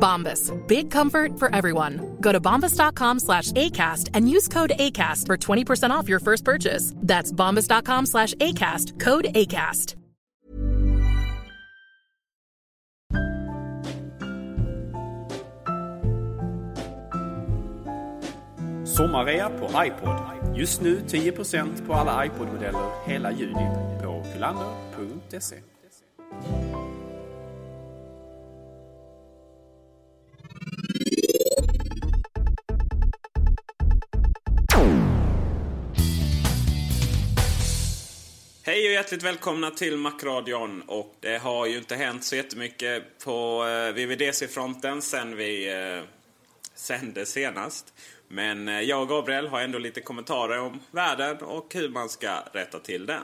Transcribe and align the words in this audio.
Bombas. 0.00 0.50
Big 0.66 0.90
comfort 0.90 1.38
for 1.38 1.54
everyone. 1.54 2.16
Go 2.20 2.32
to 2.32 2.40
bombas.com 2.40 3.18
slash 3.20 3.52
ACAST 3.52 4.08
and 4.14 4.28
use 4.28 4.48
code 4.48 4.72
ACAST 4.76 5.26
for 5.26 5.36
20% 5.36 5.90
off 5.90 6.08
your 6.08 6.20
first 6.20 6.44
purchase. 6.44 6.94
That's 6.96 7.30
bombas.com 7.30 8.06
slash 8.06 8.34
ACAST. 8.34 8.98
Code 8.98 9.26
ACAST. 9.34 9.96
Sommarrea 19.00 19.48
på 19.48 19.84
iPod. 19.84 20.56
Just 20.56 20.82
nu 20.82 21.00
10% 21.00 21.86
på 21.86 21.94
alla 21.94 22.24
iPod-modeller 22.24 23.06
hela 23.06 23.30
juni 23.30 23.68
på 24.02 24.24
kullander.se. 24.32 25.56
Hej 38.90 38.96
och 38.96 39.02
hjärtligt 39.02 39.22
välkomna 39.22 39.70
till 39.70 39.96
Macradion. 39.96 40.82
Och 40.86 41.14
det 41.20 41.38
har 41.38 41.66
ju 41.66 41.78
inte 41.78 41.96
hänt 41.96 42.24
så 42.24 42.36
jättemycket 42.36 43.24
på 43.24 43.66
eh, 43.66 43.92
VVDC-fronten 43.94 45.02
sen 45.02 45.36
vi 45.36 45.72
eh, 45.72 46.02
sände 46.74 47.26
senast. 47.26 47.94
Men 48.28 48.68
eh, 48.68 48.80
jag 48.80 49.02
och 49.02 49.08
Gabriel 49.08 49.46
har 49.46 49.60
ändå 49.60 49.78
lite 49.78 50.00
kommentarer 50.00 50.60
om 50.60 50.80
världen 50.90 51.36
och 51.36 51.74
hur 51.74 51.88
man 51.88 52.08
ska 52.08 52.40
rätta 52.52 52.78
till 52.78 53.06
den. 53.06 53.22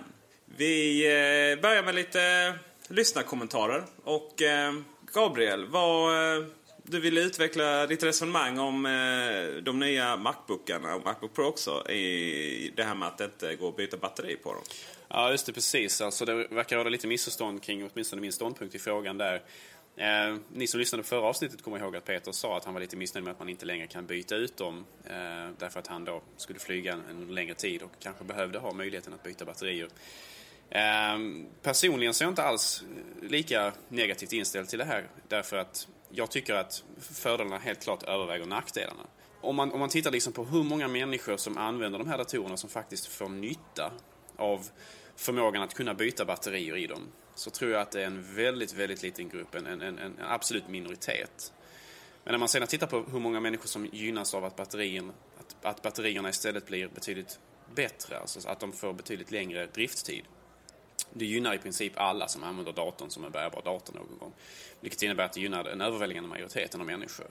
Vi 0.56 1.04
eh, 1.04 1.62
börjar 1.62 1.83
med 1.83 1.94
lite 1.94 2.54
lyssnarkommentarer. 2.88 3.84
Och 4.04 4.43
eh, 4.43 4.72
Gabriel, 5.15 5.66
vad, 5.66 6.37
eh, 6.37 6.44
du 6.88 7.00
ville 7.00 7.20
utveckla 7.20 7.86
ditt 7.86 8.02
resonemang 8.02 8.58
om 8.58 8.86
eh, 8.86 9.62
de 9.62 9.78
nya 9.78 10.16
Macbookarna 10.16 10.94
och 10.94 11.04
Macbook 11.04 11.34
Pro 11.34 11.44
också. 11.44 11.91
I 11.91 12.72
det 12.76 12.84
här 12.84 12.94
med 12.94 13.08
att 13.08 13.19
det 13.19 13.24
inte 13.24 13.56
går 13.56 13.69
att 13.69 13.76
byta 13.76 13.97
batteri 13.97 14.36
på 14.36 14.52
dem. 14.52 14.62
Ja, 15.08 15.30
just 15.30 15.47
det. 15.47 15.52
Precis. 15.52 16.00
Alltså, 16.00 16.24
det 16.24 16.34
verkar 16.34 16.76
råda 16.76 16.91
lite 16.91 17.06
missförstånd 17.06 17.62
kring 17.62 17.91
åtminstone 17.92 18.22
min 18.22 18.32
ståndpunkt 18.32 18.74
i 18.74 18.78
frågan 18.78 19.19
där. 19.19 19.42
Eh, 19.97 20.36
ni 20.52 20.66
som 20.66 20.80
lyssnade 20.80 21.02
på 21.02 21.08
förra 21.08 21.26
avsnittet 21.26 21.62
kommer 21.62 21.78
ihåg 21.78 21.97
att 21.97 22.04
Peter 22.04 22.32
sa 22.32 22.56
att 22.56 22.64
han 22.64 22.74
var 22.74 22.80
lite 22.80 22.97
missnöjd 22.97 23.24
med 23.24 23.32
att 23.32 23.38
man 23.38 23.48
inte 23.48 23.66
längre 23.66 23.86
kan 23.86 24.06
byta 24.06 24.36
ut 24.36 24.56
dem. 24.56 24.84
Eh, 25.04 25.14
därför 25.58 25.78
att 25.80 25.86
han 25.86 26.04
då 26.04 26.22
skulle 26.36 26.58
flyga 26.58 26.92
en, 27.10 27.34
längre 27.34 27.54
tid 27.54 27.82
och 27.82 27.91
kanske 28.00 28.24
behövde 28.24 28.58
ha 28.58 28.72
möjligheten 28.72 29.14
att 29.14 29.22
byta 29.22 29.44
batterier. 29.44 29.88
Eh, 30.70 31.18
personligen 31.62 32.14
så 32.14 32.24
är 32.24 32.26
jag 32.26 32.32
inte 32.32 32.42
alls 32.42 32.84
lika 33.22 33.72
negativt 33.88 34.32
inställd 34.32 34.68
till 34.68 34.78
det 34.78 34.84
här. 34.84 35.08
Därför 35.28 35.56
att 35.56 35.88
jag 36.11 36.31
tycker 36.31 36.55
att 36.55 36.84
fördelarna 36.99 37.59
helt 37.59 37.83
klart 37.83 38.03
överväger 38.03 38.47
nackdelarna. 38.47 39.06
Om 39.41 39.56
man, 39.56 39.72
om 39.72 39.81
man 39.81 39.89
tittar 39.89 40.11
liksom 40.11 40.33
på 40.33 40.44
hur 40.44 40.62
många 40.62 40.89
människor 40.89 41.37
som 41.37 41.59
använder 41.59 41.99
de 41.99 42.09
här 42.09 42.19
datorerna 42.19 42.56
som 42.56 42.71
faktiskt 42.71 43.06
får 43.06 43.28
nytta 43.28 43.93
av 44.37 44.69
förmågan 45.16 45.62
att 45.62 45.75
kunna 45.75 45.95
byta 45.95 46.25
batterier 46.25 46.77
i 46.77 46.87
dem 46.87 47.03
så 47.34 47.50
tror 47.50 47.71
jag 47.71 47.81
att 47.81 47.91
det 47.91 48.03
är 48.03 48.06
en 48.06 48.34
väldigt, 48.34 48.72
väldigt 48.72 49.03
liten 49.03 49.28
grupp, 49.28 49.55
en, 49.55 49.66
en, 49.66 49.83
en, 49.83 49.99
en 49.99 50.15
absolut 50.21 50.69
minoritet. 50.69 51.53
Men 52.25 52.33
när 52.33 52.39
man 52.39 52.49
sedan 52.49 52.69
tittar 52.69 52.87
på 52.87 53.03
hur 53.03 53.19
många 53.19 53.41
människor 53.41 53.66
som 53.66 53.87
gynnas 53.87 54.34
av 54.34 54.45
att, 54.45 54.56
batterien, 54.56 55.12
att, 55.39 55.65
att 55.65 55.83
batterierna 55.83 56.28
istället 56.28 56.66
blir 56.66 56.89
betydligt 56.89 57.39
bättre, 57.75 58.19
alltså 58.19 58.49
att 58.49 58.61
de 58.61 58.72
får 58.72 58.93
betydligt 58.93 59.31
längre 59.31 59.66
drifttid. 59.66 60.25
Det 61.12 61.25
gynnar 61.25 61.55
i 61.55 61.59
princip 61.59 61.93
alla 61.97 62.29
som 62.29 62.45
använder 62.45 62.73
datorn 62.73 63.11
som 63.11 63.25
en 63.25 63.33
bärbar 63.33 63.62
dator 63.62 63.95
någon 63.95 64.19
gång. 64.19 64.33
Vilket 64.81 65.03
innebär 65.03 65.25
att 65.25 65.33
det 65.33 65.41
gynnar 65.41 65.65
den 65.65 65.81
överväldigande 65.81 66.29
majoriteten 66.29 66.81
av 66.81 66.87
människor. 66.87 67.27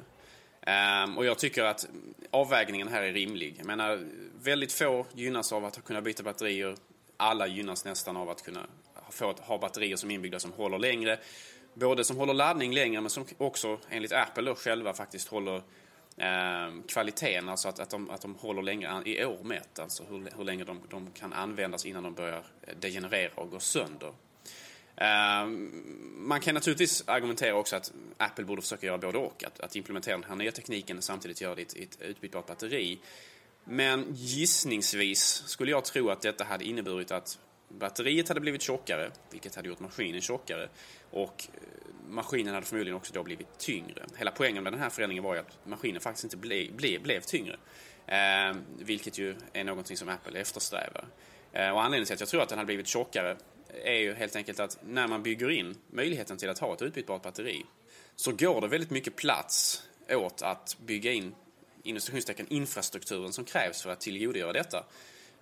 Um, 0.67 1.17
och 1.17 1.25
jag 1.25 1.39
tycker 1.39 1.63
att 1.63 1.87
avvägningen 2.31 2.87
här 2.87 3.03
är 3.03 3.13
rimlig. 3.13 3.55
Jag 3.57 3.67
menar, 3.67 4.07
väldigt 4.41 4.73
få 4.73 5.05
gynnas 5.13 5.53
av 5.53 5.65
att 5.65 5.83
kunna 5.83 6.01
byta 6.01 6.23
batterier. 6.23 6.75
Alla 7.17 7.47
gynnas 7.47 7.85
nästan 7.85 8.17
av 8.17 8.29
att 8.29 8.43
kunna 8.43 8.65
få 9.09 9.29
att 9.29 9.39
ha 9.39 9.57
batterier 9.57 9.95
som 9.95 10.11
är 10.11 10.15
inbyggda 10.15 10.39
som 10.39 10.51
håller 10.51 10.79
längre. 10.79 11.19
Både 11.73 12.03
som 12.03 12.17
håller 12.17 12.33
laddning 12.33 12.73
längre 12.73 13.01
men 13.01 13.09
som 13.09 13.25
också 13.37 13.79
enligt 13.89 14.11
Apple 14.11 14.43
då 14.43 14.55
själva 14.55 14.93
faktiskt 14.93 15.27
håller 15.27 15.61
eh, 16.17 16.81
kvaliteten, 16.87 17.49
alltså 17.49 17.67
att, 17.67 17.79
att, 17.79 17.89
de, 17.89 18.09
att 18.09 18.21
de 18.21 18.35
håller 18.35 18.61
längre 18.61 19.01
i 19.05 19.25
år 19.25 19.43
mätt, 19.43 19.79
alltså 19.79 20.03
hur, 20.03 20.29
hur 20.37 20.43
länge 20.43 20.63
de, 20.63 20.81
de 20.89 21.11
kan 21.11 21.33
användas 21.33 21.85
innan 21.85 22.03
de 22.03 22.13
börjar 22.13 22.43
eh, 22.61 22.75
degenerera 22.79 23.31
och 23.35 23.51
gå 23.51 23.59
sönder. 23.59 24.13
Eh, 24.95 25.45
man 26.17 26.39
kan 26.39 26.53
naturligtvis 26.53 27.03
argumentera 27.07 27.55
också 27.55 27.75
att 27.75 27.93
Apple 28.17 28.45
borde 28.45 28.61
försöka 28.61 28.85
göra 28.85 28.97
både 28.97 29.17
och. 29.17 29.43
Att, 29.43 29.59
att 29.59 29.75
implementera 29.75 30.17
den 30.17 30.29
här 30.29 30.35
nya 30.35 30.51
tekniken 30.51 30.97
och 30.97 31.03
samtidigt 31.03 31.41
göra 31.41 31.55
det 31.55 31.61
i 31.75 31.83
ett, 31.83 31.95
ett 31.95 32.01
utbytbart 32.01 32.47
batteri. 32.47 32.99
Men 33.63 34.05
gissningsvis 34.13 35.43
skulle 35.47 35.71
jag 35.71 35.85
tro 35.85 36.09
att 36.09 36.21
detta 36.21 36.43
hade 36.43 36.65
inneburit 36.65 37.11
att 37.11 37.39
batteriet 37.69 38.27
hade 38.27 38.39
blivit 38.39 38.61
tjockare, 38.61 39.11
vilket 39.31 39.55
hade 39.55 39.67
gjort 39.67 39.79
maskinen 39.79 40.21
tjockare. 40.21 40.69
Och 41.15 41.47
eh, 41.53 41.61
maskinen 42.09 42.53
hade 42.53 42.65
förmodligen 42.65 42.97
också 42.97 43.13
då 43.13 43.23
blivit 43.23 43.57
tyngre. 43.57 44.05
Hela 44.17 44.31
poängen 44.31 44.63
med 44.63 44.73
den 44.73 44.79
här 44.79 44.89
förändringen 44.89 45.23
var 45.23 45.33
ju 45.33 45.39
att 45.39 45.65
maskinen 45.65 46.01
faktiskt 46.01 46.23
inte 46.23 46.37
ble, 46.37 46.71
ble, 46.71 46.99
blev 46.99 47.21
tyngre. 47.21 47.57
Eh, 48.07 48.55
vilket 48.79 49.17
ju 49.17 49.35
är 49.53 49.63
någonting 49.63 49.97
som 49.97 50.09
Apple 50.09 50.39
eftersträvar. 50.39 51.05
Eh, 51.53 51.69
och 51.69 51.83
anledningen 51.83 52.05
till 52.05 52.13
att 52.13 52.19
jag 52.19 52.29
tror 52.29 52.41
att 52.41 52.49
den 52.49 52.57
hade 52.57 52.65
blivit 52.65 52.87
tjockare 52.87 53.37
är 53.83 53.93
ju 53.93 54.13
helt 54.13 54.35
enkelt 54.35 54.59
att 54.59 54.77
när 54.87 55.07
man 55.07 55.23
bygger 55.23 55.51
in 55.51 55.75
möjligheten 55.91 56.37
till 56.37 56.49
att 56.49 56.59
ha 56.59 56.73
ett 56.73 56.81
utbytbart 56.81 57.21
batteri 57.21 57.65
så 58.15 58.31
går 58.31 58.61
det 58.61 58.67
väldigt 58.67 58.91
mycket 58.91 59.15
plats 59.15 59.83
åt 60.09 60.41
att 60.41 60.77
bygga 60.85 61.11
in 61.11 61.35
infrastrukturen 62.49 63.33
som 63.33 63.45
krävs 63.45 63.81
för 63.81 63.89
att 63.89 63.99
tillgodogöra 63.99 64.53
detta. 64.53 64.85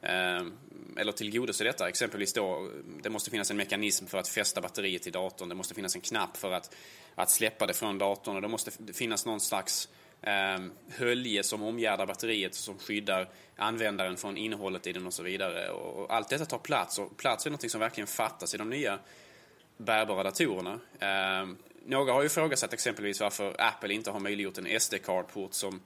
Ehm, 0.04 0.54
eller 0.98 1.12
tillgodose 1.12 1.64
detta. 1.64 1.90
Exempelvis 1.90 2.34
då, 2.34 2.70
det 3.04 3.10
måste 3.10 3.32
finnas 3.32 3.52
en 3.52 3.58
mekanism 3.58 4.06
för 4.06 4.18
att 4.18 4.28
fästa 4.28 4.62
batteriet 4.62 5.08
i 5.08 5.10
datorn. 5.10 5.50
Det 5.50 5.56
måste 5.56 5.74
finnas 5.74 5.96
en 5.96 6.02
knapp 6.02 6.38
för 6.38 6.52
att, 6.52 6.76
att 7.16 7.30
släppa 7.30 7.66
det 7.66 7.74
från 7.74 7.98
datorn. 7.98 8.36
Och 8.36 8.42
det 8.42 8.48
måste 8.48 8.72
finnas 8.94 9.26
någon 9.26 9.40
slags 9.40 9.90
eh, 10.22 10.60
hölje 10.90 11.44
som 11.44 11.64
omgärdar 11.64 12.06
batteriet 12.06 12.56
som 12.56 12.78
skyddar 12.80 13.30
användaren 13.56 14.18
från 14.18 14.38
innehållet 14.38 14.88
i 14.88 14.94
den 14.94 15.08
och 15.08 15.14
så 15.14 15.24
vidare. 15.24 15.70
Och 15.70 16.14
allt 16.14 16.30
detta 16.30 16.46
tar 16.46 16.58
plats 16.58 17.00
och 17.00 17.18
plats 17.18 17.46
är 17.46 17.50
något 17.50 17.72
som 17.72 17.80
verkligen 17.80 18.08
fattas 18.08 18.54
i 18.54 18.58
de 18.58 18.70
nya 18.70 19.00
bärbara 19.78 20.24
datorerna. 20.24 20.80
Eh, 21.00 21.48
några 21.86 22.14
har 22.14 22.22
ju 22.22 22.26
ifrågasatt 22.26 22.74
exempelvis 22.74 23.22
varför 23.22 23.56
Apple 23.58 23.94
inte 23.94 24.12
har 24.12 24.20
möjliggjort 24.20 24.58
en 24.58 24.80
SD-card-port 24.80 25.54
som 25.54 25.82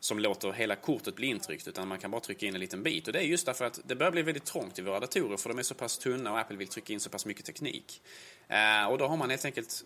som 0.00 0.18
låter 0.18 0.52
hela 0.52 0.76
kortet 0.76 1.16
bli 1.16 1.26
intryckt 1.26 1.68
utan 1.68 1.88
man 1.88 1.98
kan 1.98 2.10
bara 2.10 2.20
trycka 2.20 2.46
in 2.46 2.54
en 2.54 2.60
liten 2.60 2.82
bit. 2.82 3.06
Och 3.06 3.12
det 3.12 3.18
är 3.18 3.22
just 3.22 3.46
därför 3.46 3.64
att 3.64 3.80
det 3.84 3.94
börjar 3.94 4.12
bli 4.12 4.22
väldigt 4.22 4.44
trångt 4.44 4.78
i 4.78 4.82
våra 4.82 5.00
datorer 5.00 5.36
för 5.36 5.48
de 5.48 5.58
är 5.58 5.62
så 5.62 5.74
pass 5.74 5.98
tunna 5.98 6.32
och 6.32 6.38
Apple 6.38 6.56
vill 6.56 6.68
trycka 6.68 6.92
in 6.92 7.00
så 7.00 7.10
pass 7.10 7.26
mycket 7.26 7.44
teknik. 7.44 8.02
Eh, 8.48 8.86
och 8.86 8.98
då 8.98 9.06
har 9.06 9.16
man 9.16 9.30
helt 9.30 9.44
enkelt 9.44 9.84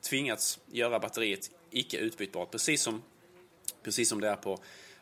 tvingats 0.00 0.60
göra 0.66 0.98
batteriet 0.98 1.50
icke 1.70 1.96
utbytbart 1.96 2.50
precis 2.50 2.82
som, 2.82 3.02
precis 3.82 4.08
som 4.08 4.20
det 4.20 4.28
är 4.28 4.36
på 4.36 4.58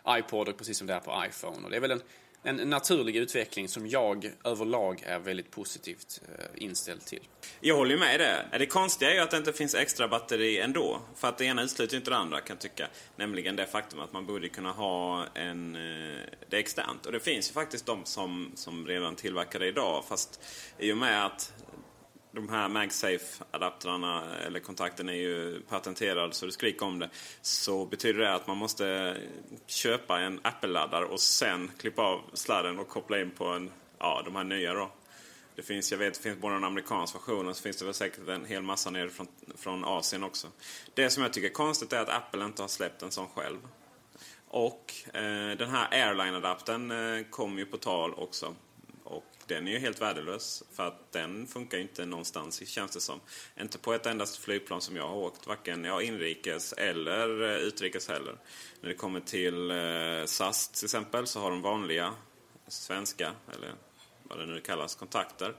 iPod 0.09 0.49
och 0.49 0.57
precis 0.57 0.79
som 0.79 0.87
det 0.87 0.95
är 0.95 1.01
på 1.01 1.25
iPhone. 1.29 1.65
Och 1.65 1.71
det 1.71 1.77
är 1.77 1.81
väl 1.81 1.91
en, 1.91 2.03
en 2.43 2.57
naturlig 2.57 3.17
utveckling 3.17 3.69
som 3.69 3.87
jag 3.89 4.33
överlag 4.45 5.03
är 5.07 5.19
väldigt 5.19 5.51
positivt 5.51 6.21
eh, 6.39 6.45
inställd 6.55 7.05
till. 7.05 7.29
Jag 7.61 7.77
håller 7.77 7.91
ju 7.91 7.99
med 7.99 8.21
det. 8.21 8.59
Det 8.59 8.67
konstiga 8.67 9.11
är 9.11 9.15
ju 9.15 9.21
att 9.21 9.31
det 9.31 9.37
inte 9.37 9.53
finns 9.53 9.75
extra 9.75 10.09
batteri 10.09 10.61
ändå. 10.61 11.01
För 11.17 11.29
att 11.29 11.39
det 11.39 11.45
ena 11.45 11.63
utesluter 11.63 11.97
inte 11.97 12.11
det 12.11 12.17
andra 12.17 12.41
kan 12.41 12.55
jag 12.55 12.61
tycka. 12.61 12.89
Nämligen 13.17 13.57
det 13.57 13.67
faktum 13.67 14.01
att 14.01 14.13
man 14.13 14.27
borde 14.27 14.49
kunna 14.49 14.73
ha 14.73 15.27
en... 15.35 15.77
Eh, 15.77 16.21
det 16.49 16.57
externt. 16.57 17.07
Och 17.07 17.13
det 17.13 17.21
finns 17.21 17.51
ju 17.51 17.53
faktiskt 17.53 17.87
de 17.87 18.05
som, 18.05 18.53
som 18.55 18.87
redan 18.87 19.15
tillverkar 19.15 19.59
det 19.59 19.67
idag. 19.67 20.05
Fast 20.09 20.41
i 20.79 20.93
och 20.93 20.97
med 20.97 21.27
att 21.27 21.53
de 22.33 22.49
här 22.49 22.69
MagSafe-adaptrarna 22.69 24.37
eller 24.47 24.61
kontakten 24.61 25.09
är 25.09 25.13
ju 25.13 25.61
patenterad 25.61 26.35
så 26.35 26.47
det 26.47 26.53
skriker 26.53 26.87
om 26.87 26.99
det. 26.99 27.11
Så 27.43 27.87
betyder 27.87 28.21
det 28.21 28.35
att 28.35 28.47
man 28.47 28.57
måste 28.57 29.17
köpa 29.67 30.21
en 30.21 30.41
Apple-laddare 30.43 31.05
och 31.05 31.21
sen 31.21 31.71
klippa 31.79 32.03
av 32.03 32.21
sladden 32.33 32.79
och 32.79 32.89
koppla 32.89 33.21
in 33.21 33.31
på 33.31 33.45
en, 33.45 33.71
ja, 33.99 34.23
de 34.25 34.37
här 34.37 34.45
nya 34.45 34.75
då. 34.75 34.91
Det 35.55 35.63
finns, 35.63 35.91
jag 35.93 35.99
vet, 35.99 36.15
det 36.15 36.21
finns 36.21 36.39
både 36.39 36.55
en 36.55 36.65
amerikansk 36.65 37.15
version 37.15 37.49
och 37.49 37.57
så 37.57 37.63
finns 37.63 37.77
det 37.77 37.85
väl 37.85 37.95
säkert 37.95 38.29
en 38.29 38.45
hel 38.45 38.63
massa 38.63 38.91
nere 38.91 39.11
från, 39.11 39.27
från 39.57 39.85
Asien 39.85 40.25
också. 40.25 40.49
Det 40.95 41.11
som 41.11 41.23
jag 41.23 41.33
tycker 41.33 41.49
är 41.49 41.53
konstigt 41.53 41.93
är 41.93 42.01
att 42.01 42.09
Apple 42.09 42.45
inte 42.45 42.63
har 42.63 42.69
släppt 42.69 43.03
en 43.03 43.11
sån 43.11 43.29
själv. 43.29 43.59
Och 44.49 44.95
eh, 45.15 45.57
den 45.59 45.71
här 45.71 45.89
Airline-adaptern 45.91 46.91
eh, 46.91 47.25
kom 47.31 47.59
ju 47.59 47.67
på 47.67 47.77
tal 47.77 48.15
också 48.15 48.55
den 49.55 49.69
är 49.69 49.73
ju 49.73 49.79
helt 49.79 50.01
värdelös. 50.01 50.63
För 50.73 50.87
att 50.87 51.13
den 51.13 51.47
funkar 51.47 51.79
ju 51.79 51.83
inte 51.83 52.07
någonstans 52.07 52.69
känns 52.69 52.91
det 52.91 53.01
som. 53.01 53.21
Inte 53.61 53.79
på 53.79 53.93
ett 53.93 54.07
endast 54.07 54.37
flygplan 54.37 54.81
som 54.81 54.97
jag 54.97 55.09
har 55.09 55.17
åkt. 55.17 55.47
Varken 55.47 55.85
ja, 55.85 56.03
inrikes 56.03 56.73
eller 56.73 57.43
eh, 57.43 57.57
utrikes 57.57 58.09
heller. 58.09 58.37
När 58.81 58.89
det 58.89 58.95
kommer 58.95 59.21
till 59.21 59.71
eh, 59.71 60.25
SAS 60.27 60.69
till 60.69 60.85
exempel 60.85 61.27
så 61.27 61.41
har 61.41 61.51
de 61.51 61.63
vanliga 61.63 62.15
svenska, 62.69 63.33
eller 63.55 63.75
vad 64.23 64.39
det 64.39 64.47
nu 64.47 64.61
kallas, 64.61 64.95
kontakter. 64.95 65.55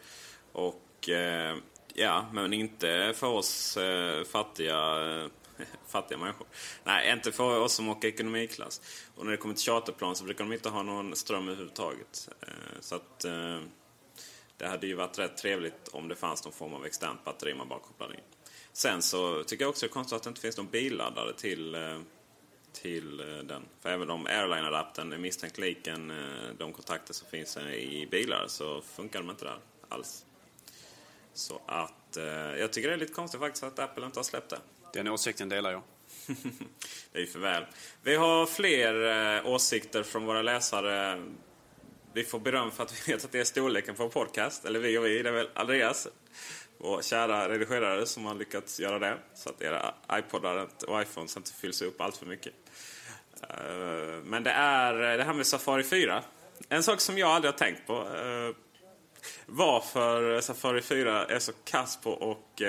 Och 0.52 1.10
eh, 1.10 1.58
ja, 1.94 2.26
men 2.34 2.54
inte 2.54 3.14
för 3.16 3.28
oss 3.28 3.78
eh, 3.78 4.24
fattiga 4.24 5.30
fattiga 5.88 6.18
människor. 6.18 6.48
Nej, 6.84 7.12
inte 7.12 7.32
för 7.32 7.60
oss 7.60 7.74
som 7.74 7.90
åker 7.90 8.08
ekonomiklass. 8.08 8.82
Och 9.16 9.26
när 9.26 9.32
det 9.32 9.38
kommer 9.38 9.56
till 9.56 9.66
charterplan 9.66 10.16
så 10.16 10.24
brukar 10.24 10.44
de 10.44 10.54
inte 10.54 10.70
ha 10.70 10.84
någon 10.84 11.16
ström 11.16 11.48
överhuvudtaget. 11.48 12.30
Eh, 12.42 12.80
så 12.80 12.96
att 12.96 13.26
det 14.62 14.68
hade 14.68 14.88
ju 14.88 14.96
varit 14.96 15.20
rätt 15.20 15.38
trevligt 15.38 15.88
om 15.88 16.08
det 16.08 16.16
fanns 16.16 16.44
någon 16.44 16.54
form 16.54 16.74
av 16.74 16.86
externt 16.86 17.24
batteri 17.24 17.54
man 17.54 17.68
bara 17.68 17.80
kopplade 17.80 18.14
in. 18.14 18.22
Sen 18.74 19.02
så 19.02 19.44
tycker 19.44 19.64
jag 19.64 19.70
också 19.70 19.86
det 19.86 19.90
är 19.90 19.94
konstigt 19.94 20.16
att 20.16 20.24
det 20.24 20.30
inte 20.30 20.42
finns 20.42 20.58
någon 20.58 20.70
billaddare 20.70 21.34
till, 21.34 21.76
eh, 21.76 22.00
till 22.74 23.20
eh, 23.20 23.26
den. 23.26 23.66
För 23.80 23.90
även 23.90 24.10
om 24.10 24.28
Airline-adaptern 24.28 25.14
är 25.14 25.18
misstänkt 25.18 25.58
lik 25.58 25.88
eh, 25.88 25.98
de 26.58 26.74
kontakter 26.74 27.14
som 27.14 27.28
finns 27.28 27.58
i 27.58 28.08
bilar 28.12 28.46
så 28.48 28.82
funkar 28.82 29.20
de 29.20 29.30
inte 29.30 29.46
där 29.46 29.58
alls. 29.90 30.26
Så 31.34 31.62
att 31.66 32.18
jag 32.58 32.74
tycker 32.74 32.90
det 32.90 32.96
är 32.96 33.00
lite 33.00 33.14
konstigt 33.14 33.40
faktiskt 33.40 33.64
att 33.64 33.80
Apple 33.80 34.06
inte 34.06 34.20
har 34.20 34.24
släppt 34.24 34.50
det. 34.50 34.60
Den 34.94 35.08
åsikten 35.08 35.50
delar 35.50 35.72
jag. 35.72 35.82
det 37.12 37.18
är 37.18 37.22
ju 37.22 37.28
för 37.28 37.40
väl. 37.40 37.66
Vi 38.02 38.16
har 38.16 38.46
fler 38.46 39.48
åsikter 39.48 40.04
från 40.04 40.26
våra 40.26 40.42
läsare 40.42 41.22
vi 42.14 42.24
får 42.24 42.40
beröm 42.40 42.72
för 42.72 42.84
att 42.84 43.08
vi 43.08 43.14
vet 43.14 43.26
att 43.26 43.32
det 43.32 43.40
är 43.40 43.44
storleken 43.44 43.96
på 43.96 44.04
en 44.04 44.10
podcast. 44.10 44.66
Eller 44.66 44.80
vi 44.80 44.98
och 44.98 45.06
vi, 45.06 45.22
det 45.22 45.30
är 45.30 45.34
väl 45.34 45.50
Andreas. 45.54 46.08
Vår 46.78 47.02
kära 47.02 47.50
redigerare 47.50 48.06
som 48.06 48.26
har 48.26 48.36
lyckats 48.36 48.80
göra 48.80 49.00
det. 49.00 49.18
Så 49.34 49.50
att 49.50 49.62
era 49.62 49.94
iPodar 50.14 50.68
och 50.88 51.02
iPhones 51.02 51.38
inte 51.38 51.54
fylls 51.54 51.82
upp 51.82 52.02
allt 52.02 52.18
för 52.18 52.26
mycket. 52.26 52.54
Eh, 53.50 54.24
men 54.24 54.44
det 54.44 54.52
är 54.52 55.12
eh, 55.12 55.18
det 55.18 55.24
här 55.24 55.34
med 55.34 55.48
Safari 55.48 55.84
4. 55.84 56.24
En 56.70 56.84
sak 56.84 57.02
som 57.02 57.18
jag 57.18 57.30
aldrig 57.30 57.54
har 57.54 57.58
tänkt 57.58 57.88
på. 57.88 57.94
Eh, 57.94 58.56
varför 59.46 60.42
Safari 60.42 60.82
4 60.82 61.26
är 61.26 61.40
så 61.40 61.52
kass 61.66 62.02
på 62.02 62.12
och 62.12 62.62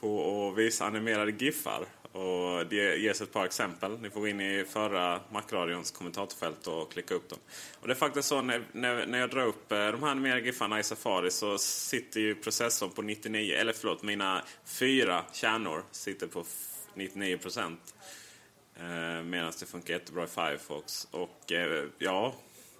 på 0.00 0.48
att 0.48 0.58
visa 0.58 0.84
animerade 0.84 1.30
giffar. 1.30 1.86
Och 2.16 2.66
det 2.66 2.96
ges 2.96 3.20
ett 3.20 3.32
par 3.32 3.44
exempel. 3.44 3.98
Ni 4.00 4.10
får 4.10 4.20
gå 4.20 4.28
in 4.28 4.40
i 4.40 4.64
förra 4.68 5.20
Macradions 5.32 5.90
kommentatorfält 5.90 6.66
och 6.66 6.92
klicka 6.92 7.14
upp 7.14 7.28
dem. 7.28 7.38
Och 7.80 7.88
det 7.88 7.92
är 7.92 7.96
faktiskt 7.96 8.28
så 8.28 8.42
när, 8.42 8.62
när, 8.72 9.06
när 9.06 9.18
jag 9.18 9.30
drar 9.30 9.46
upp 9.46 9.72
eh, 9.72 9.78
de 9.78 10.02
här 10.02 10.10
animerade 10.10 10.40
giffarna 10.40 10.78
i 10.80 10.82
Safari 10.82 11.30
så 11.30 11.58
sitter 11.58 12.20
ju 12.20 12.34
processorn 12.34 12.90
på 12.90 13.02
99, 13.02 13.54
eller 13.54 13.72
förlåt, 13.72 14.02
mina 14.02 14.42
fyra 14.64 15.24
kärnor 15.32 15.82
sitter 15.90 16.26
på 16.26 16.44
99 16.94 17.38
procent. 17.38 17.94
Eh, 18.76 19.22
Medan 19.22 19.52
det 19.60 19.66
funkar 19.66 19.94
jättebra 19.94 20.24
i 20.24 20.26
Firefox. 20.26 21.08
Och 21.10 21.52
eh, 21.52 21.84
ja, 21.98 22.34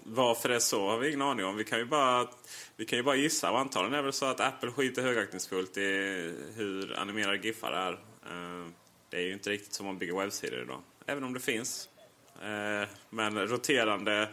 varför 0.04 0.48
det 0.48 0.54
är 0.54 0.58
så 0.58 0.88
har 0.88 0.98
vi 0.98 1.08
ingen 1.08 1.22
aning 1.22 1.46
om. 1.46 1.56
Vi 1.56 1.64
kan 1.64 1.78
ju 1.78 1.84
bara, 1.84 2.28
vi 2.76 2.84
kan 2.84 2.98
ju 2.98 3.02
bara 3.02 3.16
gissa. 3.16 3.50
Och 3.50 3.58
antagligen 3.58 3.92
är 3.92 3.98
det 3.98 4.02
väl 4.02 4.12
så 4.12 4.26
att 4.26 4.40
Apple 4.40 4.70
skiter 4.70 5.02
högaktningsfullt 5.02 5.76
i 5.76 5.82
hur 6.56 6.98
animerade 6.98 7.46
giffar 7.46 7.72
är. 7.72 7.92
Eh, 7.92 8.66
det 9.10 9.16
är 9.16 9.20
ju 9.20 9.32
inte 9.32 9.50
riktigt 9.50 9.72
som 9.72 9.86
man 9.86 9.98
bygger 9.98 10.14
webbsidor 10.14 10.62
idag. 10.62 10.82
Även 11.06 11.24
om 11.24 11.34
det 11.34 11.40
finns. 11.40 11.88
Eh, 12.42 12.88
men 13.10 13.48
roterande 13.48 14.28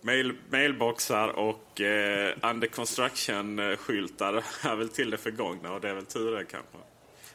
mail, 0.00 0.34
mailboxar 0.50 1.28
och 1.28 1.80
eh, 1.80 2.36
under 2.42 2.68
construction-skyltar 2.68 4.32
är 4.62 4.76
väl 4.76 4.88
till 4.88 5.10
det 5.10 5.18
förgångna 5.18 5.72
och 5.72 5.80
det 5.80 5.88
är 5.88 5.94
väl 5.94 6.06
tur 6.06 6.36
det 6.36 6.44
kanske. 6.44 6.78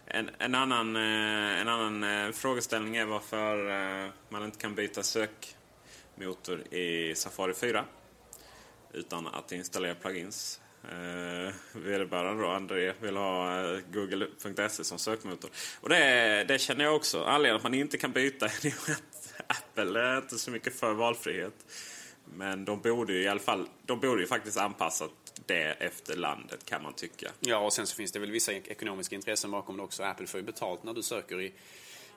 En, 0.06 0.30
en 0.38 0.56
annan, 0.56 0.96
eh, 0.96 1.62
en 1.62 1.68
annan 1.68 2.34
frågeställning 2.34 2.96
är 2.96 3.06
varför 3.06 4.12
man 4.30 4.46
inte 4.46 4.58
kan 4.58 4.76
byta 4.76 5.04
sökmotor 5.04 6.74
i 6.74 7.16
Safari 7.16 7.54
4 7.54 7.86
utan 8.94 9.28
att 9.28 9.52
installera 9.52 9.96
plugins. 9.96 10.62
Eh, 10.84 11.54
vederbörande 11.72 12.44
då, 12.44 12.50
André, 12.50 12.94
vill 13.02 13.16
ha 13.16 13.62
eh, 13.62 13.80
google.se 13.94 14.84
som 14.84 15.00
sökmotor. 15.00 15.52
Och 15.82 15.90
det, 15.90 16.46
det 16.48 16.60
känner 16.60 16.86
jag 16.86 16.96
också. 16.96 17.24
Anledningen 17.24 17.56
att 17.56 17.64
man 17.64 17.74
inte 17.74 17.98
kan 17.98 18.12
byta 18.12 18.46
är 18.64 18.68
att 18.92 19.34
Apple 19.48 20.00
är 20.00 20.18
inte 20.18 20.38
så 20.38 20.52
mycket 20.52 20.80
för 20.80 20.94
valfrihet. 20.94 21.54
Men 22.26 22.66
de 22.66 22.82
borde 22.82 23.14
ju 23.14 23.22
i 23.22 23.28
alla 23.28 23.40
fall, 23.40 23.68
de 23.86 24.00
borde 24.00 24.22
ju 24.22 24.28
faktiskt 24.28 24.58
anpassat 24.58 25.12
det 25.46 25.72
efter 25.72 26.16
landet 26.16 26.66
kan 26.66 26.84
man 26.84 26.94
tycka. 26.94 27.32
Ja, 27.40 27.58
och 27.58 27.74
sen 27.74 27.88
så 27.88 27.96
finns 27.96 28.12
det 28.12 28.20
väl 28.20 28.32
vissa 28.32 28.54
ekonomiska 28.54 29.16
intressen 29.16 29.52
bakom 29.52 29.78
det 29.78 29.84
också. 29.84 30.04
Apple 30.04 30.28
får 30.28 30.40
ju 30.40 30.46
betalt 30.46 30.84
när 30.84 30.94
du 30.94 31.04
söker 31.04 31.42
i, 31.42 31.54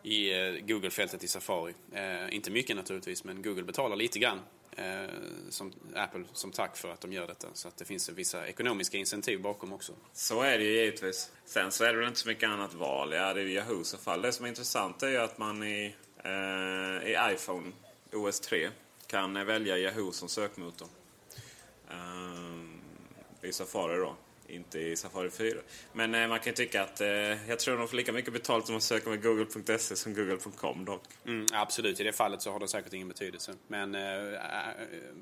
i 0.03 0.33
eh, 0.33 0.67
Google-fältet 0.67 1.25
i 1.25 1.29
Safari. 1.29 1.75
Eh, 1.93 2.35
inte 2.35 2.51
mycket 2.51 2.77
naturligtvis, 2.77 3.25
men 3.25 3.43
Google 3.43 3.63
betalar 3.63 3.97
lite 3.97 4.19
grann 4.19 4.41
eh, 4.77 5.11
som 5.49 5.73
Apple 5.95 6.25
som 6.33 6.53
tack 6.53 6.77
för 6.77 6.89
att 6.89 7.01
de 7.01 7.13
gör 7.13 7.27
detta. 7.27 7.49
Så 7.53 7.69
att 7.69 7.77
det 7.77 7.85
finns 7.85 8.09
vissa 8.09 8.47
ekonomiska 8.47 8.99
incentiv 8.99 9.41
bakom 9.41 9.73
också. 9.73 9.93
Så 10.13 10.43
är 10.43 10.59
det 10.59 10.65
ju 10.65 10.73
givetvis. 10.73 11.31
Sen 11.45 11.73
så 11.73 11.85
är 11.85 11.93
det 11.93 11.99
väl 11.99 12.09
inte 12.09 12.21
så 12.21 12.29
mycket 12.29 12.49
annat 12.49 12.75
val. 12.75 13.13
Ja, 13.13 13.35
det 13.35 13.41
är 13.41 13.45
Yahoo 13.45 13.81
i 13.81 13.85
fall. 13.85 14.23
Det 14.23 14.33
som 14.33 14.45
är 14.45 14.49
intressant 14.49 15.03
är 15.03 15.09
ju 15.09 15.17
att 15.17 15.39
man 15.39 15.63
i, 15.63 15.95
eh, 16.25 17.09
i 17.11 17.33
iPhone 17.35 17.73
OS 18.13 18.41
3 18.41 18.71
kan 19.07 19.47
välja 19.47 19.79
Yahoo 19.79 20.13
som 20.13 20.29
sökmotor. 20.29 20.89
Eh, 21.91 23.49
I 23.49 23.53
Safari 23.53 23.97
då 23.97 24.17
inte 24.53 24.79
i 24.79 24.97
Safari 24.97 25.31
4. 25.31 25.57
Men 25.93 26.15
eh, 26.15 26.29
man 26.29 26.41
kan 26.41 26.55
tycka 26.55 26.83
att 26.83 27.01
eh, 27.01 27.09
jag 27.49 27.59
tror 27.59 27.79
de 27.79 27.89
får 27.89 27.97
lika 27.97 28.13
mycket 28.13 28.33
betalt 28.33 28.69
om 28.69 28.75
man 28.75 28.81
söker 28.81 29.11
med 29.11 29.23
google.se 29.23 29.97
som 29.97 30.15
google.com 30.15 30.85
dock. 30.85 31.03
Mm, 31.27 31.47
absolut, 31.53 32.01
i 32.01 32.05
det 32.05 32.13
fallet 32.13 32.43
så 32.43 32.53
har 32.53 32.61
det 32.61 32.69
säkert 32.69 32.93
ingen 32.93 33.09
betydelse. 33.09 33.55
Men 33.69 33.95
eh, 33.95 34.03
eh 34.03 34.39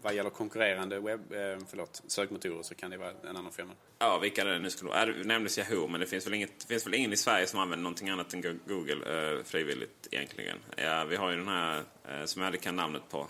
vad 0.02 0.14
gäller 0.14 0.30
konkurrerande 0.30 1.00
webb, 1.00 1.32
eh, 1.32 1.38
förlåt, 1.68 2.02
sökmotorer 2.06 2.62
så 2.62 2.75
kan 2.75 2.90
det 2.90 2.96
vara 2.96 3.12
en 3.28 3.37
annan 3.37 3.52
firma. 3.52 3.72
Ja, 3.99 4.18
vilka 4.18 4.44
det 4.44 4.58
nu 4.58 4.70
skulle 4.70 4.90
vara. 4.90 5.06
Det 5.06 5.25
nämndes 5.25 5.58
Yahoo, 5.58 5.88
men 5.88 6.00
det 6.00 6.06
finns 6.06 6.26
väl, 6.26 6.34
inget, 6.34 6.60
det 6.60 6.66
finns 6.66 6.87
väl 6.87 6.94
ingen 6.94 7.12
i 7.12 7.16
Sverige 7.16 7.46
som 7.46 7.60
använder 7.60 7.82
någonting 7.82 8.08
annat 8.08 8.34
än 8.34 8.60
Google 8.66 9.37
eh, 9.38 9.44
frivilligt 9.44 10.08
egentligen. 10.10 10.58
Ja, 10.76 11.04
vi 11.04 11.16
har 11.16 11.30
ju 11.30 11.37
den 11.37 11.49
här, 11.49 11.82
eh, 12.08 12.25
som 12.25 12.42
jag 12.42 12.46
aldrig 12.46 12.62
kan 12.62 12.76
namnet 12.76 13.02
på, 13.10 13.26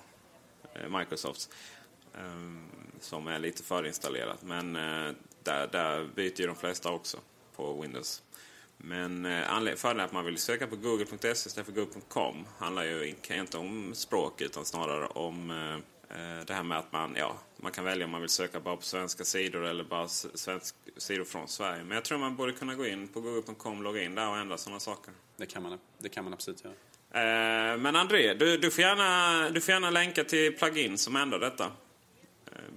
Microsofts. 0.88 1.48
Um, 2.14 2.70
som 3.00 3.26
är 3.26 3.38
lite 3.38 3.62
förinstallerat. 3.62 4.42
Men 4.42 4.76
eh, 4.76 5.12
där, 5.42 5.66
där 5.66 6.08
byter 6.14 6.40
ju 6.40 6.46
de 6.46 6.56
flesta 6.56 6.90
också 6.90 7.18
på 7.56 7.80
Windows. 7.80 8.22
Men 8.76 9.26
eh, 9.26 9.74
fördelen 9.76 10.04
att 10.06 10.12
man 10.12 10.24
vill 10.24 10.38
söka 10.38 10.66
på 10.66 10.76
google.se 10.76 11.28
istället 11.28 11.66
för 11.66 11.72
google.com 11.72 12.46
handlar 12.58 12.84
ju 12.84 13.14
inte 13.28 13.58
om 13.58 13.94
språk 13.94 14.40
utan 14.40 14.64
snarare 14.64 15.06
om 15.06 15.50
eh, 15.50 15.74
eh, 16.18 16.44
det 16.46 16.54
här 16.54 16.62
med 16.62 16.78
att 16.78 16.92
man, 16.92 17.14
ja, 17.16 17.36
man 17.56 17.72
kan 17.72 17.84
välja 17.84 18.04
om 18.04 18.10
man 18.10 18.20
vill 18.20 18.30
söka 18.30 18.60
bara 18.60 18.76
på 18.76 18.82
svenska 18.82 19.24
sidor 19.24 19.64
eller 19.64 19.84
bara 19.84 20.08
svensk, 20.08 20.74
sidor 20.96 21.24
från 21.24 21.48
Sverige. 21.48 21.84
Men 21.84 21.94
jag 21.94 22.04
tror 22.04 22.18
man 22.18 22.36
borde 22.36 22.52
kunna 22.52 22.74
gå 22.74 22.86
in 22.86 23.08
på 23.08 23.20
google.com, 23.20 23.82
logga 23.82 24.02
in 24.02 24.14
där 24.14 24.28
och 24.28 24.36
ändra 24.36 24.58
sådana 24.58 24.80
saker. 24.80 25.14
Det 25.36 25.46
kan 25.46 25.62
man, 25.62 25.78
det 25.98 26.08
kan 26.08 26.24
man 26.24 26.32
absolut 26.32 26.64
göra. 26.64 26.74
Eh, 27.12 27.78
men 27.78 27.96
André, 27.96 28.34
du, 28.34 28.56
du, 28.56 28.70
får 28.70 28.84
gärna, 28.84 29.50
du 29.50 29.60
får 29.60 29.72
gärna 29.72 29.90
länka 29.90 30.24
till 30.24 30.52
plugin 30.52 30.98
som 30.98 31.16
ändrar 31.16 31.38
detta. 31.38 31.72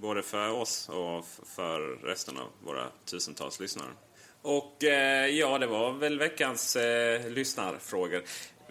Både 0.04 0.22
för 0.22 0.50
oss 0.50 0.88
och 0.88 1.26
för 1.56 1.80
resten 2.02 2.38
av 2.38 2.48
våra 2.64 2.88
tusentals 3.04 3.60
lyssnare. 3.60 3.90
Och 4.42 4.84
eh, 4.84 5.26
ja, 5.26 5.58
det 5.58 5.66
var 5.66 5.92
väl 5.92 6.18
veckans 6.18 6.76
eh, 6.76 7.28
lyssnarfrågor. 7.28 8.22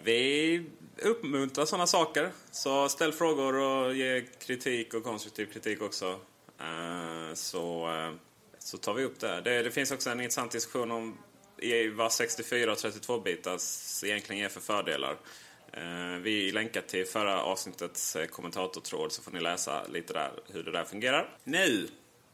Vi 0.02 0.64
uppmuntrar 1.02 1.64
sådana 1.64 1.86
saker. 1.86 2.30
Så 2.50 2.88
ställ 2.88 3.12
frågor 3.12 3.54
och 3.54 3.94
ge 3.94 4.26
kritik 4.38 4.94
och 4.94 5.04
konstruktiv 5.04 5.46
kritik 5.46 5.82
också. 5.82 6.20
Eh, 6.60 7.34
så, 7.34 7.88
eh, 7.88 8.12
så 8.58 8.78
tar 8.78 8.94
vi 8.94 9.04
upp 9.04 9.20
det. 9.20 9.40
det. 9.40 9.62
det. 9.62 9.70
finns 9.70 9.92
också 9.92 10.10
en 10.10 10.20
intressant 10.20 10.52
diskussion 10.52 10.90
om 10.90 11.18
vad 11.94 12.12
64 12.12 12.72
och 12.72 12.78
32-bitars 12.78 14.04
egentligen 14.04 14.42
ger 14.42 14.48
för 14.48 14.60
fördelar. 14.60 15.16
Eh, 15.76 16.18
vi 16.22 16.52
länkar 16.52 16.80
till 16.80 17.06
förra 17.06 17.42
avsnittets 17.42 18.16
kommentatortråd 18.30 19.12
så 19.12 19.22
får 19.22 19.30
ni 19.30 19.40
läsa 19.40 19.86
lite 19.86 20.12
där 20.12 20.30
hur 20.52 20.62
det 20.62 20.72
där 20.72 20.84
fungerar. 20.84 21.28
Nu 21.44 21.88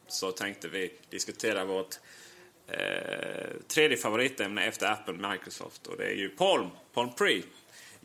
så 0.09 0.33
tänkte 0.33 0.69
vi 0.69 0.93
diskutera 1.11 1.65
vårt 1.65 1.95
eh, 2.67 3.51
tredje 3.69 3.97
favoritämne 3.97 4.65
efter 4.65 4.93
Apple 4.93 5.29
Microsoft 5.31 5.87
och 5.87 5.97
det 5.97 6.05
är 6.05 6.15
ju 6.15 6.29
Palm, 6.29 6.69
Palm 6.93 7.13
Pre. 7.13 7.43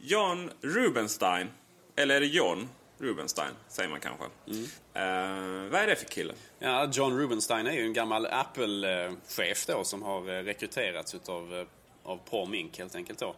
John 0.01 0.51
Rubenstein, 0.61 1.47
eller 1.95 2.15
är 2.15 2.19
det 2.19 2.25
John 2.25 2.69
Rubenstein 2.97 3.51
säger 3.67 3.89
man 3.89 3.99
kanske. 3.99 4.25
Mm. 4.47 4.63
Uh, 4.63 5.71
vad 5.71 5.81
är 5.81 5.87
det 5.87 5.95
för 5.95 6.05
kille? 6.05 6.33
Ja, 6.59 6.89
John 6.93 7.17
Rubenstein 7.17 7.67
är 7.67 7.71
ju 7.71 7.81
en 7.81 7.93
gammal 7.93 8.25
Apple-chef 8.25 9.65
då 9.65 9.83
som 9.83 10.03
har 10.03 10.29
eh, 10.29 10.43
rekryterats 10.43 11.15
utav, 11.15 11.53
eh, 11.53 11.65
av 12.03 12.19
Paul 12.29 12.49
Mink 12.49 12.77
helt 12.77 12.95
enkelt 12.95 13.19
då. 13.19 13.35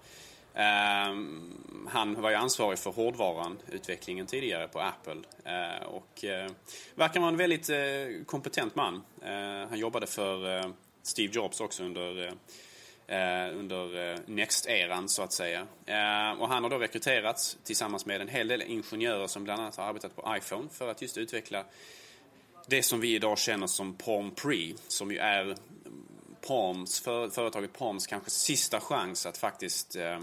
Ehm, 0.53 1.87
han 1.89 2.21
var 2.21 2.29
ju 2.29 2.35
ansvarig 2.35 2.79
för 2.79 2.91
hårdvaran, 2.91 3.57
utvecklingen 3.71 4.25
tidigare 4.25 4.67
på 4.67 4.79
Apple. 4.79 5.21
Ehm, 5.45 5.83
och 5.83 6.23
eh, 6.23 6.51
verkar 6.95 7.19
vara 7.19 7.29
en 7.29 7.37
väldigt 7.37 7.69
eh, 7.69 8.25
kompetent 8.25 8.75
man. 8.75 9.03
Ehm, 9.23 9.69
han 9.69 9.79
jobbade 9.79 10.07
för 10.07 10.57
eh, 10.57 10.71
Steve 11.03 11.33
Jobs 11.33 11.61
också 11.61 11.83
under 11.83 12.33
under 13.53 14.17
Next-eran 14.25 15.07
så 15.07 15.21
att 15.21 15.33
säga. 15.33 15.67
Och 16.39 16.47
han 16.47 16.63
har 16.63 16.69
då 16.69 16.77
rekryterats 16.77 17.57
tillsammans 17.63 18.05
med 18.05 18.21
en 18.21 18.27
hel 18.27 18.47
del 18.47 18.61
ingenjörer 18.61 19.27
som 19.27 19.43
bland 19.43 19.61
annat 19.61 19.75
har 19.75 19.83
arbetat 19.83 20.15
på 20.15 20.35
iPhone 20.37 20.69
för 20.69 20.91
att 20.91 21.01
just 21.01 21.17
utveckla 21.17 21.65
det 22.67 22.83
som 22.83 22.99
vi 22.99 23.15
idag 23.15 23.37
känner 23.37 23.67
som 23.67 23.93
Palm 23.93 24.31
Pre, 24.31 24.73
som 24.87 25.11
ju 25.11 25.17
är 25.17 25.55
Palms, 26.47 26.99
för, 26.99 27.29
företaget 27.29 27.73
Palms 27.73 28.07
kanske 28.07 28.29
sista 28.29 28.79
chans 28.79 29.25
att 29.25 29.37
faktiskt 29.37 29.95
eh, 29.95 30.19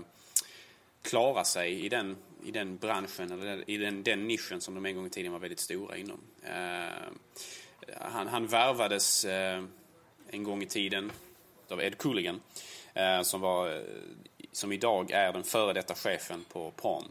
klara 1.04 1.44
sig 1.44 1.84
i 1.84 1.88
den, 1.88 2.16
i 2.44 2.50
den 2.50 2.76
branschen, 2.76 3.32
eller 3.32 3.70
i 3.70 3.76
den, 3.76 4.02
den 4.02 4.28
nischen 4.28 4.60
som 4.60 4.74
de 4.74 4.86
en 4.86 4.96
gång 4.96 5.06
i 5.06 5.10
tiden 5.10 5.32
var 5.32 5.38
väldigt 5.38 5.60
stora 5.60 5.96
inom. 5.96 6.20
Eh, 6.42 7.08
han, 8.00 8.28
han 8.28 8.46
värvades 8.46 9.24
eh, 9.24 9.64
en 10.30 10.44
gång 10.44 10.62
i 10.62 10.66
tiden 10.66 11.12
av 11.68 11.82
Ed 11.82 11.98
Cooligan 11.98 12.40
Eh, 12.94 13.22
som, 13.22 13.40
var, 13.40 13.68
eh, 13.70 13.82
som 14.52 14.72
idag 14.72 15.10
är 15.10 15.32
den 15.32 15.44
före 15.44 15.72
detta 15.72 15.94
chefen 15.94 16.44
på 16.52 16.70
Palm. 16.70 17.04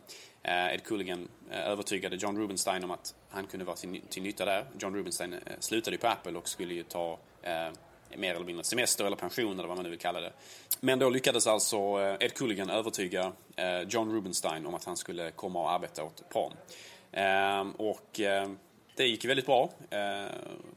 Eh, 0.44 0.74
Ed 0.74 0.84
Cooligan 0.84 1.28
eh, 1.52 1.68
övertygade 1.68 2.16
John 2.16 2.38
Rubenstein 2.38 2.84
om 2.84 2.92
att 2.92 3.16
han 3.30 3.48
kunde 3.48 3.66
vara 3.66 3.76
till, 3.76 4.02
till 4.10 4.24
nytta 4.24 4.46
där. 4.46 4.66
John 4.80 4.96
Rubenstein 4.96 5.36
slutade 5.60 5.96
ju 5.96 6.02
på 6.02 6.08
Apple 6.08 6.38
och 6.38 6.50
skulle 6.50 6.74
ju 6.74 6.84
ta 6.84 7.20
eh, 7.42 7.70
mer 8.18 8.36
eller 8.36 8.46
mindre 8.46 8.64
semester 8.64 9.06
eller 9.06 9.16
pension 9.16 9.60
eller 9.60 9.68
vad 9.68 9.78
man 9.78 9.84
nu 9.84 9.90
vill 9.90 10.00
kalla 10.00 10.22
det. 10.22 10.34
Men 10.84 11.00
då 11.00 11.10
lyckades 11.10 11.48
alltså 11.48 11.78
eh, 11.78 12.26
Ed 12.26 12.34
Culligan 12.34 12.70
övertyga 12.70 13.32
eh, 13.56 13.82
John 13.82 14.12
Rubenstein 14.12 14.66
om 14.66 14.74
att 14.74 14.84
han 14.84 14.98
skulle 14.98 15.32
komma 15.32 15.62
och 15.62 15.72
arbeta 15.72 16.04
åt 16.04 16.30
Prom. 16.30 16.54
Ehm, 17.12 17.72
och 17.72 18.20
eh, 18.20 18.50
det 18.96 19.08
gick 19.08 19.26
väldigt 19.26 19.46
bra. 19.46 19.70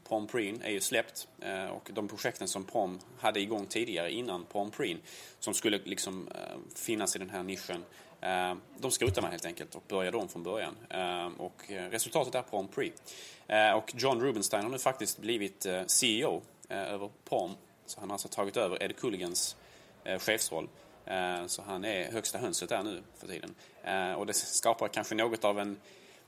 Prom 0.07 0.27
Preen 0.27 0.61
är 0.61 0.71
ju 0.71 0.81
släppt 0.81 1.27
och 1.71 1.89
de 1.93 2.07
projekten 2.07 2.47
som 2.47 2.63
Prom 2.63 2.99
hade 3.19 3.39
igång 3.39 3.65
tidigare 3.65 4.11
innan 4.11 4.45
Prom 4.45 4.71
Preen 4.71 4.97
som 5.39 5.53
skulle 5.53 5.79
liksom 5.83 6.29
finnas 6.75 7.15
i 7.15 7.19
den 7.19 7.29
här 7.29 7.43
nischen 7.43 7.83
de 8.77 8.91
skrotar 8.91 9.21
man 9.21 9.31
helt 9.31 9.45
enkelt 9.45 9.75
och 9.75 9.83
började 9.87 10.17
om 10.17 10.27
från 10.27 10.43
början. 10.43 10.75
Ehm, 10.89 11.33
och 11.33 11.63
resultatet 11.67 12.35
är 12.35 12.41
Prom 12.41 12.67
Pre. 12.67 12.91
Och 13.73 13.93
John 13.95 14.21
Rubenstein 14.21 14.63
har 14.63 14.71
nu 14.71 14.79
faktiskt 14.79 15.17
blivit 15.17 15.65
CEO 15.87 16.41
Eh, 16.69 16.93
över 16.93 17.09
Prom. 17.29 17.55
Så 17.85 17.99
han 17.99 18.09
har 18.09 18.15
alltså 18.15 18.27
tagit 18.27 18.57
över 18.57 18.83
Ed 18.83 18.97
Culligans 18.97 19.55
eh, 20.03 20.19
chefsroll. 20.19 20.69
Eh, 21.05 21.45
så 21.45 21.61
han 21.61 21.85
är 21.85 22.11
högsta 22.11 22.37
hönset 22.37 22.69
där 22.69 22.83
nu 22.83 23.03
för 23.17 23.27
tiden. 23.27 23.55
Och 24.17 24.25
det 24.25 24.33
skapar 24.33 24.87
kanske 24.87 25.15
något 25.15 25.43
av 25.43 25.59
en 25.59 25.77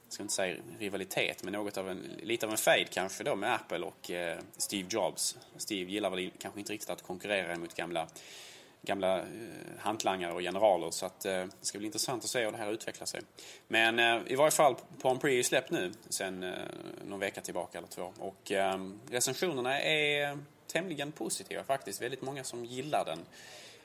jag 0.10 0.13
ska 0.13 0.24
inte 0.24 0.34
säga 0.34 0.55
rivalitet, 0.79 1.43
men 1.43 1.53
något 1.53 1.77
av 1.77 1.89
en, 1.89 2.03
lite 2.24 2.46
av 2.46 2.51
en 2.51 2.58
fade 2.58 2.86
kanske 2.91 3.24
då 3.24 3.36
med 3.36 3.53
Apple 3.53 3.79
och 3.79 4.12
eh, 4.12 4.39
Steve 4.58 4.88
Jobs. 4.91 5.38
Steve 5.58 5.91
gillar 5.91 6.10
väl 6.10 6.31
kanske 6.39 6.60
inte 6.60 6.74
riktigt 6.74 6.89
att 6.89 7.01
konkurrera 7.01 7.58
mot 7.58 7.75
gamla, 7.75 8.08
gamla 8.81 9.17
eh, 9.17 9.25
hantlangare 9.79 10.33
och 10.33 10.41
generaler 10.41 10.91
så 10.91 11.05
att 11.05 11.25
eh, 11.25 11.31
det 11.31 11.65
ska 11.65 11.77
bli 11.77 11.86
intressant 11.86 12.24
att 12.24 12.29
se 12.29 12.45
hur 12.45 12.51
det 12.51 12.57
här 12.57 12.71
utvecklar 12.71 13.05
sig. 13.05 13.21
Men 13.67 14.00
eh, 14.00 14.21
i 14.27 14.36
varje 14.36 14.51
fall, 14.51 14.75
Palm 15.01 15.19
Pre 15.19 15.39
är 15.39 15.43
släppt 15.43 15.71
nu 15.71 15.91
sen 16.09 16.43
eh, 16.43 16.51
någon 17.05 17.19
vecka 17.19 17.41
tillbaka 17.41 17.77
eller 17.77 17.88
två 17.88 18.13
och 18.19 18.51
eh, 18.51 18.77
recensionerna 19.09 19.81
är 19.81 20.38
tämligen 20.67 21.12
positiva 21.12 21.63
faktiskt. 21.63 22.01
Väldigt 22.01 22.21
många 22.21 22.43
som 22.43 22.65
gillar 22.65 23.05
den. 23.05 23.19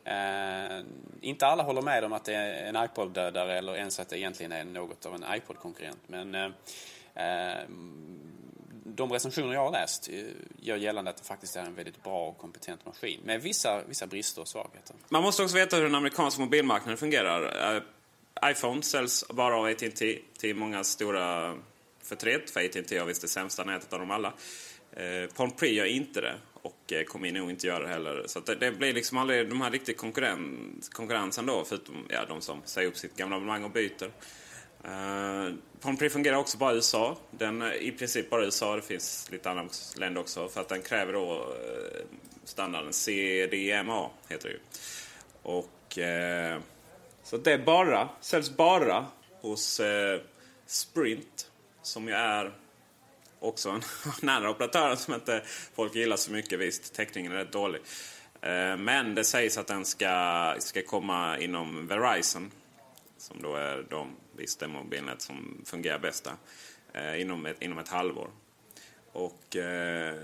Eh, 0.04 0.84
inte 1.20 1.46
alla 1.46 1.62
håller 1.62 1.82
med 1.82 2.04
om 2.04 2.12
att 2.12 2.24
det 2.24 2.34
är 2.34 2.68
en 2.68 2.76
iPod-dödare 2.76 3.58
eller 3.58 3.76
ens 3.76 4.00
att 4.00 4.08
det 4.08 4.18
egentligen 4.18 4.52
är 4.52 4.64
något 4.64 5.06
av 5.06 5.14
en 5.14 5.24
iPod-konkurrent. 5.36 6.00
Men 6.06 6.34
eh, 6.34 6.50
eh 7.14 7.62
de 8.84 9.12
recensioner 9.12 9.54
jag 9.54 9.64
har 9.64 9.72
läst 9.72 10.08
eh, 10.08 10.22
gör 10.60 10.76
gällande 10.76 11.10
att 11.10 11.16
det 11.16 11.24
faktiskt 11.24 11.56
är 11.56 11.64
en 11.64 11.74
väldigt 11.74 12.02
bra 12.02 12.28
och 12.28 12.38
kompetent 12.38 12.86
maskin 12.86 13.20
med 13.24 13.42
vissa, 13.42 13.82
vissa 13.88 14.06
brister 14.06 14.40
och 14.40 14.48
svagheter. 14.48 14.96
Man 15.08 15.22
måste 15.22 15.42
också 15.42 15.56
veta 15.56 15.76
hur 15.76 15.82
den 15.82 15.94
amerikanska 15.94 16.42
mobilmarknaden 16.42 16.96
fungerar. 16.96 17.74
Eh, 17.76 17.82
iPhone 18.50 18.82
säljs 18.82 19.24
bara 19.28 19.56
av 19.56 19.64
AT&T 19.64 20.18
till 20.38 20.56
många 20.56 20.84
stora 20.84 21.54
förtret. 22.02 22.50
För 22.50 22.64
AT&T 22.64 22.98
har 22.98 23.06
visst 23.06 23.22
det 23.22 23.28
sämsta 23.28 23.64
nätet 23.64 23.92
av 23.92 23.98
dem 23.98 24.10
alla. 24.10 24.32
Uh, 25.00 25.30
Palm 25.36 25.50
Pre 25.50 25.68
gör 25.68 25.84
inte 25.84 26.20
det 26.20 26.34
och 26.52 26.92
kommer 27.06 27.32
nog 27.32 27.50
inte 27.50 27.66
göra 27.66 27.82
det 27.82 27.88
heller. 27.88 28.24
Så 28.26 28.40
det, 28.40 28.54
det, 28.54 28.72
blir 28.72 28.92
liksom 28.92 29.18
aldrig 29.18 29.48
de 29.48 29.60
här 29.60 29.70
riktiga 29.70 29.96
konkurren, 29.96 30.80
konkurrensen 30.92 31.46
då, 31.46 31.64
förutom 31.64 32.06
ja, 32.08 32.24
de 32.28 32.40
som 32.40 32.62
säger 32.64 32.88
upp 32.88 32.96
sitt 32.96 33.16
gamla 33.16 33.36
abonnemang 33.36 33.64
och 33.64 33.70
byter. 33.70 34.10
Uh, 34.88 35.46
eh, 36.02 36.08
fungerar 36.08 36.36
också 36.36 36.58
bara 36.58 36.72
i 36.72 36.74
USA. 36.74 37.16
Den 37.30 37.62
eh, 37.62 37.74
i 37.74 37.92
princip 37.92 38.30
bara 38.30 38.42
i 38.42 38.44
USA. 38.44 38.76
Det 38.76 38.82
finns 38.82 39.30
lite 39.30 39.50
andra 39.50 39.64
länder 39.96 40.20
också. 40.20 40.48
För 40.48 40.60
att 40.60 40.68
den 40.68 40.82
kräver 40.82 41.12
då 41.12 41.34
uh, 41.34 42.04
standarden 42.44 42.92
CDMA, 42.92 44.10
heter 44.28 44.48
det 44.48 44.54
ju. 44.54 44.60
Och... 45.42 45.98
Uh, 45.98 46.60
så 47.22 47.36
det 47.36 47.52
är 47.52 47.58
bara, 47.58 48.08
säljs 48.20 48.50
bara 48.50 49.06
hos 49.40 49.80
uh, 49.80 50.20
Sprint. 50.66 51.50
Som 51.82 52.08
ju 52.08 52.14
är 52.14 52.52
också 53.40 53.70
en, 53.70 53.82
en 54.22 54.28
annan 54.28 54.50
operatör 54.50 54.96
som 54.96 55.14
inte 55.14 55.42
folk 55.74 55.94
gillar 55.94 56.16
så 56.16 56.32
mycket. 56.32 56.58
Visst, 56.58 56.94
täckningen 56.94 57.32
är 57.32 57.36
rätt 57.36 57.52
dålig. 57.52 57.80
Eh, 58.44 58.76
men 58.76 59.14
det 59.14 59.24
sägs 59.24 59.58
att 59.58 59.66
den 59.66 59.84
ska, 59.84 60.54
ska 60.58 60.82
komma 60.82 61.38
inom 61.38 61.86
Verizon. 61.86 62.50
Som 63.18 63.42
då 63.42 63.54
är 63.54 63.86
de, 63.90 64.16
visst, 64.36 64.60
det 64.60 64.68
mobilnät 64.68 65.22
som 65.22 65.62
fungerar 65.64 65.98
bäst 65.98 66.24
där. 66.24 66.34
Eh, 66.94 67.20
inom 67.20 67.46
ett, 67.46 67.62
inom 67.62 67.78
ett 67.78 67.88
halvår. 67.88 68.30
Och 69.12 69.56
eh, 69.56 70.14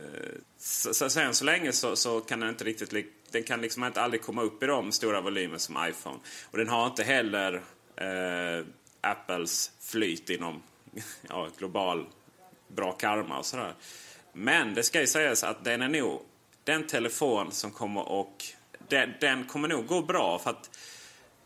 så, 0.58 0.94
så, 0.94 1.10
sen 1.10 1.34
så 1.34 1.44
länge 1.44 1.72
så, 1.72 1.96
så, 1.96 2.20
kan 2.20 2.40
den 2.40 2.48
inte 2.48 2.64
riktigt... 2.64 3.06
Den 3.30 3.42
kan 3.42 3.60
liksom 3.60 3.84
inte 3.84 4.02
aldrig 4.02 4.22
komma 4.22 4.42
upp 4.42 4.62
i 4.62 4.66
de 4.66 4.92
stora 4.92 5.20
volymer 5.20 5.58
som 5.58 5.86
iPhone. 5.88 6.18
Och 6.50 6.58
den 6.58 6.68
har 6.68 6.86
inte 6.86 7.02
heller 7.02 7.62
eh, 7.96 8.66
Apples 9.00 9.72
flyt 9.80 10.30
inom 10.30 10.62
ja, 11.28 11.48
global 11.58 12.06
bra 12.68 12.92
karma 12.92 13.38
och 13.38 13.46
sådär. 13.46 13.74
Men 14.32 14.74
det 14.74 14.82
ska 14.82 15.00
ju 15.00 15.06
sägas 15.06 15.44
att 15.44 15.64
den 15.64 15.82
är 15.82 15.88
nog 15.88 16.22
den 16.64 16.86
telefon 16.86 17.52
som 17.52 17.70
kommer 17.70 18.08
och 18.08 18.44
den, 18.88 19.12
den 19.20 19.44
kommer 19.44 19.68
nog 19.68 19.86
gå 19.86 20.02
bra 20.02 20.38
för 20.38 20.50
att 20.50 20.70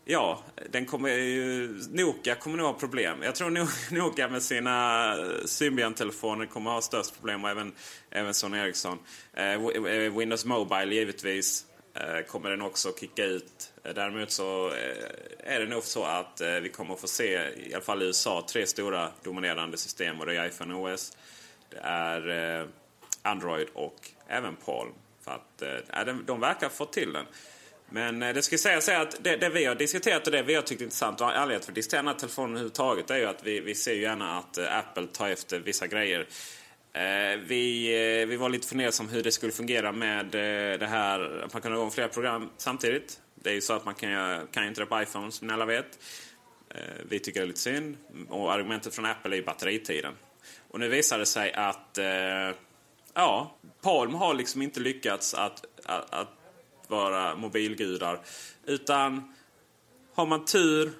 Ja, 0.07 0.43
den 0.69 0.85
kommer 0.85 1.09
ju, 1.09 1.67
Nokia 1.89 2.35
kommer 2.35 2.57
nog 2.57 2.65
ha 2.65 2.73
problem. 2.73 3.23
Jag 3.23 3.35
tror 3.35 3.49
Nokia 3.93 4.27
med 4.27 4.43
sina 4.43 5.15
Symbian-telefoner 5.45 6.45
kommer 6.45 6.71
ha 6.71 6.81
störst 6.81 7.15
problem 7.15 7.43
och 7.43 7.49
även, 7.49 7.73
även 8.09 8.33
Sony 8.33 8.57
Ericsson. 8.57 8.99
Eh, 9.33 9.53
eh 9.53 10.17
Windows 10.17 10.45
Mobile 10.45 10.95
givetvis 10.95 11.65
eh, 11.93 12.25
kommer 12.27 12.49
den 12.49 12.61
också 12.61 12.93
kicka 12.99 13.25
ut. 13.25 13.73
Eh, 13.83 13.93
däremot 13.93 14.31
så 14.31 14.67
eh, 14.67 15.53
är 15.53 15.59
det 15.59 15.65
nog 15.65 15.83
så 15.83 16.03
att 16.03 16.41
eh, 16.41 16.49
vi 16.49 16.69
kommer 16.69 16.93
att 16.93 17.01
få 17.01 17.07
se, 17.07 17.49
i 17.55 17.73
alla 17.73 17.83
fall 17.83 18.01
i 18.01 18.05
USA, 18.05 18.45
tre 18.49 18.67
stora 18.67 19.09
dominerande 19.23 19.77
system. 19.77 20.19
Och 20.19 20.25
det 20.25 20.35
är 20.35 20.47
iPhone 20.47 20.73
OS, 20.73 21.17
det 21.69 21.79
är 21.83 22.59
eh, 22.59 22.67
Android 23.21 23.67
och 23.73 24.09
även 24.27 24.55
Palm. 24.55 24.93
För 25.21 25.31
att 25.31 25.61
eh, 25.61 26.05
de, 26.05 26.25
de 26.25 26.39
verkar 26.39 26.69
få 26.69 26.85
till 26.85 27.13
den. 27.13 27.25
Men 27.89 28.23
eh, 28.23 28.33
det 28.33 28.41
ska 28.41 28.57
sägas 28.57 28.89
att 28.89 29.23
det, 29.23 29.35
det, 29.35 29.49
vi 29.49 29.65
har 29.65 29.75
diskuterat 29.75 30.25
och 30.27 30.31
det 30.31 30.43
vi 30.43 30.55
har 30.55 30.61
tyckt 30.61 30.81
är 30.81 30.85
intressant 30.85 31.21
och 31.21 31.27
anledningen 31.27 31.61
för 31.61 31.71
att 31.71 31.75
diskutera 31.75 32.01
den 32.01 32.07
här 32.07 32.15
telefonen 32.15 32.51
överhuvudtaget 32.51 33.09
är 33.09 33.17
ju 33.17 33.25
att 33.25 33.43
vi, 33.43 33.59
vi 33.59 33.75
ser 33.75 33.93
ju 33.93 34.01
gärna 34.01 34.37
att 34.37 34.57
eh, 34.57 34.77
Apple 34.77 35.07
tar 35.07 35.29
efter 35.29 35.59
vissa 35.59 35.87
grejer. 35.87 36.27
Eh, 36.95 37.39
vi, 37.47 37.93
eh, 38.21 38.27
vi 38.27 38.35
var 38.35 38.49
lite 38.49 38.67
fundersamma 38.67 39.09
hur 39.09 39.23
det 39.23 39.31
skulle 39.31 39.51
fungera 39.51 39.91
med 39.91 40.25
eh, 40.25 40.79
det 40.79 40.87
här 40.87 41.43
att 41.45 41.53
man 41.53 41.61
kan 41.61 41.71
ha 41.71 41.79
igång 41.79 41.91
flera 41.91 42.07
program 42.07 42.49
samtidigt. 42.57 43.19
Det 43.35 43.49
är 43.49 43.53
ju 43.53 43.61
så 43.61 43.73
att 43.73 43.85
man 43.85 43.95
kan, 43.95 44.47
kan 44.47 44.67
inte 44.67 44.81
det 44.81 44.85
på 44.85 45.01
iPhone 45.01 45.31
som 45.31 45.47
ni 45.47 45.53
alla 45.53 45.65
vet. 45.65 45.99
Eh, 46.69 46.81
vi 47.09 47.19
tycker 47.19 47.39
det 47.39 47.45
är 47.45 47.47
lite 47.47 47.59
synd. 47.59 47.97
Och 48.29 48.53
argumentet 48.53 48.95
från 48.95 49.05
Apple 49.05 49.31
är 49.31 49.35
ju 49.35 49.43
batteritiden. 49.43 50.13
Och 50.69 50.79
nu 50.79 50.89
visar 50.89 51.19
det 51.19 51.25
sig 51.25 51.53
att 51.53 51.99
ja, 53.13 53.57
Palm 53.81 54.13
har 54.13 54.33
liksom 54.33 54.61
inte 54.61 54.79
lyckats 54.79 55.33
att, 55.33 55.65
att, 55.85 56.13
att 56.13 56.29
vara 56.89 57.35
mobilgudar. 57.35 58.19
Utan 58.65 59.33
har 60.13 60.25
man 60.25 60.45
tur 60.45 60.91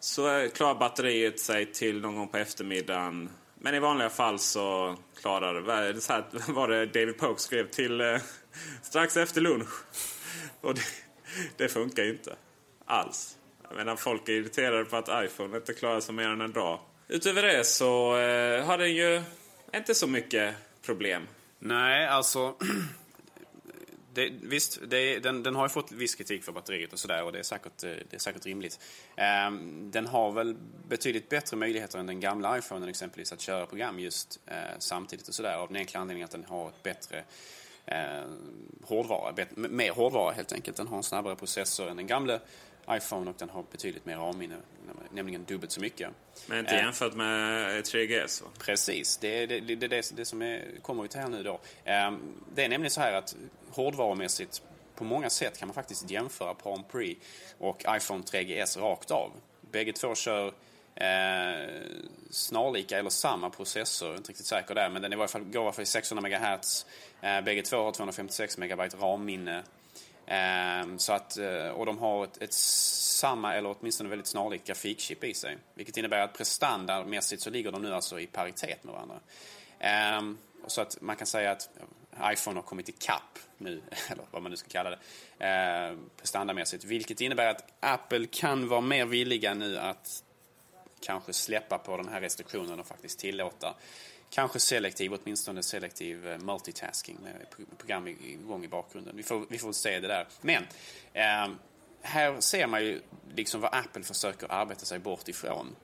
så 0.00 0.48
klarar 0.54 0.74
batteriet 0.74 1.40
sig 1.40 1.72
till 1.72 2.00
någon 2.00 2.16
gång 2.16 2.28
på 2.28 2.38
eftermiddagen. 2.38 3.30
Men 3.58 3.74
i 3.74 3.78
vanliga 3.78 4.10
fall 4.10 4.38
så 4.38 4.96
klarar 5.20 5.54
det... 5.92 6.00
Så 6.00 6.12
här 6.12 6.24
var 6.52 6.68
det 6.68 6.86
David 6.86 7.18
Poke 7.18 7.40
skrev 7.40 7.70
till 7.70 8.00
eh, 8.00 8.18
strax 8.82 9.16
efter 9.16 9.40
lunch. 9.40 9.68
Och 10.60 10.74
det, 10.74 10.82
det 11.56 11.68
funkar 11.68 12.02
ju 12.02 12.10
inte 12.10 12.36
alls. 12.84 13.36
Jag 13.68 13.76
menar, 13.76 13.96
folk 13.96 14.28
är 14.28 14.32
irriterade 14.32 14.84
på 14.84 14.96
att 14.96 15.24
iPhone 15.24 15.56
inte 15.56 15.74
klarar 15.74 16.00
sig 16.00 16.14
mer 16.14 16.28
än 16.28 16.40
en 16.40 16.52
dag. 16.52 16.80
Utöver 17.08 17.42
det 17.42 17.64
så 17.64 18.16
eh, 18.16 18.64
har 18.64 18.78
den 18.78 18.94
ju 18.94 19.22
inte 19.74 19.94
så 19.94 20.06
mycket 20.06 20.54
problem. 20.86 21.28
Nej, 21.58 22.06
alltså 22.06 22.54
det, 24.14 24.32
visst, 24.42 24.78
det, 24.88 25.18
den, 25.18 25.42
den, 25.42 25.54
har 25.54 25.64
ju 25.64 25.68
fått 25.68 25.92
viss 25.92 26.14
kritik 26.14 26.44
för 26.44 26.52
batteriet 26.52 26.92
och 26.92 26.98
sådär 26.98 27.24
och 27.24 27.32
det 27.32 27.38
är 27.38 27.42
säkert, 27.42 27.84
eh, 27.84 27.90
det 28.10 28.16
är 28.16 28.18
säkert 28.18 28.46
rimligt. 28.46 28.80
Um, 29.48 29.90
den 29.90 30.06
har 30.06 30.32
väl 30.32 30.56
betydligt 30.88 31.28
bättre 31.28 31.56
möjligheter 31.56 31.98
än 31.98 32.06
den 32.06 32.20
gamla 32.20 32.58
iPhonen 32.58 32.88
exempelvis 32.88 33.32
att 33.32 33.40
köra 33.40 33.66
program 33.66 33.98
just 33.98 34.40
uh, 34.50 34.54
samtidigt 34.78 35.28
och 35.28 35.34
sådär 35.34 35.56
av 35.56 35.68
den 35.68 35.76
enkla 35.76 36.00
anledningen 36.00 36.24
att 36.24 36.30
den 36.30 36.44
har 36.44 36.68
ett 36.68 36.82
bättre 36.82 37.24
uh, 37.88 38.32
hårdvara, 38.84 39.32
bet, 39.32 39.56
mer 39.56 39.90
hårdvara 39.90 40.32
helt 40.32 40.52
enkelt. 40.52 40.76
Den 40.76 40.86
har 40.86 40.96
en 40.96 41.02
snabbare 41.02 41.36
processor 41.36 41.88
än 41.88 41.96
den 41.96 42.06
gamla 42.06 42.40
iPhone 42.90 43.30
och 43.30 43.36
den 43.38 43.50
har 43.50 43.64
betydligt 43.72 44.06
mer 44.06 44.16
RAM-minne, 44.16 44.56
nämligen 45.12 45.44
dubbelt 45.44 45.72
så 45.72 45.80
mycket. 45.80 46.10
Men 46.46 46.58
inte 46.58 46.74
eh, 46.74 46.84
jämfört 46.84 47.14
med 47.14 47.84
3GS? 47.84 48.42
Va? 48.42 48.48
Precis, 48.58 49.16
det 49.16 49.42
är 49.42 49.46
det, 49.46 49.60
det, 49.60 49.88
det, 49.88 50.12
det, 50.16 50.24
som 50.24 50.42
är, 50.42 50.64
kommer 50.82 51.04
ut 51.04 51.14
här 51.14 51.28
nu 51.28 51.42
då. 51.42 51.60
Eh, 51.84 52.12
det 52.54 52.64
är 52.64 52.68
nämligen 52.68 52.90
så 52.90 53.00
här 53.00 53.12
att 53.12 53.36
hårdvarumässigt 53.72 54.62
på 54.94 55.04
många 55.04 55.30
sätt 55.30 55.58
kan 55.58 55.68
man 55.68 55.74
faktiskt 55.74 56.10
jämföra 56.10 56.54
Palm 56.54 56.82
Pre 56.92 57.14
och 57.58 57.84
iPhone 57.88 58.22
3GS 58.22 58.80
rakt 58.80 59.10
av. 59.10 59.32
Bägge 59.60 59.92
två 59.92 60.14
kör 60.14 60.46
eh, 60.94 61.82
snarlika 62.30 62.98
eller 62.98 63.10
samma 63.10 63.50
processor, 63.50 64.08
jag 64.08 64.14
är 64.14 64.18
inte 64.18 64.30
riktigt 64.30 64.46
säker 64.46 64.74
där, 64.74 64.88
men 64.88 65.02
den 65.02 65.12
är 65.12 65.16
i 65.16 65.18
varje 65.18 65.28
fall, 65.28 65.44
går 65.44 65.62
i 65.62 65.64
alla 65.64 65.72
fall 65.72 65.82
i 65.82 65.86
600 65.86 66.28
MHz. 66.28 66.86
Eh, 67.20 67.40
bägge 67.40 67.62
två 67.62 67.76
har 67.76 67.92
256 67.92 68.58
MB 68.58 68.80
RAM-minne. 69.00 69.62
Eh, 70.26 70.96
så 70.96 71.12
att, 71.12 71.38
eh, 71.38 71.68
och 71.68 71.86
de 71.86 71.98
har 71.98 72.24
ett, 72.24 72.42
ett, 72.42 72.52
samma 72.52 73.54
eller 73.54 73.76
åtminstone 73.78 74.10
väldigt 74.10 74.26
snarlikt 74.26 74.66
grafikchip 74.66 75.24
i 75.24 75.34
sig. 75.34 75.58
Vilket 75.74 75.96
innebär 75.96 76.20
att 76.20 76.32
prestandamässigt 76.32 77.42
så 77.42 77.50
ligger 77.50 77.72
de 77.72 77.82
nu 77.82 77.94
alltså 77.94 78.20
i 78.20 78.26
paritet 78.26 78.84
med 78.84 78.94
varandra. 78.94 79.20
Eh, 79.78 80.36
så 80.66 80.80
att 80.80 81.00
man 81.00 81.16
kan 81.16 81.26
säga 81.26 81.50
att 81.50 81.68
iPhone 82.32 82.56
har 82.58 82.62
kommit 82.62 82.88
ikapp 82.88 83.38
nu, 83.58 83.82
eller 84.10 84.24
vad 84.30 84.42
man 84.42 84.50
nu 84.50 84.56
ska 84.56 84.68
kalla 84.68 84.90
det, 84.90 84.98
eh, 85.46 85.96
prestandamässigt. 86.16 86.84
Vilket 86.84 87.20
innebär 87.20 87.46
att 87.46 87.72
Apple 87.80 88.26
kan 88.26 88.68
vara 88.68 88.80
mer 88.80 89.06
villiga 89.06 89.54
nu 89.54 89.78
att 89.78 90.24
kanske 91.00 91.32
släppa 91.32 91.78
på 91.78 91.96
den 91.96 92.08
här 92.08 92.20
restriktionen 92.20 92.80
och 92.80 92.86
faktiskt 92.86 93.18
tillåta 93.18 93.74
kanske 94.30 94.60
selektiv, 94.60 95.12
åtminstone 95.12 95.62
selektiv 95.62 96.28
eh, 96.28 96.38
multitasking 96.38 97.18
med 97.22 97.66
program 97.78 98.08
igång 98.08 98.64
i 98.64 98.68
bakgrunden. 98.68 99.16
Vi 99.16 99.22
får, 99.22 99.46
vi 99.48 99.58
får 99.58 99.72
se 99.72 100.00
det 100.00 100.08
där. 100.08 100.26
Men 100.40 100.62
eh, 101.12 101.54
här 102.02 102.40
ser 102.40 102.66
man 102.66 102.84
ju 102.84 103.00
liksom 103.34 103.60
vad 103.60 103.74
Apple 103.74 104.02
försöker 104.02 104.52
arbeta 104.52 104.84
sig 104.84 104.98
bort 104.98 105.28
ifrån. 105.28 105.76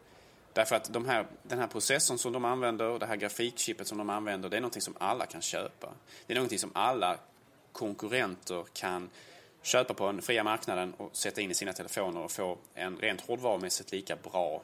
Därför 0.53 0.77
att 0.77 0.93
de 0.93 1.07
här, 1.07 1.27
den 1.43 1.59
här 1.59 1.67
processorn 1.67 2.19
som 2.19 2.33
de 2.33 2.45
använder 2.45 2.89
och 2.89 2.99
det 2.99 3.07
här 3.07 3.17
grafikchippet 3.17 3.87
som 3.87 3.99
de 3.99 4.11
använder, 4.11 4.49
det 4.49 4.57
är 4.57 4.61
någonting 4.61 4.83
som 4.83 4.95
alla 5.01 5.27
kan 5.27 5.43
köpa. 5.43 5.89
Det 6.27 6.33
är 6.33 6.35
någonting 6.35 6.59
som 6.59 6.71
alla 6.75 7.19
konkurrenter 7.73 8.65
kan 8.73 9.11
köpa 9.63 9.95
på 9.95 10.07
den 10.07 10.23
fria 10.23 10.45
marknaden 10.45 10.95
och 10.97 11.17
sätta 11.17 11.41
in 11.41 11.51
i 11.51 11.55
sina 11.55 11.73
telefoner 11.73 12.21
och 12.21 12.31
få 12.31 12.59
en 12.75 12.97
rent 12.97 13.21
hårdvarumässigt 13.21 13.93
lika 13.93 14.17
bra 14.17 14.63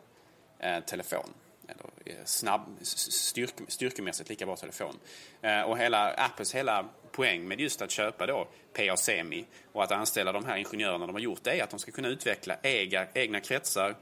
eh, 0.58 0.80
telefon. 0.80 1.30
Eller 1.68 1.84
eh, 2.04 2.24
snabb, 2.24 2.60
styrk, 2.82 3.54
styrkemässigt 3.68 4.28
lika 4.28 4.46
bra 4.46 4.56
telefon. 4.56 4.98
Eh, 5.42 5.60
och 5.62 5.78
hela 5.78 6.10
Apples 6.10 6.54
hela 6.54 6.88
poäng 7.12 7.48
med 7.48 7.60
just 7.60 7.82
att 7.82 7.90
köpa 7.90 8.26
då 8.26 8.48
PA 8.72 8.96
Semi 8.96 9.44
och 9.72 9.84
att 9.84 9.92
anställa 9.92 10.32
de 10.32 10.44
här 10.44 10.56
ingenjörerna 10.56 11.06
de 11.06 11.14
har 11.14 11.20
gjort, 11.20 11.40
det 11.42 11.60
är 11.60 11.64
att 11.64 11.70
de 11.70 11.78
ska 11.78 11.92
kunna 11.92 12.08
utveckla 12.08 12.56
egna, 12.62 13.06
egna 13.14 13.40
kretsar 13.40 13.94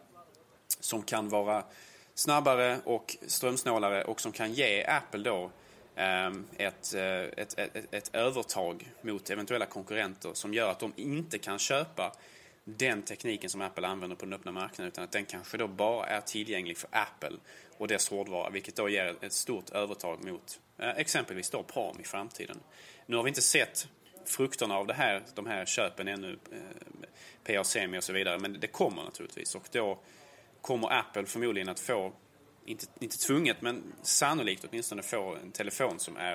som 0.84 1.02
kan 1.02 1.28
vara 1.28 1.64
snabbare 2.14 2.80
och 2.84 3.16
strömsnålare 3.26 4.04
och 4.04 4.20
som 4.20 4.32
kan 4.32 4.52
ge 4.52 4.84
Apple 4.84 5.22
då 5.22 5.50
ehm, 5.96 6.46
eh, 6.58 6.66
ett, 6.66 6.94
ett, 6.94 7.58
ett, 7.58 7.94
ett, 7.94 8.10
övertag 8.14 8.92
mot 9.02 9.30
eventuella 9.30 9.66
konkurrenter 9.66 10.30
som 10.34 10.54
gör 10.54 10.70
att 10.70 10.80
de 10.80 10.92
inte 10.96 11.38
kan 11.38 11.58
köpa 11.58 12.12
den 12.64 13.02
tekniken 13.02 13.50
som 13.50 13.60
Apple 13.60 13.86
använder 13.86 14.16
på 14.16 14.24
den 14.24 14.32
öppna 14.32 14.52
marknaden 14.52 14.92
utan 14.92 15.04
att 15.04 15.12
den 15.12 15.24
kanske 15.24 15.56
då 15.56 15.68
bara 15.68 16.06
är 16.06 16.20
tillgänglig 16.20 16.76
för 16.76 16.88
Apple 16.92 17.36
och 17.78 17.88
dess 17.88 18.08
hårdvara 18.08 18.50
vilket 18.50 18.76
då 18.76 18.88
ger 18.88 19.16
ett 19.20 19.32
stort 19.32 19.70
övertag 19.70 20.24
mot 20.24 20.60
eh, 20.78 20.90
exempelvis 20.90 21.50
då 21.50 21.62
Palm 21.62 22.00
i 22.00 22.04
framtiden. 22.04 22.60
Nu 23.06 23.16
har 23.16 23.22
vi 23.22 23.28
inte 23.28 23.42
sett 23.42 23.88
frukterna 24.24 24.76
av 24.76 24.86
det 24.86 24.94
här, 24.94 25.22
de 25.34 25.46
här 25.46 25.64
köpen 25.64 26.08
ännu, 26.08 26.38
eh, 26.52 26.58
PA 27.44 27.64
Semi 27.64 27.98
och 27.98 28.04
så 28.04 28.12
vidare, 28.12 28.38
men 28.38 28.60
det 28.60 28.66
kommer 28.66 29.02
naturligtvis 29.02 29.54
och 29.54 29.68
då 29.72 29.98
kommer 30.62 30.92
Apple 30.92 31.26
förmodligen 31.26 31.68
att 31.68 31.80
få, 31.80 32.12
inte, 32.64 32.86
inte 33.00 33.18
tvunget, 33.18 33.62
men 33.62 33.82
sannolikt 34.02 34.64
åtminstone 34.70 35.02
få 35.02 35.34
en 35.34 35.52
telefon 35.52 35.98
som 35.98 36.16
är 36.16 36.34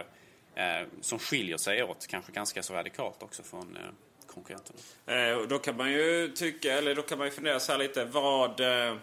eh, 0.55 0.87
som 1.01 1.19
skiljer 1.19 1.57
sig 1.57 1.83
åt, 1.83 2.07
kanske 2.07 2.31
ganska 2.31 2.63
så 2.63 2.73
radikalt 2.73 3.23
också 3.23 3.43
från 3.43 3.77
eh, 3.77 3.89
konkurrenterna. 4.27 4.79
Eh, 5.05 5.41
då 5.47 5.59
kan 5.59 5.77
man 5.77 5.91
ju 5.91 6.31
tycka, 6.35 6.73
eller 6.73 6.95
då 6.95 7.01
kan 7.01 7.17
man 7.17 7.27
ju 7.27 7.31
fundera 7.31 7.59
så 7.59 7.71
här 7.71 7.79
lite, 7.79 8.05
vad... 8.05 8.59
Eh, 8.59 8.95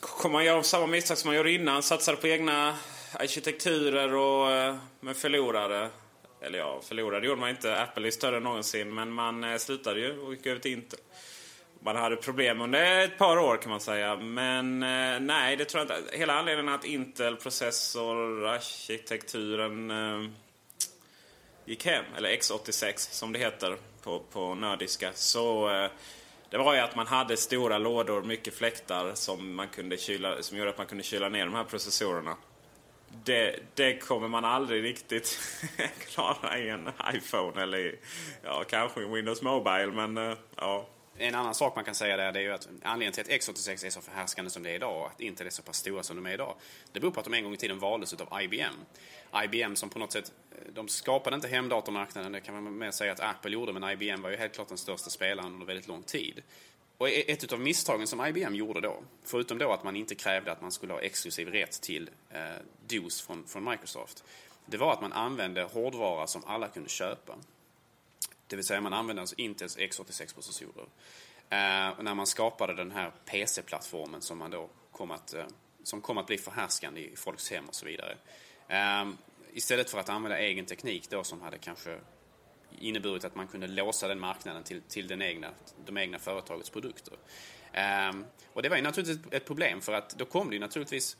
kommer 0.00 0.32
man 0.32 0.44
göra 0.44 0.62
samma 0.62 0.86
misstag 0.86 1.18
som 1.18 1.28
man 1.28 1.36
gjorde 1.36 1.52
innan? 1.52 1.82
Satsade 1.82 2.16
på 2.16 2.26
egna 2.26 2.78
arkitekturer 3.12 4.14
och 4.14 4.50
eh, 4.50 4.74
Men 4.74 4.80
med 5.00 5.16
förlorare? 5.16 5.90
Eller 6.40 6.58
ja, 6.58 6.80
förlorade 6.82 7.26
gjorde 7.26 7.40
man 7.40 7.50
inte. 7.50 7.80
Apple 7.80 8.06
är 8.06 8.10
större 8.10 8.36
än 8.36 8.42
någonsin, 8.42 8.94
men 8.94 9.12
man 9.12 9.44
eh, 9.44 9.56
slutade 9.56 10.00
ju 10.00 10.18
och 10.18 10.34
gick 10.34 10.46
över 10.46 10.60
till 10.60 10.72
Intel 10.72 10.98
man 11.80 11.96
hade 11.96 12.16
problem 12.16 12.60
under 12.60 13.04
ett 13.04 13.18
par 13.18 13.38
år 13.38 13.56
kan 13.56 13.70
man 13.70 13.80
säga. 13.80 14.16
Men 14.16 14.82
eh, 14.82 15.20
nej, 15.20 15.56
det 15.56 15.64
tror 15.64 15.86
jag 15.86 15.98
inte. 15.98 16.16
Hela 16.16 16.38
anledningen 16.38 16.74
att 16.74 16.84
Intel 16.84 17.36
processorarkitekturen 17.36 19.90
eh, 19.90 20.22
gick 21.64 21.86
hem, 21.86 22.04
eller 22.16 22.30
X86 22.30 22.96
som 22.96 23.32
det 23.32 23.38
heter 23.38 23.76
på, 24.02 24.18
på 24.18 24.54
nördiska. 24.54 25.10
Så 25.14 25.70
eh, 25.70 25.90
det 26.50 26.58
var 26.58 26.74
ju 26.74 26.80
att 26.80 26.96
man 26.96 27.06
hade 27.06 27.36
stora 27.36 27.78
lådor, 27.78 28.22
mycket 28.22 28.54
fläktar 28.54 29.14
som, 29.14 29.54
man 29.54 29.68
kunde 29.68 29.96
kyla, 29.96 30.42
som 30.42 30.58
gjorde 30.58 30.70
att 30.70 30.78
man 30.78 30.86
kunde 30.86 31.04
kyla 31.04 31.28
ner 31.28 31.44
de 31.44 31.54
här 31.54 31.64
processorerna. 31.64 32.36
Det, 33.24 33.60
det 33.74 33.98
kommer 33.98 34.28
man 34.28 34.44
aldrig 34.44 34.84
riktigt 34.84 35.38
klara 36.08 36.58
i 36.58 36.68
en 36.68 36.88
iPhone 37.14 37.62
eller 37.62 37.94
ja, 38.42 38.64
kanske 38.70 39.02
i 39.02 39.04
Windows 39.04 39.42
Mobile. 39.42 39.86
Men 39.86 40.16
eh, 40.16 40.36
ja, 40.56 40.86
en 41.18 41.34
annan 41.34 41.54
sak 41.54 41.76
man 41.76 41.84
kan 41.84 41.94
säga 41.94 42.16
där 42.16 42.32
det 42.32 42.38
är 42.38 42.42
ju 42.42 42.52
att 42.52 42.68
anledningen 42.82 43.12
till 43.12 43.22
att 43.22 43.40
X86 43.40 43.86
är 43.86 43.90
så 43.90 44.00
förhärskande 44.00 44.50
som 44.50 44.62
det 44.62 44.70
är 44.70 44.74
idag 44.74 45.00
och 45.00 45.06
att 45.06 45.20
inte 45.20 45.44
är 45.44 45.50
så 45.50 45.62
pass 45.62 45.76
stora 45.76 46.02
som 46.02 46.16
de 46.16 46.26
är 46.26 46.34
idag. 46.34 46.54
Det 46.92 47.00
beror 47.00 47.10
på 47.10 47.20
att 47.20 47.24
de 47.26 47.34
en 47.34 47.44
gång 47.44 47.54
i 47.54 47.56
tiden 47.56 47.78
valdes 47.78 48.12
av 48.12 48.42
IBM. 48.42 48.74
IBM 49.44 49.76
som 49.76 49.88
på 49.88 49.98
något 49.98 50.12
sätt, 50.12 50.32
de 50.72 50.88
skapade 50.88 51.36
inte 51.36 51.48
hemdatormarknaden, 51.48 52.32
det 52.32 52.40
kan 52.40 52.62
man 52.62 52.78
mer 52.78 52.90
säga 52.90 53.12
att 53.12 53.20
Apple 53.20 53.50
gjorde, 53.50 53.72
men 53.72 53.90
IBM 53.90 54.22
var 54.22 54.30
ju 54.30 54.36
helt 54.36 54.54
klart 54.54 54.68
den 54.68 54.78
största 54.78 55.10
spelaren 55.10 55.52
under 55.52 55.66
väldigt 55.66 55.88
lång 55.88 56.02
tid. 56.02 56.42
Och 56.98 57.08
e-, 57.08 57.32
ett 57.32 57.52
av 57.52 57.60
misstagen 57.60 58.06
som 58.06 58.26
IBM 58.26 58.54
gjorde 58.54 58.80
då, 58.80 59.02
förutom 59.24 59.58
då 59.58 59.72
att 59.72 59.84
man 59.84 59.96
inte 59.96 60.14
krävde 60.14 60.52
att 60.52 60.62
man 60.62 60.72
skulle 60.72 60.92
ha 60.92 61.00
exklusiv 61.00 61.48
rätt 61.48 61.82
till 61.82 62.10
eh, 62.30 62.40
DOS 62.86 63.20
från, 63.20 63.46
från 63.46 63.64
Microsoft, 63.64 64.24
det 64.66 64.76
var 64.76 64.92
att 64.92 65.00
man 65.00 65.12
använde 65.12 65.62
hårdvara 65.62 66.26
som 66.26 66.42
alla 66.46 66.68
kunde 66.68 66.88
köpa. 66.88 67.36
Det 68.46 68.56
vill 68.56 68.64
säga 68.64 68.80
man 68.80 68.92
använde 68.92 69.22
alltså 69.22 69.34
Intels 69.38 69.78
x86-processorer. 69.78 70.86
Eh, 71.50 72.02
när 72.02 72.14
man 72.14 72.26
skapade 72.26 72.74
den 72.74 72.90
här 72.90 73.12
PC-plattformen 73.24 74.22
som 74.22 74.38
man 74.38 74.50
då 74.50 74.68
kom 74.92 75.10
att, 75.10 75.34
eh, 75.34 75.46
som 75.82 76.00
kom 76.00 76.18
att 76.18 76.26
bli 76.26 76.38
förhärskande 76.38 77.00
i 77.00 77.16
folks 77.16 77.50
hem 77.50 77.64
och 77.68 77.74
så 77.74 77.86
vidare. 77.86 78.16
Eh, 78.68 79.08
istället 79.52 79.90
för 79.90 79.98
att 79.98 80.08
använda 80.08 80.38
egen 80.38 80.66
teknik 80.66 81.10
då 81.10 81.24
som 81.24 81.40
hade 81.40 81.58
kanske 81.58 81.98
inneburit 82.78 83.24
att 83.24 83.34
man 83.34 83.48
kunde 83.48 83.66
låsa 83.66 84.08
den 84.08 84.20
marknaden 84.20 84.62
till, 84.62 84.82
till 84.82 85.08
den 85.08 85.22
egna, 85.22 85.50
de 85.86 85.98
egna 85.98 86.18
företagets 86.18 86.70
produkter. 86.70 87.14
Ehm, 87.72 88.24
och 88.52 88.62
det 88.62 88.68
var 88.68 88.76
ju 88.76 88.82
naturligtvis 88.82 89.32
ett 89.32 89.46
problem 89.46 89.80
för 89.80 89.92
att 89.92 90.10
då 90.18 90.24
kom 90.24 90.48
det 90.48 90.54
ju 90.56 90.60
naturligtvis 90.60 91.16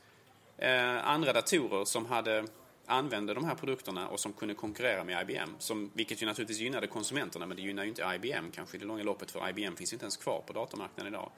eh, 0.57 1.07
andra 1.07 1.33
datorer 1.33 1.85
som 1.85 2.05
hade 2.05 2.45
använde 2.87 3.33
de 3.33 3.45
här 3.45 3.55
produkterna 3.55 4.07
och 4.07 4.19
som 4.19 4.33
kunde 4.33 4.53
konkurrera 4.53 5.03
med 5.03 5.29
IBM. 5.29 5.49
Som, 5.59 5.91
vilket 5.93 6.21
ju 6.21 6.25
naturligtvis 6.25 6.59
gynnade 6.59 6.87
konsumenterna 6.87 7.45
men 7.45 7.57
det 7.57 7.63
gynnar 7.63 7.83
ju 7.83 7.89
inte 7.89 8.11
IBM 8.15 8.51
kanske 8.51 8.77
i 8.77 8.79
det 8.79 8.85
långa 8.85 9.03
loppet 9.03 9.31
för 9.31 9.49
IBM 9.49 9.75
finns 9.75 9.93
ju 9.93 9.95
inte 9.95 10.03
ens 10.03 10.17
kvar 10.17 10.43
på 10.47 10.53
datormarknaden 10.53 11.13
idag. 11.13 11.31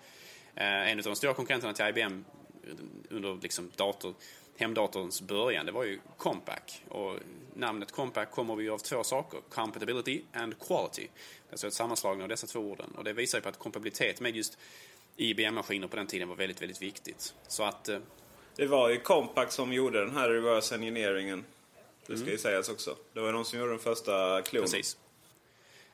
Eh, 0.56 0.92
en 0.92 0.98
av 0.98 1.04
de 1.04 1.16
stora 1.16 1.34
konkurrenterna 1.34 1.74
till 1.74 1.86
IBM 1.86 2.26
eh, 2.64 2.70
under 3.10 3.40
liksom 3.42 3.72
dator, 3.76 4.14
hemdatorns 4.58 5.22
början, 5.22 5.66
det 5.66 5.72
var 5.72 5.84
ju 5.84 6.00
Compaq. 6.18 6.84
Och 6.88 7.20
namnet 7.54 7.92
Compaq 7.92 8.32
kommer 8.32 8.60
ju 8.60 8.72
av 8.72 8.78
två 8.78 9.04
saker, 9.04 9.40
compatibility 9.50 10.22
and 10.34 10.60
quality. 10.60 11.08
Alltså 11.52 11.68
ett 11.68 11.74
sammanslagning 11.74 12.24
av 12.24 12.30
dessa 12.30 12.48
två 12.48 12.60
orden. 12.60 12.92
Och 12.98 13.04
det 13.04 13.14
visar 13.14 13.38
ju 13.38 13.42
på 13.42 13.50
att 13.50 13.60
kompatibilitet 13.60 14.22
med 14.22 14.36
just 14.36 14.58
IBM-maskiner 15.18 15.88
på 15.88 15.96
den 15.96 16.08
tiden 16.08 16.28
var 16.28 16.36
väldigt, 16.36 16.62
väldigt 16.62 16.82
viktigt. 16.82 17.34
Så 17.48 17.64
att... 17.64 17.90
Eh, 17.90 18.00
det 18.60 18.68
var 18.68 18.90
ju 18.90 19.00
Compaq 19.00 19.52
som 19.52 19.74
gjorde 19.74 20.00
den 20.00 20.16
här 20.16 20.30
reverse 20.30 20.76
engineeringen. 20.76 21.46
Det 22.06 22.18
ska 22.18 22.24
mm. 22.24 22.32
ju 22.32 22.38
sägas 22.38 22.70
också. 22.70 22.96
Det 23.14 23.20
var 23.20 23.34
de 23.34 23.46
som 23.46 23.60
gjorde 23.60 23.72
den 23.72 23.80
första 23.80 24.42
klonen. 24.42 24.70
Precis. 24.70 24.98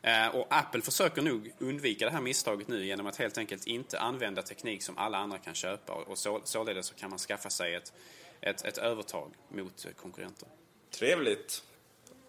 Eh, 0.02 0.28
och 0.28 0.48
Apple 0.50 0.82
försöker 0.82 1.22
nog 1.22 1.54
undvika 1.60 2.06
det 2.06 2.12
här 2.12 2.22
misstaget 2.22 2.68
nu 2.68 2.86
genom 2.86 3.08
att 3.08 3.16
helt 3.16 3.38
enkelt 3.38 3.68
inte 3.68 4.00
använda 4.00 4.42
teknik 4.42 4.84
som 4.84 4.98
alla 4.98 5.18
andra 5.18 5.38
kan 5.38 5.56
köpa. 5.56 5.94
Och 5.94 6.18
så, 6.18 6.42
således 6.44 6.86
så 6.86 6.96
kan 6.96 7.10
man 7.10 7.20
skaffa 7.20 7.50
sig 7.50 7.76
ett, 7.76 7.94
ett, 8.42 8.66
ett 8.66 8.78
övertag 8.78 9.32
mot 9.50 9.86
konkurrenter. 10.02 10.48
Trevligt. 10.92 11.64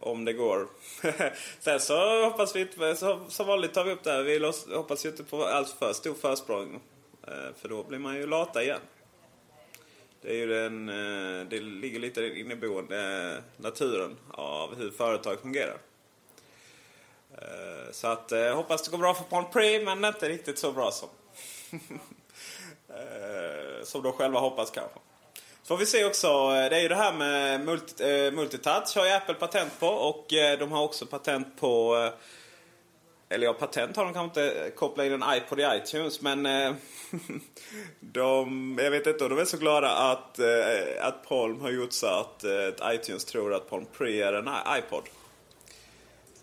Om 0.01 0.25
det 0.25 0.33
går. 0.33 0.69
Sen 1.61 1.81
så 1.81 2.25
hoppas 2.25 2.57
vi 2.57 2.61
inte, 2.61 2.97
som 3.29 3.47
vanligt 3.47 3.75
tar 3.75 3.85
vi 3.85 3.93
upp 3.93 4.03
det 4.03 4.13
här, 4.13 4.23
vi 4.23 4.53
hoppas 4.75 5.05
ju 5.05 5.09
inte 5.09 5.25
på 5.25 5.45
alls 5.45 5.73
för 5.73 5.93
stor 5.93 6.15
försprång. 6.15 6.81
Eh, 7.29 7.55
för 7.61 7.69
då 7.69 7.83
blir 7.83 7.99
man 7.99 8.17
ju 8.17 8.27
lata 8.27 8.63
igen. 8.63 8.81
Det 10.27 10.33
är 10.33 10.37
ju 10.37 10.47
den, 10.47 10.89
eh, 10.89 11.49
det 11.49 11.61
ligger 11.61 12.01
lite 12.01 12.27
inneboende 12.27 13.43
naturen 13.57 14.17
av 14.31 14.77
hur 14.77 14.91
företag 14.91 15.41
fungerar. 15.41 15.79
Eh, 17.33 17.93
så 17.93 18.07
att 18.07 18.31
jag 18.31 18.57
hoppas 18.57 18.83
det 18.83 18.91
går 18.91 18.99
bra 18.99 19.15
för 19.15 19.25
Palm 19.25 19.45
Pre 19.53 19.85
men 19.85 20.05
inte 20.05 20.29
riktigt 20.29 20.59
så 20.59 20.73
bra 20.73 20.91
som 20.91 21.09
som 23.83 24.03
de 24.03 24.13
själva 24.13 24.41
hoppas 24.41 24.71
kanske. 24.71 24.99
Så 25.63 25.69
får 25.69 25.77
vi 25.77 25.87
se 25.87 26.05
också, 26.05 26.49
det 26.49 26.77
är 26.77 26.81
ju 26.81 26.89
det 26.89 26.95
här 26.95 27.13
med 27.13 27.65
multi, 27.65 28.31
multitouch 28.31 28.97
har 28.97 29.07
ju 29.07 29.13
Apple 29.13 29.35
patent 29.35 29.81
på 29.81 29.89
och 29.89 30.27
de 30.29 30.73
har 30.73 30.83
också 30.83 31.07
patent 31.07 31.61
på 31.61 31.97
eller 33.29 33.47
ja, 33.47 33.53
patent 33.53 33.97
har 33.97 34.05
de 34.05 34.15
kanske 34.15 34.41
inte 34.41 34.71
kopplat 34.71 35.07
in 35.07 35.13
en 35.13 35.37
iPod 35.37 35.61
i 35.61 35.67
iTunes 35.77 36.21
men 36.21 36.47
eh, 36.47 36.75
de, 38.01 38.79
jag 38.83 38.91
vet 38.91 39.07
inte 39.07 39.25
om 39.25 39.31
de 39.31 39.39
är 39.39 39.45
så 39.45 39.57
glada 39.57 39.91
att, 39.91 40.39
eh, 40.39 41.07
att 41.07 41.29
Palm 41.29 41.61
har 41.61 41.71
gjort 41.71 41.93
så 41.93 42.07
att 42.07 42.45
eh, 42.45 42.95
iTunes 42.95 43.25
tror 43.25 43.55
att 43.55 43.71
Palm 43.71 43.87
Pre 43.99 44.23
är 44.23 44.33
en 44.33 44.49
iPod. 44.79 45.03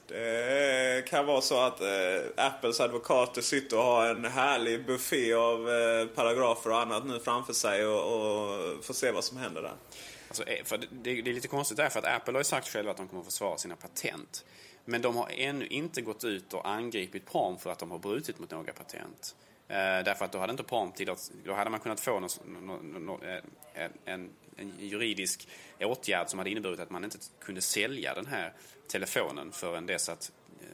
Det 0.07 1.09
kan 1.09 1.25
vara 1.25 1.41
så 1.41 1.59
att 1.59 1.81
eh, 1.81 2.45
Apples 2.45 2.79
advokater 2.79 3.41
sitter 3.41 3.77
och 3.77 3.83
har 3.83 4.07
en 4.07 4.25
härlig 4.25 4.85
buffé 4.85 5.33
av 5.33 5.69
eh, 5.69 6.07
paragrafer 6.07 6.69
och 6.69 6.79
annat 6.79 7.05
nu 7.05 7.19
framför 7.19 7.53
sig 7.53 7.85
och, 7.85 8.13
och 8.13 8.85
får 8.85 8.93
se 8.93 9.11
vad 9.11 9.23
som 9.23 9.37
händer 9.37 9.61
där. 9.61 9.73
Alltså, 10.27 10.43
eh, 10.43 10.63
för 10.63 10.77
det, 10.77 10.87
det, 11.21 11.29
är 11.29 11.33
lite 11.33 11.47
konstigt 11.47 11.77
därför 11.77 11.99
att 11.99 12.05
Apple 12.05 12.33
har 12.33 12.39
ju 12.39 12.43
sagt 12.43 12.67
själva 12.67 12.91
att 12.91 12.97
de 12.97 13.07
kommer 13.07 13.21
att 13.21 13.27
försvara 13.27 13.57
sina 13.57 13.75
patent. 13.75 14.45
Men 14.85 15.01
de 15.01 15.15
har 15.15 15.29
ännu 15.29 15.67
inte 15.67 16.01
gått 16.01 16.23
ut 16.23 16.53
och 16.53 16.69
angripit 16.69 17.25
Palm 17.25 17.57
för 17.57 17.71
att 17.71 17.79
de 17.79 17.91
har 17.91 17.99
brutit 17.99 18.39
mot 18.39 18.51
några 18.51 18.73
patent. 18.73 19.35
Eh, 19.67 19.75
därför 19.75 20.25
att 20.25 20.31
då 20.31 20.39
hade 20.39 20.51
inte 20.51 20.63
Palm 20.63 20.91
tillåts, 20.91 21.31
då 21.45 21.53
hade 21.53 21.69
man 21.69 21.79
kunnat 21.79 21.99
få 21.99 22.19
någon, 22.19 22.29
någon, 22.65 23.05
någon, 23.05 23.23
eh, 23.23 23.37
en, 23.73 23.91
en, 24.05 24.29
en 24.57 24.73
juridisk 24.79 25.47
åtgärd 25.79 26.29
som 26.29 26.39
hade 26.39 26.51
inneburit 26.51 26.79
att 26.79 26.89
man 26.89 27.03
inte 27.03 27.17
kunde 27.39 27.61
sälja 27.61 28.13
den 28.13 28.25
här 28.25 28.53
telefonen 28.87 29.51
förrän 29.51 29.85
dess 29.85 30.09
att 30.09 30.31
eh, 30.61 30.67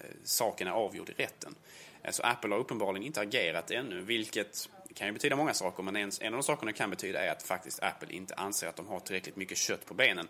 eh, 0.00 0.16
saken 0.24 0.68
är 0.68 0.72
avgjord 0.72 1.10
i 1.10 1.12
rätten. 1.12 1.54
Eh, 2.02 2.10
så 2.10 2.22
Apple 2.22 2.50
har 2.50 2.58
uppenbarligen 2.58 3.06
inte 3.06 3.20
agerat 3.20 3.70
ännu, 3.70 4.00
vilket 4.00 4.68
kan 4.94 5.06
ju 5.06 5.12
betyda 5.12 5.36
många 5.36 5.54
saker, 5.54 5.82
men 5.82 5.96
en, 5.96 6.10
en 6.20 6.34
av 6.34 6.38
de 6.38 6.42
sakerna 6.42 6.72
kan 6.72 6.90
betyda 6.90 7.24
är 7.24 7.32
att 7.32 7.42
faktiskt 7.42 7.82
Apple 7.82 8.12
inte 8.12 8.34
anser 8.34 8.66
att 8.66 8.76
de 8.76 8.86
har 8.86 9.00
tillräckligt 9.00 9.36
mycket 9.36 9.58
kött 9.58 9.86
på 9.86 9.94
benen 9.94 10.28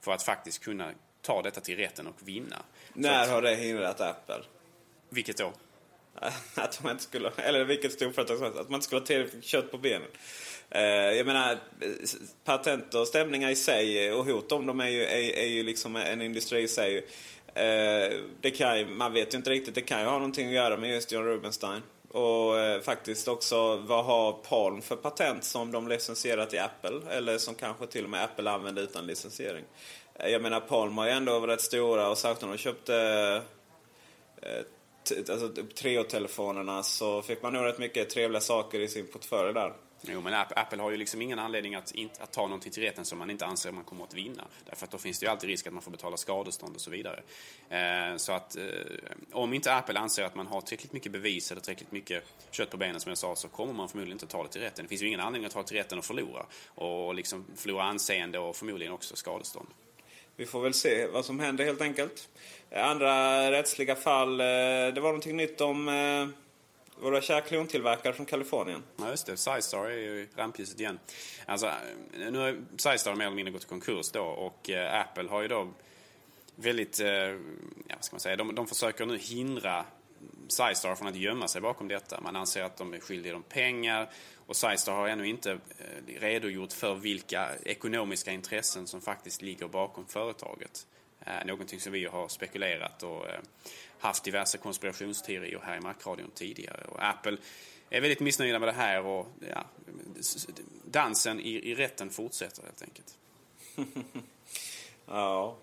för 0.00 0.12
att 0.12 0.22
faktiskt 0.22 0.64
kunna 0.64 0.92
ta 1.22 1.42
detta 1.42 1.60
till 1.60 1.76
rätten 1.76 2.06
och 2.06 2.28
vinna. 2.28 2.62
När 2.92 3.22
att, 3.22 3.28
har 3.28 3.42
det 3.42 3.54
hindrat 3.54 4.00
Apple? 4.00 4.42
Vilket 5.08 5.36
då? 5.36 5.52
att 6.54 6.82
man 6.82 6.92
inte 6.92 7.04
skulle, 7.04 7.30
eller 7.36 7.64
vilket 7.64 7.92
storföretag 7.92 8.36
som 8.36 8.44
helst, 8.44 8.58
att 8.58 8.68
man 8.68 8.74
inte 8.74 8.84
skulle 8.84 9.00
ha 9.00 9.06
tillräckligt 9.06 9.44
kött 9.44 9.70
på 9.70 9.78
benen. 9.78 10.08
Uh, 10.74 10.82
jag 11.16 11.26
menar, 11.26 11.58
patent 12.44 12.94
och 12.94 13.08
stämningar 13.08 13.50
i 13.50 13.56
sig 13.56 14.12
och 14.12 14.24
hot 14.24 14.52
om 14.52 14.66
dem 14.66 14.80
är 14.80 14.88
ju, 14.88 15.02
är, 15.02 15.38
är 15.38 15.46
ju 15.46 15.62
liksom 15.62 15.96
en 15.96 16.22
industri 16.22 16.62
i 16.62 16.68
sig. 16.68 16.96
Uh, 16.96 18.20
det 18.40 18.50
kan, 18.50 18.96
man 18.96 19.12
vet 19.12 19.34
ju 19.34 19.38
inte 19.38 19.50
riktigt, 19.50 19.74
det 19.74 19.80
kan 19.80 20.00
ju 20.00 20.06
ha 20.06 20.12
någonting 20.12 20.48
att 20.48 20.54
göra 20.54 20.76
med 20.76 20.90
just 20.90 21.12
John 21.12 21.24
Rubenstein. 21.24 21.82
Och 22.10 22.54
uh, 22.54 22.80
faktiskt 22.80 23.28
också 23.28 23.76
vad 23.76 24.04
har 24.04 24.32
Palm 24.32 24.82
för 24.82 24.96
patent 24.96 25.44
som 25.44 25.72
de 25.72 25.88
licensierat 25.88 26.54
i 26.54 26.58
Apple? 26.58 27.00
Eller 27.10 27.38
som 27.38 27.54
kanske 27.54 27.86
till 27.86 28.04
och 28.04 28.10
med 28.10 28.24
Apple 28.24 28.50
använder 28.50 28.82
utan 28.82 29.06
licensiering. 29.06 29.64
Eh, 30.18 30.30
jag 30.30 30.42
menar 30.42 30.60
Palm 30.60 30.98
har 30.98 31.06
ju 31.06 31.12
ändå 31.12 31.38
varit 31.38 31.54
rätt 31.54 31.60
stora 31.60 32.08
och 32.08 32.18
särskilt 32.18 32.42
när 32.42 32.48
de 32.48 32.58
köpte 32.58 32.94
eh, 34.42 34.50
eh, 34.50 34.64
alltså, 35.30 35.48
typ 35.48 35.74
Treo-telefonerna 35.74 36.82
så 36.82 37.22
fick 37.22 37.42
man 37.42 37.52
nog 37.52 37.64
rätt 37.64 37.78
mycket 37.78 38.10
trevliga 38.10 38.40
saker 38.40 38.80
i 38.80 38.88
sin 38.88 39.06
portfölj 39.06 39.54
där. 39.54 39.72
Jo, 40.02 40.20
men 40.20 40.34
Apple 40.34 40.82
har 40.82 40.90
ju 40.90 40.96
liksom 40.96 41.22
ingen 41.22 41.38
anledning 41.38 41.74
att, 41.74 41.92
inte, 41.92 42.22
att 42.22 42.32
ta 42.32 42.42
någonting 42.42 42.72
till 42.72 42.82
rätten 42.82 43.04
som 43.04 43.18
man 43.18 43.30
inte 43.30 43.46
anser 43.46 43.68
att 43.68 43.74
man 43.74 43.84
kommer 43.84 44.04
att 44.04 44.14
vinna. 44.14 44.44
Därför 44.66 44.84
att 44.84 44.90
då 44.90 44.98
finns 44.98 45.18
det 45.18 45.26
ju 45.26 45.30
alltid 45.30 45.50
risk 45.50 45.66
att 45.66 45.72
man 45.72 45.82
får 45.82 45.90
betala 45.90 46.16
skadestånd 46.16 46.74
och 46.74 46.80
så 46.80 46.90
vidare. 46.90 47.22
Eh, 47.68 48.16
så 48.16 48.32
att 48.32 48.56
eh, 48.56 48.64
om 49.32 49.54
inte 49.54 49.74
Apple 49.74 49.98
anser 49.98 50.24
att 50.24 50.34
man 50.34 50.46
har 50.46 50.60
tillräckligt 50.60 50.92
mycket 50.92 51.12
bevis 51.12 51.52
eller 51.52 51.60
tillräckligt 51.60 51.92
mycket 51.92 52.24
kött 52.50 52.70
på 52.70 52.76
benen 52.76 53.00
som 53.00 53.10
jag 53.10 53.18
sa 53.18 53.36
så 53.36 53.48
kommer 53.48 53.72
man 53.72 53.88
förmodligen 53.88 54.14
inte 54.14 54.26
ta 54.26 54.42
det 54.42 54.48
till 54.48 54.60
rätten. 54.60 54.84
Det 54.84 54.88
finns 54.88 55.02
ju 55.02 55.06
ingen 55.06 55.20
anledning 55.20 55.46
att 55.46 55.52
ta 55.52 55.62
det 55.62 55.68
till 55.68 55.76
rätten 55.76 55.98
och 55.98 56.04
förlora. 56.04 56.46
Och 56.74 57.14
liksom 57.14 57.44
förlora 57.56 57.82
anseende 57.82 58.38
och 58.38 58.56
förmodligen 58.56 58.92
också 58.92 59.16
skadestånd. 59.16 59.68
Vi 60.38 60.46
får 60.46 60.60
väl 60.60 60.74
se 60.74 61.06
vad 61.06 61.24
som 61.24 61.40
händer 61.40 61.64
helt 61.64 61.80
enkelt. 61.80 62.28
Andra 62.72 63.50
rättsliga 63.50 63.96
fall, 63.96 64.40
eh, 64.40 64.46
det 64.94 65.00
var 65.00 65.08
någonting 65.08 65.36
nytt 65.36 65.60
om 65.60 65.88
eh, 65.88 66.28
våra 67.02 67.20
kära 67.20 67.40
klontillverkare 67.40 68.12
från 68.12 68.26
Kalifornien. 68.26 68.82
Ja, 68.96 69.10
just 69.10 69.26
det. 69.26 69.36
Sizestar 69.36 69.84
är 69.84 69.96
ju 69.96 70.20
i 70.20 70.28
rampljuset 70.36 70.80
igen. 70.80 70.98
Alltså, 71.46 71.66
eh, 71.66 72.30
nu 72.30 72.38
har 72.38 72.56
Sizestar 72.76 73.14
mer 73.14 73.26
eller 73.26 73.36
mindre 73.36 73.52
gått 73.52 73.64
i 73.64 73.66
konkurs 73.66 74.10
då 74.10 74.22
och 74.22 74.70
eh, 74.70 75.00
Apple 75.00 75.28
har 75.28 75.42
ju 75.42 75.48
då 75.48 75.68
väldigt, 76.54 76.98
ja, 76.98 77.34
vad 77.88 78.04
ska 78.04 78.14
man 78.14 78.20
säga, 78.20 78.36
de, 78.36 78.54
de 78.54 78.66
försöker 78.66 79.06
nu 79.06 79.18
hindra 79.18 79.84
Sizestar 80.48 80.94
från 80.94 81.08
att 81.08 81.16
gömma 81.16 81.48
sig 81.48 81.60
bakom 81.60 81.88
detta. 81.88 82.20
Man 82.20 82.36
anser 82.36 82.62
att 82.62 82.76
de 82.76 82.94
är 82.94 83.00
skyldiga 83.00 83.32
dem 83.32 83.42
pengar 83.42 84.10
och 84.48 84.56
Sizestar 84.56 84.92
har 84.92 85.08
ännu 85.08 85.28
inte 85.28 85.52
eh, 85.52 86.20
redogjort 86.20 86.72
för 86.72 86.94
vilka 86.94 87.50
ekonomiska 87.64 88.32
intressen 88.32 88.86
som 88.86 89.00
faktiskt 89.00 89.42
ligger 89.42 89.68
bakom 89.68 90.06
företaget. 90.06 90.86
Eh, 91.20 91.46
någonting 91.46 91.80
som 91.80 91.92
vi 91.92 92.04
har 92.04 92.28
spekulerat 92.28 93.02
och 93.02 93.28
eh, 93.28 93.40
haft 93.98 94.24
diverse 94.24 94.58
konspirationsteorier 94.58 95.60
här 95.64 95.76
i 95.76 95.80
Macradion 95.80 96.30
tidigare. 96.34 96.84
Och 96.88 97.04
Apple 97.04 97.36
är 97.90 98.00
väldigt 98.00 98.20
missnöjda 98.20 98.58
med 98.58 98.68
det 98.68 98.72
här 98.72 99.06
och 99.06 99.26
ja, 99.52 99.64
dansen 100.84 101.40
i, 101.40 101.70
i 101.70 101.74
rätten 101.74 102.10
fortsätter 102.10 102.62
helt 102.62 102.82
enkelt. 102.82 103.18
ja, 105.06 105.56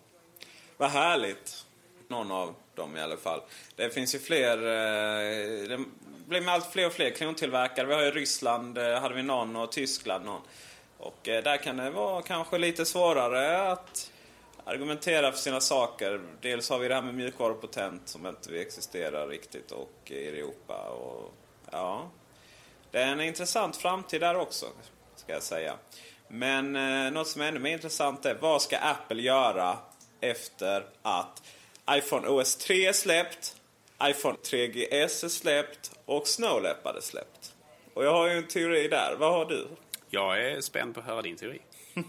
vad 0.78 0.89
härligt. 0.89 1.65
Någon 2.08 2.32
av 2.32 2.56
dem 2.75 2.97
i 2.97 3.01
alla 3.01 3.17
fall. 3.17 3.41
Det 3.75 3.89
finns 3.89 4.15
ju 4.15 4.19
fler, 4.19 4.57
eh, 4.57 5.67
det 5.67 5.85
blir 6.27 6.41
med 6.41 6.53
allt 6.53 6.71
fler 6.71 6.88
och 6.88 6.93
fler 6.93 7.09
klontillverkare. 7.09 7.88
Vi 7.88 7.93
har 7.93 8.01
ju 8.01 8.11
Ryssland, 8.11 8.77
eh, 8.77 8.99
hade 8.99 9.15
vi 9.15 9.23
någon 9.23 9.55
och 9.55 9.71
Tyskland 9.71 10.25
någon. 10.25 10.41
Och 10.97 11.27
eh, 11.29 11.43
där 11.43 11.57
kan 11.57 11.77
det 11.77 11.89
vara 11.89 12.21
kanske 12.21 12.57
lite 12.57 12.85
svårare 12.85 13.71
att 13.71 14.11
argumentera 14.65 15.31
för 15.31 15.39
sina 15.39 15.61
saker. 15.61 16.21
Dels 16.41 16.69
har 16.69 16.79
vi 16.79 16.88
det 16.88 16.95
här 16.95 17.01
med 17.01 17.15
mjukvarupotent 17.15 18.01
som 18.05 18.27
inte 18.27 18.51
vi 18.51 18.61
existerar 18.61 19.27
riktigt 19.27 19.71
och 19.71 20.01
i 20.05 20.27
Europa. 20.27 20.89
Och, 20.89 21.33
ja, 21.71 22.09
det 22.91 23.01
är 23.01 23.07
en 23.07 23.21
intressant 23.21 23.77
framtid 23.77 24.21
där 24.21 24.35
också, 24.35 24.65
ska 25.15 25.33
jag 25.33 25.43
säga. 25.43 25.73
Men 26.27 26.75
eh, 26.75 27.11
något 27.11 27.27
som 27.27 27.41
är 27.41 27.47
ännu 27.47 27.59
mer 27.59 27.73
intressant 27.73 28.25
är 28.25 28.38
vad 28.41 28.61
ska 28.61 28.77
Apple 28.77 29.21
göra 29.21 29.77
efter 30.21 30.85
att 31.01 31.43
iPhone 31.91 32.28
OS 32.28 32.56
3 32.56 32.86
är 32.86 32.93
släppt, 32.93 33.56
iPhone 34.04 34.38
3GS 34.43 35.26
är 35.26 35.30
släppt 35.30 35.91
och 36.06 36.28
Snow 36.28 36.62
Leopard 36.62 36.95
är 36.95 37.02
släppt. 37.02 37.54
Och 37.93 38.06
jag 38.06 38.12
har 38.12 38.28
ju 38.28 38.38
en 38.38 38.48
teori 38.48 38.88
där. 38.88 39.15
Vad 39.19 39.34
har 39.34 39.45
du? 39.45 39.67
Jag 40.10 40.45
är 40.45 40.62
spänd 40.62 40.93
på 40.93 41.00
att 41.00 41.06
höra 41.06 41.21
din 41.21 41.36
teori. 41.36 41.62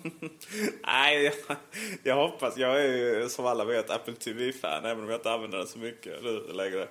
Nej, 0.86 1.24
jag, 1.24 1.56
jag 2.02 2.14
hoppas. 2.14 2.56
Jag 2.56 2.80
är 2.80 2.86
ju 2.86 3.28
som 3.28 3.46
alla 3.46 3.64
vet 3.64 3.90
Apple 3.90 4.14
TV-fan 4.14 4.84
även 4.84 5.04
om 5.04 5.10
jag 5.10 5.18
inte 5.18 5.30
använder 5.30 5.58
den 5.58 5.66
så 5.66 5.78
mycket 5.78 6.22
nu 6.22 6.52
längre. 6.52 6.88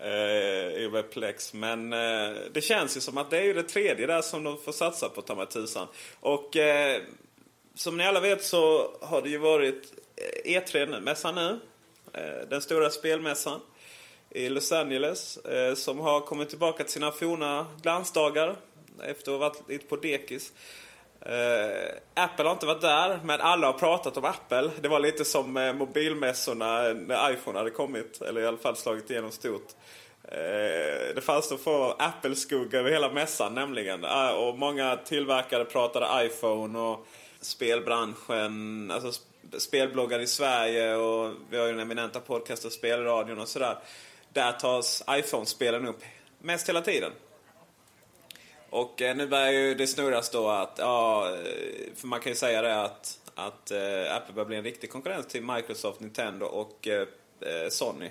Eh, 0.00 0.82
I 0.82 0.86
och 0.86 0.92
med 0.92 1.10
Plex. 1.10 1.54
Men 1.54 1.92
eh, 1.92 2.36
det 2.52 2.60
känns 2.60 2.96
ju 2.96 3.00
som 3.00 3.18
att 3.18 3.30
det 3.30 3.38
är 3.38 3.44
ju 3.44 3.54
det 3.54 3.62
tredje 3.62 4.06
där 4.06 4.22
som 4.22 4.44
de 4.44 4.58
får 4.62 4.72
satsa 4.72 5.08
på 5.08 5.22
ta 5.22 5.34
mig 5.34 5.46
tusan. 5.46 5.86
Och 6.20 6.56
eh, 6.56 7.02
som 7.74 7.96
ni 7.96 8.06
alla 8.06 8.20
vet 8.20 8.44
så 8.44 8.90
har 9.00 9.22
det 9.22 9.28
ju 9.28 9.38
varit 9.38 9.92
E3-mässan 10.44 11.34
nu. 11.34 11.48
Eh, 11.50 11.56
Eh, 12.14 12.48
den 12.48 12.62
stora 12.62 12.90
spelmässan 12.90 13.60
i 14.30 14.48
Los 14.48 14.72
Angeles. 14.72 15.36
Eh, 15.36 15.74
som 15.74 16.00
har 16.00 16.20
kommit 16.20 16.48
tillbaka 16.48 16.84
till 16.84 16.92
sina 16.92 17.12
forna 17.12 17.66
glansdagar 17.82 18.56
efter 19.02 19.32
att 19.32 19.40
ha 19.40 19.48
varit 19.48 19.68
lite 19.68 19.86
på 19.86 19.96
dekis. 19.96 20.52
Uh, 21.26 21.94
Apple 22.14 22.44
har 22.44 22.52
inte 22.52 22.66
varit 22.66 22.80
där, 22.80 23.20
men 23.24 23.40
alla 23.40 23.66
har 23.66 23.72
pratat 23.72 24.16
om 24.16 24.24
Apple. 24.24 24.70
Det 24.80 24.88
var 24.88 25.00
lite 25.00 25.24
som 25.24 25.56
uh, 25.56 25.72
mobilmässorna 25.72 26.82
när 26.82 27.32
iPhone 27.32 27.58
hade 27.58 27.70
kommit, 27.70 28.22
eller 28.22 28.40
i 28.40 28.46
alla 28.46 28.56
fall 28.56 28.76
slagit 28.76 29.10
igenom 29.10 29.30
stort. 29.30 29.66
Uh, 30.24 31.14
det 31.14 31.22
fanns 31.22 31.48
då 31.48 31.56
få 31.56 31.96
Apple-skugga 31.98 32.78
över 32.78 32.90
hela 32.90 33.12
mässan 33.12 33.54
nämligen. 33.54 34.04
och 34.36 34.58
många 34.58 34.96
tillverkare 34.96 35.64
pratade 35.64 36.26
iPhone 36.26 36.78
och 36.78 37.06
spelbranschen, 37.40 38.90
alltså 38.90 39.20
spelbloggar 39.58 40.20
i 40.20 40.26
Sverige 40.26 40.94
och 40.94 41.34
vi 41.50 41.56
har 41.56 41.66
ju 41.66 41.72
den 41.72 41.80
eminenta 41.80 42.20
podcasten 42.20 42.70
Spelradion 42.70 43.38
och 43.38 43.48
sådär. 43.48 43.78
Där 44.32 44.52
tas 44.52 45.04
iPhone-spelen 45.10 45.86
upp 45.86 46.02
mest 46.38 46.68
hela 46.68 46.80
tiden. 46.80 47.12
Och 48.70 49.02
eh, 49.02 49.16
nu 49.16 49.26
börjar 49.26 49.50
ju 49.50 49.74
det 49.74 49.86
snurras 49.86 50.30
då 50.30 50.48
att, 50.48 50.74
ja, 50.78 51.30
eh, 51.30 51.94
för 51.94 52.06
man 52.06 52.20
kan 52.20 52.32
ju 52.32 52.36
säga 52.36 52.62
det 52.62 52.82
att, 52.82 53.20
att 53.34 53.70
eh, 53.70 54.16
Apple 54.16 54.34
börjar 54.34 54.46
bli 54.46 54.56
en 54.56 54.64
riktig 54.64 54.90
konkurrens 54.90 55.26
till 55.26 55.42
Microsoft, 55.42 56.00
Nintendo 56.00 56.46
och 56.46 56.88
eh, 56.88 57.08
eh 57.40 57.68
Sony. 57.68 58.10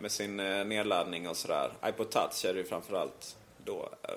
Med 0.00 0.12
sin 0.12 0.40
eh, 0.40 0.64
nedladdning 0.64 1.28
och 1.28 1.36
sådär. 1.36 1.72
iPod 1.86 2.10
Touch 2.10 2.44
är 2.44 2.52
det 2.52 2.58
ju 2.58 2.64
framförallt 2.64 3.36
då. 3.64 3.88
Eh, 4.02 4.14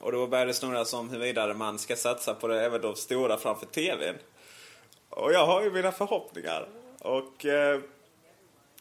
och 0.00 0.12
då 0.12 0.26
började 0.26 0.50
det 0.50 0.54
snurras 0.54 0.92
om 0.92 1.10
huruvida 1.10 1.54
man 1.54 1.78
ska 1.78 1.96
satsa 1.96 2.34
på 2.34 2.48
det 2.48 2.64
även 2.64 2.80
de 2.80 2.96
stora 2.96 3.36
framför 3.36 3.66
TVn. 3.66 4.14
Och 5.10 5.32
jag 5.32 5.46
har 5.46 5.62
ju 5.62 5.70
mina 5.70 5.92
förhoppningar. 5.92 6.68
Och 6.98 7.46
eh, 7.46 7.80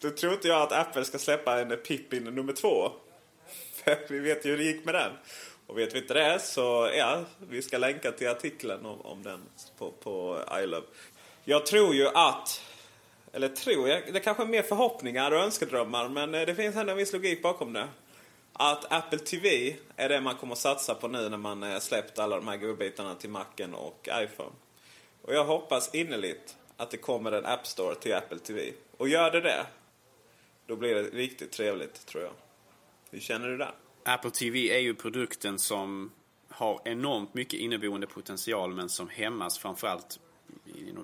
då 0.02 0.10
tror 0.10 0.34
inte 0.34 0.47
jag 0.47 0.62
att 0.62 0.71
Apple 0.71 1.06
ska 1.06 1.19
släppa 1.19 1.60
en 1.60 1.78
Pippin 1.78 2.23
nummer 2.23 2.54
två. 2.54 2.91
För 3.73 3.97
vi 4.10 4.19
vet 4.19 4.45
ju 4.45 4.49
hur 4.49 4.58
det 4.58 4.63
gick 4.63 4.86
med 4.86 4.95
den. 4.95 5.12
Och 5.67 5.78
vet 5.78 5.95
vi 5.95 5.99
inte 5.99 6.13
det 6.13 6.39
så 6.39 6.89
ja, 6.97 7.23
vi 7.49 7.62
ska 7.62 7.78
länka 7.78 8.12
till 8.12 8.30
artikeln 8.30 8.86
om, 8.86 9.02
om 9.02 9.23
den 9.23 9.41
på, 9.78 9.91
på 9.91 10.39
iLove. 10.63 10.86
Jag 11.43 11.65
tror 11.65 11.95
ju 11.95 12.08
att, 12.08 12.62
eller 13.34 13.50
tror 13.50 13.89
jag, 13.89 14.13
det 14.13 14.20
kanske 14.20 14.44
är 14.44 14.48
mer 14.48 14.62
förhoppningar 14.62 15.32
och 15.32 15.39
önskedrömmar 15.39 16.10
men 16.10 16.36
eh, 16.36 16.46
det 16.46 16.56
finns 16.56 16.76
ändå 16.76 16.92
en 16.92 16.98
viss 16.98 17.13
logik 17.13 17.42
bakom 17.42 17.74
det 17.74 17.88
att 18.54 18.92
Apple 18.92 19.20
TV 19.20 19.76
är 19.96 20.10
det 20.10 20.22
man 20.22 20.36
kommer 20.36 20.54
att 20.54 20.60
satsa 20.60 20.96
på 20.96 21.08
nu 21.08 21.30
när 21.30 21.38
man 21.38 21.63
eh, 21.63 21.80
släppt 21.80 22.20
alla 22.20 22.36
de 22.36 22.48
här 22.48 22.58
godbitarna 22.58 23.15
till 23.15 23.30
Macen 23.30 23.74
och 23.74 24.10
iPhone. 24.12 24.52
Och 25.22 25.34
jag 25.34 25.46
hoppas 25.46 25.96
innerligt 25.96 26.58
att 26.78 26.92
det 26.92 26.98
kommer 26.98 27.32
en 27.32 27.46
App 27.46 27.68
Store 27.68 27.96
till 27.96 28.13
Apple 28.13 28.39
TV. 28.39 28.72
Och 28.98 29.10
gör 29.10 29.32
det 29.32 29.42
det, 29.42 29.65
då 30.65 30.76
blir 30.76 30.96
det 30.96 31.04
riktigt 31.04 31.52
trevligt 31.52 32.06
tror 32.06 32.24
jag. 32.24 32.32
Hur 33.12 33.20
känner 33.20 33.48
du 33.48 33.58
där? 33.58 33.72
Apple 34.06 34.32
TV 34.32 34.76
är 34.76 34.80
ju 34.80 34.96
produkten 34.96 35.60
som 35.60 36.12
har 36.50 36.82
enormt 36.86 37.34
mycket 37.34 37.60
inneboende 37.60 38.08
potential 38.08 38.74
men 38.74 38.89
som 38.89 39.10
hämmas 39.10 39.60
framförallt 39.60 40.20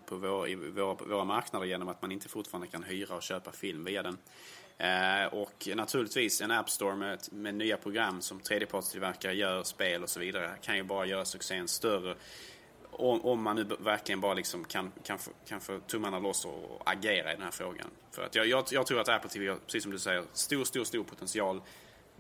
på 0.06 0.16
våra, 0.16 0.48
i 0.48 0.56
våra, 0.56 0.94
våra 0.94 1.24
marknader 1.24 1.66
genom 1.66 1.88
att 1.88 2.02
man 2.02 2.12
inte 2.12 2.30
fortfarande 2.30 2.68
kan 2.68 2.84
hyra 2.84 3.16
och 3.16 3.24
köpa 3.24 3.52
film 3.52 3.84
via 3.84 4.04
den. 4.04 4.18
Eh, 4.78 5.34
och 5.34 5.68
naturligtvis 5.76 6.42
en 6.42 6.52
App 6.52 6.70
Store 6.70 6.96
med, 6.96 7.20
med 7.32 7.56
nya 7.56 7.78
program 7.78 8.22
som 8.22 8.40
tredjepartstillverkare 8.40 9.34
gör, 9.34 9.64
spel 9.64 10.04
och 10.04 10.10
så 10.10 10.20
vidare 10.20 10.52
kan 10.62 10.78
ju 10.78 10.84
bara 10.84 11.06
göra 11.06 11.26
succén 11.26 11.68
större. 11.68 12.16
Om, 12.92 13.26
om 13.26 13.44
man 13.44 13.56
nu 13.56 13.64
verkligen 13.80 14.22
bara 14.22 14.34
liksom 14.34 14.64
kan, 14.64 14.92
kan, 15.04 15.20
få, 15.20 15.32
kan 15.48 15.62
få 15.62 15.80
tummarna 15.80 16.20
loss 16.20 16.46
och 16.46 16.82
agera 16.86 17.32
i 17.32 17.36
den 17.36 17.44
här 17.44 17.52
frågan. 17.52 17.88
För 18.12 18.24
att 18.24 18.36
jag, 18.36 18.48
jag, 18.48 18.66
jag 18.72 18.88
tror 18.88 19.00
att 19.00 19.10
Apple 19.10 19.30
TV 19.30 19.48
har, 19.48 19.56
precis 19.56 19.84
som 19.84 19.92
du 19.92 20.00
säger, 20.00 20.24
stor, 20.34 20.64
stor, 20.64 20.84
stor 20.84 21.04
potential. 21.04 21.62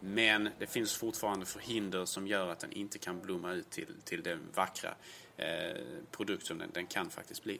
Men 0.01 0.49
det 0.59 0.67
finns 0.67 0.95
fortfarande 0.95 1.45
förhinder 1.45 2.05
som 2.05 2.27
gör 2.27 2.49
att 2.49 2.59
den 2.59 2.71
inte 2.71 2.97
kan 2.97 3.21
blomma 3.21 3.51
ut 3.51 3.69
till, 3.69 3.87
till 4.05 4.23
den 4.23 4.39
vackra 4.53 4.93
eh, 5.37 5.81
produkt 6.11 6.45
som 6.45 6.57
den, 6.57 6.69
den 6.73 6.87
kan 6.87 7.09
faktiskt 7.09 7.43
bli. 7.43 7.59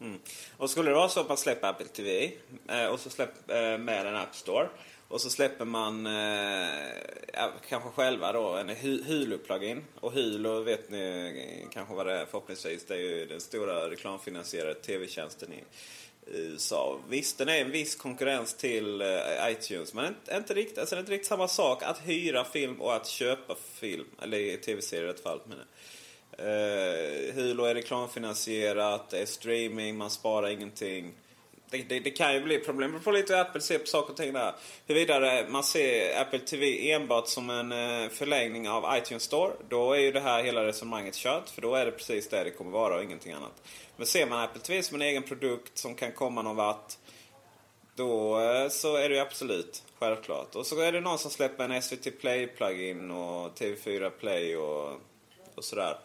Mm. 0.00 0.18
Och 0.56 0.70
skulle 0.70 0.90
det 0.90 0.94
vara 0.94 1.08
så 1.08 1.20
att 1.20 1.28
man 1.28 1.36
släpper 1.36 1.68
Apple 1.68 1.86
TV 1.86 2.32
eh, 2.68 2.86
och 2.86 3.00
så 3.00 3.10
släpper 3.10 3.72
eh, 3.72 3.78
med 3.78 4.06
en 4.06 4.16
App 4.16 4.34
Store 4.34 4.68
och 5.08 5.20
så 5.20 5.30
släpper 5.30 5.64
man 5.64 6.06
eh, 6.06 7.48
kanske 7.68 7.90
själva 7.90 8.32
då 8.32 8.48
en 8.48 8.70
Hulu-plugin. 8.70 9.82
Och 10.00 10.12
Hulu 10.12 10.62
vet 10.62 10.90
ni 10.90 11.68
kanske 11.72 11.94
vad 11.94 12.06
det 12.06 12.12
är 12.12 12.26
förhoppningsvis. 12.26 12.84
Det 12.86 12.94
är 12.94 12.98
ju 12.98 13.26
den 13.26 13.40
stora 13.40 13.90
reklamfinansierade 13.90 14.74
tv-tjänsten 14.74 15.52
i 15.52 15.64
USA. 16.26 17.00
Visst, 17.08 17.38
den 17.38 17.48
är 17.48 17.60
en 17.60 17.70
viss 17.70 17.96
konkurrens 17.96 18.54
till 18.54 19.02
eh, 19.02 19.50
iTunes. 19.50 19.94
Men 19.94 20.06
inte, 20.06 20.36
inte, 20.36 20.54
riktigt, 20.54 20.78
alltså, 20.78 20.94
det 20.94 20.98
är 20.98 21.00
inte 21.00 21.12
riktigt 21.12 21.28
samma 21.28 21.48
sak 21.48 21.82
att 21.82 22.00
hyra 22.04 22.44
film 22.44 22.80
och 22.80 22.94
att 22.94 23.06
köpa 23.06 23.56
film. 23.74 24.06
Eller 24.22 24.56
tv-serier 24.56 25.06
i 25.06 25.10
ett 25.10 25.22
fall. 25.22 25.40
Men, 25.46 25.58
Uh, 26.38 27.34
Hulu 27.34 27.64
är 27.64 27.74
reklamfinansierat, 27.74 29.10
det 29.10 29.18
är 29.18 29.26
streaming, 29.26 29.96
man 29.96 30.10
sparar 30.10 30.48
ingenting. 30.48 31.12
Det, 31.70 31.82
det, 31.88 32.00
det 32.00 32.10
kan 32.10 32.34
ju 32.34 32.40
bli 32.40 32.58
problem. 32.58 32.92
Det 32.92 32.98
på 32.98 33.10
lite 33.10 33.34
hur 33.34 33.40
Apple 33.40 33.60
ser 33.60 33.78
på 33.78 33.86
saker 33.86 34.10
och 34.10 34.16
ting 34.16 34.32
där. 34.32 34.54
Huruvida 34.86 35.46
man 35.48 35.64
ser 35.64 36.20
Apple 36.20 36.38
TV 36.38 36.92
enbart 36.92 37.28
som 37.28 37.50
en 37.50 37.72
uh, 37.72 38.08
förlängning 38.08 38.68
av 38.68 38.96
iTunes 38.98 39.22
Store. 39.22 39.52
Då 39.68 39.92
är 39.92 39.98
ju 39.98 40.12
det 40.12 40.20
här 40.20 40.42
hela 40.42 40.66
resonemanget 40.66 41.14
kört. 41.14 41.48
För 41.48 41.62
då 41.62 41.74
är 41.74 41.84
det 41.84 41.92
precis 41.92 42.28
det 42.28 42.44
det 42.44 42.50
kommer 42.50 42.70
vara 42.70 42.96
och 42.96 43.02
ingenting 43.04 43.32
annat. 43.32 43.62
Men 43.96 44.06
ser 44.06 44.26
man 44.26 44.40
Apple 44.40 44.60
TV 44.60 44.82
som 44.82 44.94
en 44.94 45.02
egen 45.02 45.22
produkt 45.22 45.78
som 45.78 45.94
kan 45.94 46.12
komma 46.12 46.42
någon 46.42 46.56
vart. 46.56 46.92
då 47.96 48.40
eh, 48.40 48.68
så 48.68 48.96
är 48.96 49.08
det 49.08 49.14
ju 49.14 49.20
absolut 49.20 49.82
självklart. 49.98 50.54
Och 50.54 50.66
så 50.66 50.80
är 50.80 50.92
det 50.92 51.00
någon 51.00 51.18
som 51.18 51.30
släpper 51.30 51.68
en 51.68 51.82
SVT 51.82 52.20
Play-plugin 52.20 53.10
och 53.10 53.58
TV4 53.58 54.10
Play 54.10 54.56
och, 54.56 55.00
och 55.54 55.64
sådär. 55.64 55.98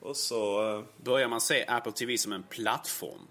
Och 0.00 0.16
så... 0.16 0.68
eh, 0.78 0.84
Börjar 0.96 1.28
man 1.28 1.40
se 1.40 1.64
Apple 1.68 1.92
TV 1.92 2.18
som 2.18 2.32
en 2.32 2.42
plattform, 2.42 3.28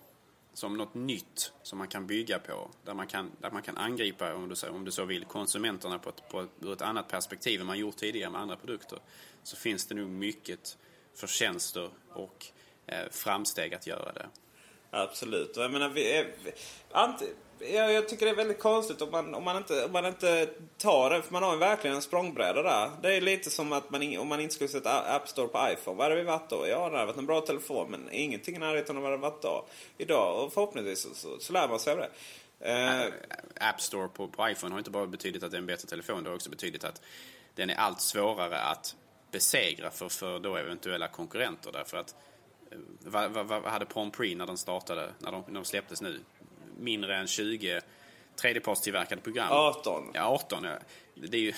som 0.54 0.78
något 0.78 0.94
nytt 0.94 1.54
som 1.64 1.78
man 1.78 1.88
kan 1.88 2.08
bygga 2.08 2.40
på, 2.40 2.70
där 2.86 2.94
man 2.94 3.08
kan, 3.08 3.32
där 3.42 3.52
man 3.52 3.62
kan 3.62 3.78
angripa, 3.78 4.34
om 4.36 4.50
du, 4.50 4.56
så, 4.56 4.70
om 4.70 4.86
du 4.86 4.92
så 4.92 5.06
vill, 5.06 5.26
konsumenterna 5.26 6.00
på 6.00 6.10
ett, 6.10 6.30
på 6.30 6.42
ett, 6.42 6.50
ur 6.60 6.74
ett 6.74 6.82
annat 6.82 7.08
perspektiv 7.08 7.62
än 7.62 7.68
man 7.68 7.80
gjort 7.80 7.98
tidigare 7.98 8.30
med 8.32 8.42
andra 8.42 8.56
produkter, 8.56 9.00
så 9.44 9.56
finns 9.56 9.86
det 9.86 9.96
nog 9.96 10.10
mycket 10.10 10.78
förtjänster 11.16 11.90
och 12.14 12.46
eh, 12.86 13.10
framsteg 13.12 13.74
att 13.74 13.88
göra 13.88 14.12
det. 14.14 14.30
Absolut. 14.92 15.58
Och 15.58 15.64
jag 15.64 15.72
menar, 15.72 15.90
vi 15.90 16.12
är, 16.12 16.34
vi, 16.44 16.52
jag, 17.60 17.94
jag 17.94 18.10
tycker 18.10 18.26
det 18.26 18.32
är 18.32 18.36
väldigt 18.36 18.60
konstigt 18.60 19.02
om 19.02 19.12
man, 19.12 19.36
om 19.36 19.44
man, 19.44 19.58
inte, 19.58 19.86
om 19.86 19.92
man 19.92 20.06
inte 20.06 20.50
tar 20.78 21.10
det. 21.10 21.22
För 21.22 21.34
man 21.34 21.44
har 21.44 21.54
ju 21.54 21.60
verkligen 21.60 21.96
en 21.96 22.02
språngbräda 22.02 22.64
där. 22.64 22.92
Det 23.02 23.16
är 23.16 23.22
lite 23.22 23.50
som 23.50 23.74
att 23.74 23.90
man, 23.90 24.18
om 24.18 24.28
man 24.28 24.40
inte 24.40 24.54
skulle 24.56 24.68
sätta 24.68 25.16
App 25.16 25.28
Store 25.28 25.48
på 25.48 25.68
iPhone. 25.74 25.98
Vad 25.98 26.06
hade 26.06 26.16
vi 26.16 26.24
varit 26.24 26.50
då? 26.50 26.68
Ja, 26.68 26.90
det 26.90 26.98
hade 26.98 27.06
varit 27.06 27.18
en 27.18 27.26
bra 27.26 27.42
telefon. 27.42 27.92
Men 27.92 28.10
ingenting 28.12 28.56
i 28.56 28.60
närheten 28.60 28.98
av 28.98 29.04
vad 29.04 29.12
det 29.12 29.18
hade 29.18 29.30
varit 29.30 29.42
då. 29.42 29.66
Idag. 29.98 30.44
Och 30.46 30.54
förhoppningsvis 30.54 31.02
så, 31.02 31.14
så, 31.14 31.40
så 31.40 31.54
lär 31.54 31.68
man 31.68 31.80
sig 31.80 31.94
av 31.94 32.00
det. 32.00 32.10
Uh, 32.66 33.14
App 33.60 33.82
Store 33.82 34.08
på, 34.08 34.28
på 34.28 34.50
iPhone 34.50 34.74
har 34.74 34.80
inte 34.80 34.92
bara 34.92 35.08
betydit 35.08 35.44
att 35.44 35.52
det 35.52 35.58
är 35.58 35.60
en 35.60 35.66
bättre 35.66 35.88
telefon, 35.88 36.24
det 36.24 36.30
har 36.30 36.36
också 36.36 36.50
betydit 36.50 36.84
att 36.84 37.02
den 37.56 37.70
är 37.70 37.76
allt 37.76 38.02
svårare 38.02 38.62
att 38.62 38.96
besegra 39.32 39.92
för, 39.92 40.10
för 40.10 40.40
då 40.40 40.56
eventuella 40.56 41.08
konkurrenter. 41.08 41.72
Därför 41.72 41.98
att, 41.98 42.16
eh, 42.72 42.78
vad, 43.00 43.32
vad, 43.32 43.48
vad 43.48 43.64
hade 43.64 43.86
Palm 43.86 44.12
Prix 44.12 44.38
när 44.38 44.48
den 44.48 44.58
startade, 44.58 45.14
när 45.20 45.32
de, 45.32 45.44
när 45.48 45.54
de 45.54 45.66
släpptes 45.66 46.02
nu? 46.02 46.20
Mindre 46.80 47.18
än 47.18 47.28
20 47.28 47.82
tredjepartstillverkade 48.36 49.22
program. 49.22 49.48
18. 49.52 50.12
Ja, 50.14 50.24
18. 50.24 50.64
Ja. 50.64 50.80
Det 51.16 51.38
är 51.38 51.42
ju 51.42 51.54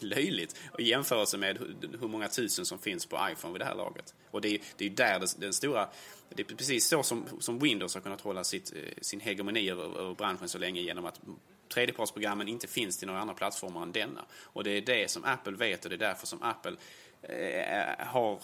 löjligt 0.00 0.56
i 0.78 0.82
jämförelse 0.82 1.36
med 1.36 1.58
hur, 2.00 2.08
många 2.08 2.28
tusen 2.28 2.66
som 2.66 2.78
finns 2.78 3.06
på 3.06 3.28
iPhone 3.32 3.52
vid 3.52 3.60
det 3.60 3.64
här 3.64 3.74
laget. 3.74 4.14
Och 4.30 4.40
det 4.40 4.48
är 4.48 4.60
det 4.76 4.84
är 4.84 4.88
ju 4.88 4.94
där 4.94 5.20
det, 5.20 5.34
den 5.38 5.52
stora... 5.52 5.88
Det 6.28 6.50
är 6.50 6.56
precis 6.56 6.86
så 6.86 7.02
som, 7.02 7.24
som 7.40 7.58
Windows 7.58 7.94
har 7.94 8.00
kunnat 8.00 8.20
hålla 8.20 8.44
sitt, 8.44 8.72
eh, 8.72 8.80
sin 9.00 9.20
hegemoni 9.20 9.70
över, 9.70 10.00
över 10.00 10.14
branschen 10.14 10.48
så 10.48 10.58
länge 10.58 10.80
genom 10.80 11.06
att 11.06 11.20
tredjepartsprogrammen 11.68 12.48
inte 12.48 12.66
finns 12.66 12.98
till 12.98 13.06
några 13.06 13.20
andra 13.20 13.34
plattformar 13.34 13.82
än 13.82 13.92
denna. 13.92 14.24
Och 14.42 14.64
det 14.64 14.70
är 14.70 14.80
det 14.80 15.10
som 15.10 15.24
Apple 15.24 15.56
vet 15.56 15.84
och 15.84 15.90
det 15.90 15.96
är 15.96 16.08
därför 16.08 16.26
som 16.26 16.42
Apple 16.42 16.76
eh, 17.22 18.06
har, 18.06 18.40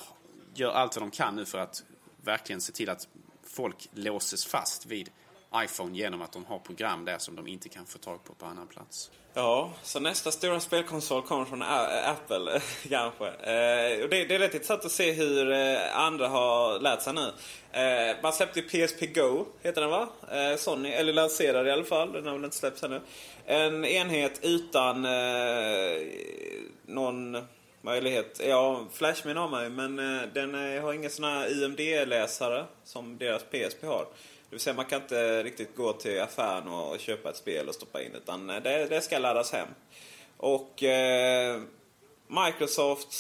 gör 0.54 0.72
allt 0.72 0.96
vad 0.96 1.02
de 1.02 1.10
kan 1.10 1.36
nu 1.36 1.44
för 1.44 1.58
att 1.58 1.84
verkligen 2.22 2.60
se 2.60 2.72
till 2.72 2.90
att 2.90 3.08
folk 3.42 3.88
låses 3.94 4.46
fast 4.46 4.86
vid 4.86 5.10
iPhone 5.56 5.98
genom 5.98 6.22
att 6.22 6.32
de 6.32 6.44
har 6.44 6.58
program 6.58 7.04
där 7.04 7.18
som 7.18 7.36
de 7.36 7.46
inte 7.46 7.68
kan 7.68 7.86
få 7.86 7.98
tag 7.98 8.24
på 8.24 8.34
på 8.34 8.46
annan 8.46 8.66
plats. 8.66 9.10
Ja, 9.36 9.72
så 9.82 10.00
nästa 10.00 10.30
stora 10.30 10.60
spelkonsol 10.60 11.22
kommer 11.22 11.44
från 11.44 11.62
Apple 11.62 12.60
kanske. 12.88 13.26
Eh, 13.26 14.02
och 14.02 14.08
det, 14.08 14.24
det 14.24 14.34
är 14.34 14.38
rätt 14.38 14.54
intressant 14.54 14.84
att 14.84 14.92
se 14.92 15.12
hur 15.12 15.52
eh, 15.52 15.98
andra 15.98 16.28
har 16.28 16.80
lärt 16.80 17.02
sig 17.02 17.12
nu. 17.12 17.32
Eh, 17.80 18.16
man 18.22 18.32
släppte 18.32 18.60
ju 18.60 18.86
PSP 18.86 19.06
Go, 19.14 19.44
heter 19.62 19.80
den 19.80 19.90
va? 19.90 20.08
Eh, 20.30 20.56
Sony, 20.56 20.88
eller 20.88 21.12
lanserade 21.12 21.68
i 21.68 21.72
alla 21.72 21.84
fall. 21.84 22.12
Den 22.12 22.26
har 22.26 22.32
väl 22.32 22.44
inte 22.44 22.56
släppts 22.56 22.82
ännu. 22.82 23.00
En 23.46 23.84
enhet 23.84 24.40
utan 24.42 25.04
eh, 25.04 26.02
någon 26.86 27.36
möjlighet. 27.84 28.40
Ja, 28.46 28.86
Flashmin 28.92 29.36
har 29.36 29.48
man 29.48 29.64
ju, 29.64 29.70
men 29.70 29.98
eh, 29.98 30.22
den 30.34 30.74
eh, 30.74 30.82
har 30.82 30.92
ingen 30.92 31.10
sån 31.10 31.24
här 31.24 31.62
IMD-läsare 31.62 32.64
som 32.84 33.18
deras 33.18 33.42
PSP 33.42 33.86
har. 33.86 34.06
Det 34.54 34.56
vill 34.56 34.62
säga 34.62 34.74
man 34.74 34.84
kan 34.84 35.02
inte 35.02 35.42
riktigt 35.42 35.76
gå 35.76 35.92
till 35.92 36.20
affären 36.20 36.68
och 36.68 37.00
köpa 37.00 37.30
ett 37.30 37.36
spel 37.36 37.68
och 37.68 37.74
stoppa 37.74 38.02
in 38.02 38.14
utan 38.14 38.50
eh, 38.50 38.62
det, 38.62 38.86
det 38.86 39.00
ska 39.00 39.18
laddas 39.18 39.52
hem. 39.52 39.68
Och 40.36 40.82
eh, 40.82 41.60
Microsoft, 42.26 43.14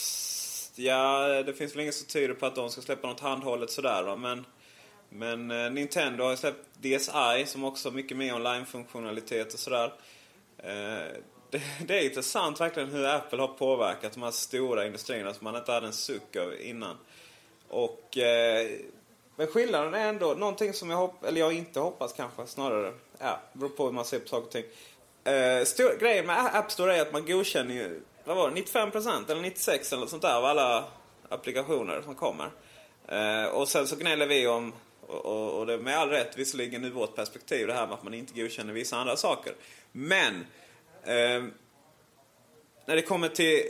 ja 0.74 1.28
det 1.42 1.54
finns 1.54 1.74
väl 1.74 1.80
inget 1.80 1.94
som 1.94 2.06
tyder 2.06 2.34
på 2.34 2.46
att 2.46 2.54
de 2.54 2.70
ska 2.70 2.80
släppa 2.82 3.08
något 3.08 3.20
handhållet 3.20 3.70
sådär 3.70 4.02
va? 4.02 4.16
men 4.16 4.46
men 5.08 5.50
eh, 5.50 5.70
Nintendo 5.70 6.24
har 6.24 6.30
ju 6.30 6.36
släppt 6.36 6.68
DSi 6.82 7.44
som 7.46 7.64
också 7.64 7.88
har 7.88 7.94
mycket 7.94 8.16
mer 8.16 8.34
online-funktionalitet 8.34 9.54
och 9.54 9.60
sådär. 9.60 9.92
Eh, 10.58 11.18
det, 11.50 11.62
det 11.86 11.98
är 11.98 12.04
intressant 12.04 12.60
verkligen 12.60 12.90
hur 12.90 13.06
Apple 13.06 13.40
har 13.40 13.48
påverkat 13.48 14.12
de 14.12 14.22
här 14.22 14.30
stora 14.30 14.86
industrierna 14.86 15.34
som 15.34 15.44
man 15.44 15.56
inte 15.56 15.72
hade 15.72 15.86
en 15.86 15.92
suck 15.92 16.36
av 16.36 16.60
innan. 16.60 16.96
Och, 17.68 18.18
eh, 18.18 18.70
men 19.36 19.46
skillnaden 19.46 19.94
är 19.94 20.08
ändå 20.08 20.34
någonting 20.34 20.72
som 20.72 20.90
jag 20.90 20.96
hoppas, 20.96 21.28
eller 21.28 21.40
jag 21.40 21.52
inte 21.52 21.80
hoppas 21.80 22.12
kanske 22.12 22.46
snarare. 22.46 22.92
Ja, 23.18 23.40
beror 23.52 23.68
på 23.68 23.84
hur 23.84 23.92
man 23.92 24.04
ser 24.04 24.18
på 24.18 24.28
saker 24.28 24.46
och 24.46 24.52
ting. 24.52 24.64
Uh, 24.64 25.64
stor, 25.64 25.98
grejen 26.00 26.26
med 26.26 26.56
App 26.56 26.72
Store 26.72 26.96
är 26.96 27.02
att 27.02 27.12
man 27.12 27.26
godkänner 27.26 27.74
ju, 27.74 28.00
vad 28.24 28.36
var 28.36 28.50
det, 28.50 28.60
95% 28.60 29.30
eller 29.30 29.42
96% 29.42 29.94
eller 29.94 30.06
sånt 30.06 30.22
där 30.22 30.36
av 30.36 30.44
alla 30.44 30.84
applikationer 31.28 32.02
som 32.02 32.14
kommer. 32.14 32.50
Uh, 33.12 33.48
och 33.48 33.68
sen 33.68 33.86
så 33.86 33.96
gnäller 33.96 34.26
vi 34.26 34.46
om, 34.46 34.72
och, 35.06 35.26
och, 35.26 35.58
och 35.58 35.66
det 35.66 35.74
är 35.74 35.78
med 35.78 35.98
all 35.98 36.10
rätt 36.10 36.38
visserligen 36.38 36.84
ur 36.84 36.90
vårt 36.90 37.16
perspektiv, 37.16 37.66
det 37.66 37.72
här 37.72 37.86
med 37.86 37.94
att 37.94 38.02
man 38.02 38.14
inte 38.14 38.40
godkänner 38.40 38.72
vissa 38.72 38.96
andra 38.96 39.16
saker. 39.16 39.54
Men 39.92 40.34
uh, 40.34 41.44
när 42.86 42.96
det 42.96 43.02
kommer 43.02 43.28
till 43.28 43.62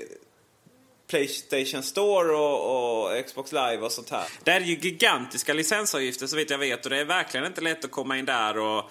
Playstation 1.07 1.83
Store 1.83 2.33
och, 2.37 3.05
och 3.05 3.27
Xbox 3.27 3.53
Live 3.53 3.79
och 3.79 3.93
sånt 3.93 4.11
här. 4.11 4.25
Det 4.45 4.51
är 4.51 4.61
ju 4.61 4.75
gigantiska 4.75 5.53
licensavgifter 5.55 6.27
så 6.27 6.37
vitt 6.37 6.51
jag 6.51 6.59
vet 6.59 6.85
och 6.85 6.91
det 6.91 6.99
är 6.99 7.05
verkligen 7.05 7.47
inte 7.47 7.61
lätt 7.61 7.85
att 7.85 7.91
komma 7.91 8.19
in 8.19 8.25
där 8.25 8.59
och 8.59 8.91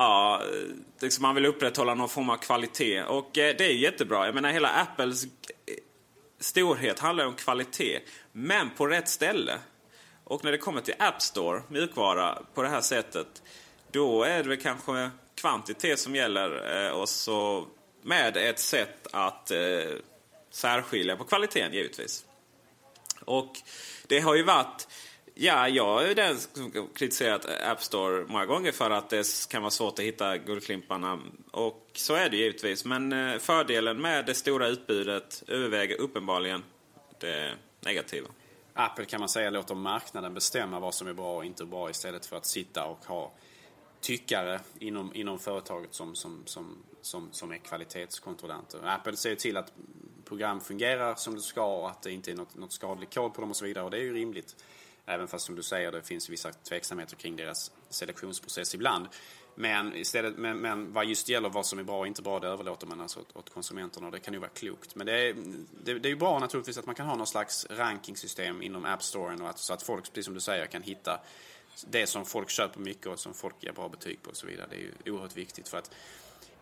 Ja, 0.00 0.42
liksom 1.00 1.22
man 1.22 1.34
vill 1.34 1.46
upprätthålla 1.46 1.94
någon 1.94 2.08
form 2.08 2.30
av 2.30 2.36
kvalitet. 2.36 3.02
Och 3.02 3.38
eh, 3.38 3.54
det 3.58 3.64
är 3.64 3.72
jättebra. 3.74 4.26
Jag 4.26 4.34
menar 4.34 4.50
hela 4.50 4.68
Apples 4.68 5.24
eh, 5.24 5.28
storhet 6.40 6.98
handlar 6.98 7.26
om 7.26 7.34
kvalitet. 7.34 8.00
Men 8.32 8.70
på 8.70 8.86
rätt 8.86 9.08
ställe. 9.08 9.58
Och 10.24 10.44
när 10.44 10.52
det 10.52 10.58
kommer 10.58 10.80
till 10.80 10.94
App 10.98 11.22
Store, 11.22 11.62
mjukvara, 11.68 12.38
på 12.54 12.62
det 12.62 12.68
här 12.68 12.80
sättet. 12.80 13.42
Då 13.92 14.22
är 14.22 14.42
det 14.42 14.48
väl 14.48 14.60
kanske 14.60 15.10
kvantitet 15.34 16.00
som 16.00 16.14
gäller. 16.16 16.84
eh, 16.86 16.90
Och 16.90 17.08
så 17.08 17.66
med 18.02 18.36
ett 18.36 18.58
sätt 18.58 19.06
att 19.12 19.50
eh, 19.50 19.58
särskilja 20.50 21.16
på 21.16 21.24
kvaliteten 21.24 21.72
givetvis. 21.72 22.24
Och 23.24 23.56
det 24.06 24.20
har 24.20 24.34
ju 24.34 24.42
varit... 24.42 24.88
Ja, 25.34 25.68
jag 25.68 26.10
är 26.10 26.14
den 26.14 26.38
som 26.38 26.88
kritiserat 26.94 27.46
App 27.64 27.82
Store 27.82 28.24
många 28.28 28.46
gånger 28.46 28.72
för 28.72 28.90
att 28.90 29.10
det 29.10 29.48
kan 29.48 29.62
vara 29.62 29.70
svårt 29.70 29.98
att 29.98 30.04
hitta 30.04 30.36
guldklimparna. 30.38 31.20
Och 31.50 31.90
så 31.92 32.14
är 32.14 32.28
det 32.28 32.36
givetvis. 32.36 32.84
Men 32.84 33.12
eh, 33.12 33.38
fördelen 33.38 34.00
med 34.00 34.26
det 34.26 34.34
stora 34.34 34.68
utbudet 34.68 35.42
överväger 35.46 36.00
uppenbarligen 36.00 36.64
det 37.20 37.52
negativa. 37.80 38.28
Apple 38.74 39.04
kan 39.04 39.20
man 39.20 39.28
säga 39.28 39.50
låter 39.50 39.74
marknaden 39.74 40.34
bestämma 40.34 40.80
vad 40.80 40.94
som 40.94 41.08
är 41.08 41.12
bra 41.12 41.36
och 41.36 41.44
inte 41.44 41.64
bra 41.64 41.90
istället 41.90 42.26
för 42.26 42.36
att 42.36 42.46
sitta 42.46 42.84
och 42.84 43.04
ha 43.04 43.32
tyckare 44.00 44.60
inom, 44.78 45.14
inom 45.14 45.38
företaget 45.38 45.94
som, 45.94 46.14
som, 46.14 46.42
som, 46.46 46.76
som, 47.02 47.28
som 47.32 47.52
är 47.52 47.58
kvalitetskontrollanter. 47.58 48.78
Apple 48.84 49.16
ser 49.16 49.34
till 49.34 49.56
att 49.56 49.72
program 50.28 50.60
fungerar 50.60 51.14
som 51.14 51.34
det 51.34 51.40
ska 51.40 51.64
och 51.64 51.90
att 51.90 52.02
det 52.02 52.12
inte 52.12 52.30
är 52.30 52.34
något, 52.34 52.56
något 52.56 52.72
skadligt 52.72 53.14
kod 53.14 53.34
på 53.34 53.40
dem 53.40 53.50
och 53.50 53.56
så 53.56 53.64
vidare 53.64 53.84
och 53.84 53.90
det 53.90 53.96
är 53.96 54.02
ju 54.02 54.14
rimligt. 54.14 54.56
Även 55.06 55.28
fast 55.28 55.46
som 55.46 55.54
du 55.54 55.62
säger 55.62 55.92
det 55.92 56.02
finns 56.02 56.28
vissa 56.28 56.52
tveksamheter 56.52 57.16
kring 57.16 57.36
deras 57.36 57.72
selektionsprocess 57.88 58.74
ibland. 58.74 59.08
Men, 59.54 59.96
istället, 59.96 60.36
men, 60.36 60.58
men 60.58 60.92
vad 60.92 61.06
just 61.06 61.28
gäller 61.28 61.48
vad 61.48 61.66
som 61.66 61.78
är 61.78 61.82
bra 61.82 61.98
och 61.98 62.06
inte 62.06 62.22
bra 62.22 62.40
det 62.40 62.48
överlåter 62.48 62.86
man 62.86 63.00
alltså 63.00 63.20
åt, 63.20 63.36
åt 63.36 63.50
konsumenterna 63.50 64.06
och 64.06 64.12
det 64.12 64.18
kan 64.18 64.34
ju 64.34 64.40
vara 64.40 64.50
klokt. 64.50 64.94
Men 64.94 65.06
det 65.06 65.12
är, 65.12 65.34
det, 65.84 65.98
det 65.98 66.08
är 66.08 66.10
ju 66.10 66.16
bra 66.16 66.38
naturligtvis 66.38 66.78
att 66.78 66.86
man 66.86 66.94
kan 66.94 67.06
ha 67.06 67.16
någon 67.16 67.26
slags 67.26 67.66
rankingsystem 67.70 68.62
inom 68.62 68.84
App 68.84 69.02
Storen 69.02 69.42
och 69.42 69.48
att, 69.48 69.58
så 69.58 69.72
att 69.72 69.82
folk, 69.82 70.04
precis 70.04 70.24
som 70.24 70.34
du 70.34 70.40
säger, 70.40 70.66
kan 70.66 70.82
hitta 70.82 71.20
det 71.90 72.06
som 72.06 72.24
folk 72.24 72.50
köper 72.50 72.80
mycket 72.80 73.06
och 73.06 73.18
som 73.18 73.34
folk 73.34 73.54
ger 73.60 73.72
bra 73.72 73.88
betyg 73.88 74.22
på 74.22 74.30
och 74.30 74.36
så 74.36 74.46
vidare. 74.46 74.66
Det 74.70 74.76
är 74.76 74.80
ju 75.04 75.12
oerhört 75.12 75.36
viktigt 75.36 75.68
för 75.68 75.78
att 75.78 75.90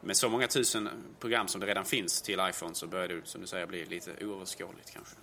med 0.07 0.16
så 0.16 0.29
många 0.29 0.49
tusen 0.49 0.88
program 1.21 1.49
som 1.49 1.61
det 1.61 1.66
redan 1.66 1.85
finns 1.85 2.23
till 2.23 2.40
iPhone 2.51 2.75
så 2.75 2.87
börjar 2.87 3.09
det, 3.09 3.21
som 3.25 3.40
du 3.40 3.47
säger, 3.47 3.66
bli 3.66 3.85
lite 3.85 4.11
oöverskådligt 4.25 4.92
kanske. 4.92 5.14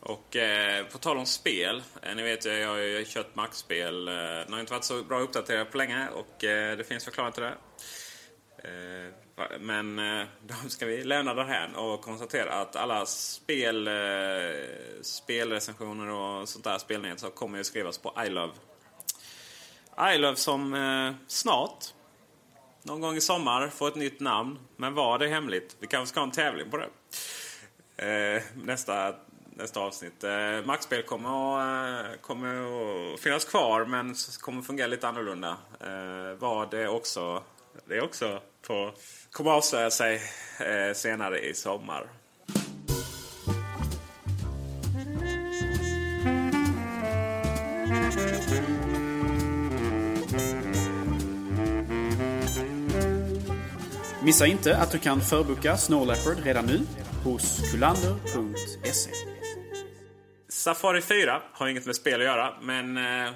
Och 0.00 0.36
eh, 0.36 0.86
på 0.86 0.98
tal 0.98 1.18
om 1.18 1.26
spel. 1.26 1.82
Eh, 2.02 2.16
ni 2.16 2.22
vet 2.22 2.44
jag 2.44 2.68
har 2.68 2.76
ju 2.76 3.04
kört 3.06 3.34
Mac-spel. 3.34 4.08
Eh, 4.08 4.14
de 4.14 4.52
har 4.52 4.60
inte 4.60 4.72
varit 4.72 4.84
så 4.84 5.02
bra 5.02 5.20
uppdaterade 5.20 5.64
på 5.64 5.78
länge 5.78 6.08
och 6.08 6.44
eh, 6.44 6.76
det 6.76 6.84
finns 6.84 7.04
förklaring 7.04 7.32
till 7.32 7.42
det. 7.42 7.56
Eh, 8.58 9.12
men 9.60 9.98
eh, 9.98 10.26
då 10.46 10.68
ska 10.68 10.86
vi 10.86 11.04
lämna 11.04 11.34
det 11.34 11.44
här 11.44 11.76
och 11.76 12.00
konstatera 12.00 12.52
att 12.54 12.76
alla 12.76 13.06
spel, 13.06 13.88
eh, 13.88 13.94
spelrecensioner 15.02 16.08
och 16.08 16.48
sånt 16.48 16.64
där 16.64 16.78
spelnyheter 16.78 17.30
kommer 17.30 17.58
ju 17.58 17.64
skrivas 17.64 17.98
på 17.98 18.14
iLove. 18.26 18.52
iLove 20.14 20.36
som 20.36 20.74
eh, 20.74 21.14
snart, 21.26 21.84
någon 22.86 23.00
gång 23.00 23.16
i 23.16 23.20
sommar, 23.20 23.68
få 23.68 23.86
ett 23.86 23.94
nytt 23.94 24.20
namn. 24.20 24.58
Men 24.76 24.94
var 24.94 25.18
det 25.18 25.28
hemligt? 25.28 25.76
Vi 25.80 25.86
kanske 25.86 26.12
ska 26.12 26.20
ha 26.20 26.26
en 26.26 26.32
tävling 26.32 26.70
på 26.70 26.76
det. 26.76 26.88
Eh, 28.06 28.42
nästa 28.54 29.14
nästa 29.56 29.80
avsnitt. 29.80 30.24
Eh, 30.24 30.64
Maxspel 30.64 31.02
kommer 31.02 31.28
att, 31.28 32.04
eh, 32.04 32.20
kommer 32.20 33.14
att 33.14 33.20
finnas 33.20 33.44
kvar 33.44 33.84
men 33.84 34.14
kommer 34.40 34.62
fungera 34.62 34.86
lite 34.86 35.08
annorlunda. 35.08 35.56
Eh, 35.80 36.38
vad 36.38 36.70
det 36.70 36.88
också, 36.88 37.42
det 37.88 37.96
är 37.96 38.04
också 38.04 38.40
på, 38.66 38.92
kommer 39.30 39.50
avslöja 39.50 39.90
sig 39.90 40.22
eh, 40.60 40.94
senare 40.94 41.40
i 41.40 41.54
sommar. 41.54 42.08
Missa 54.26 54.46
inte 54.46 54.76
att 54.76 54.92
du 54.92 54.98
kan 54.98 55.20
förboka 55.20 55.76
Snow 55.76 56.06
Leopard 56.06 56.44
redan 56.44 56.66
nu 56.66 56.80
hos 57.24 57.70
kulander.se. 57.70 59.10
Safari 60.48 61.02
4 61.02 61.42
har 61.52 61.68
inget 61.68 61.86
med 61.86 61.96
spel 61.96 62.20
att 62.20 62.26
göra, 62.26 62.54
men 62.62 62.96
eh, 62.96 63.32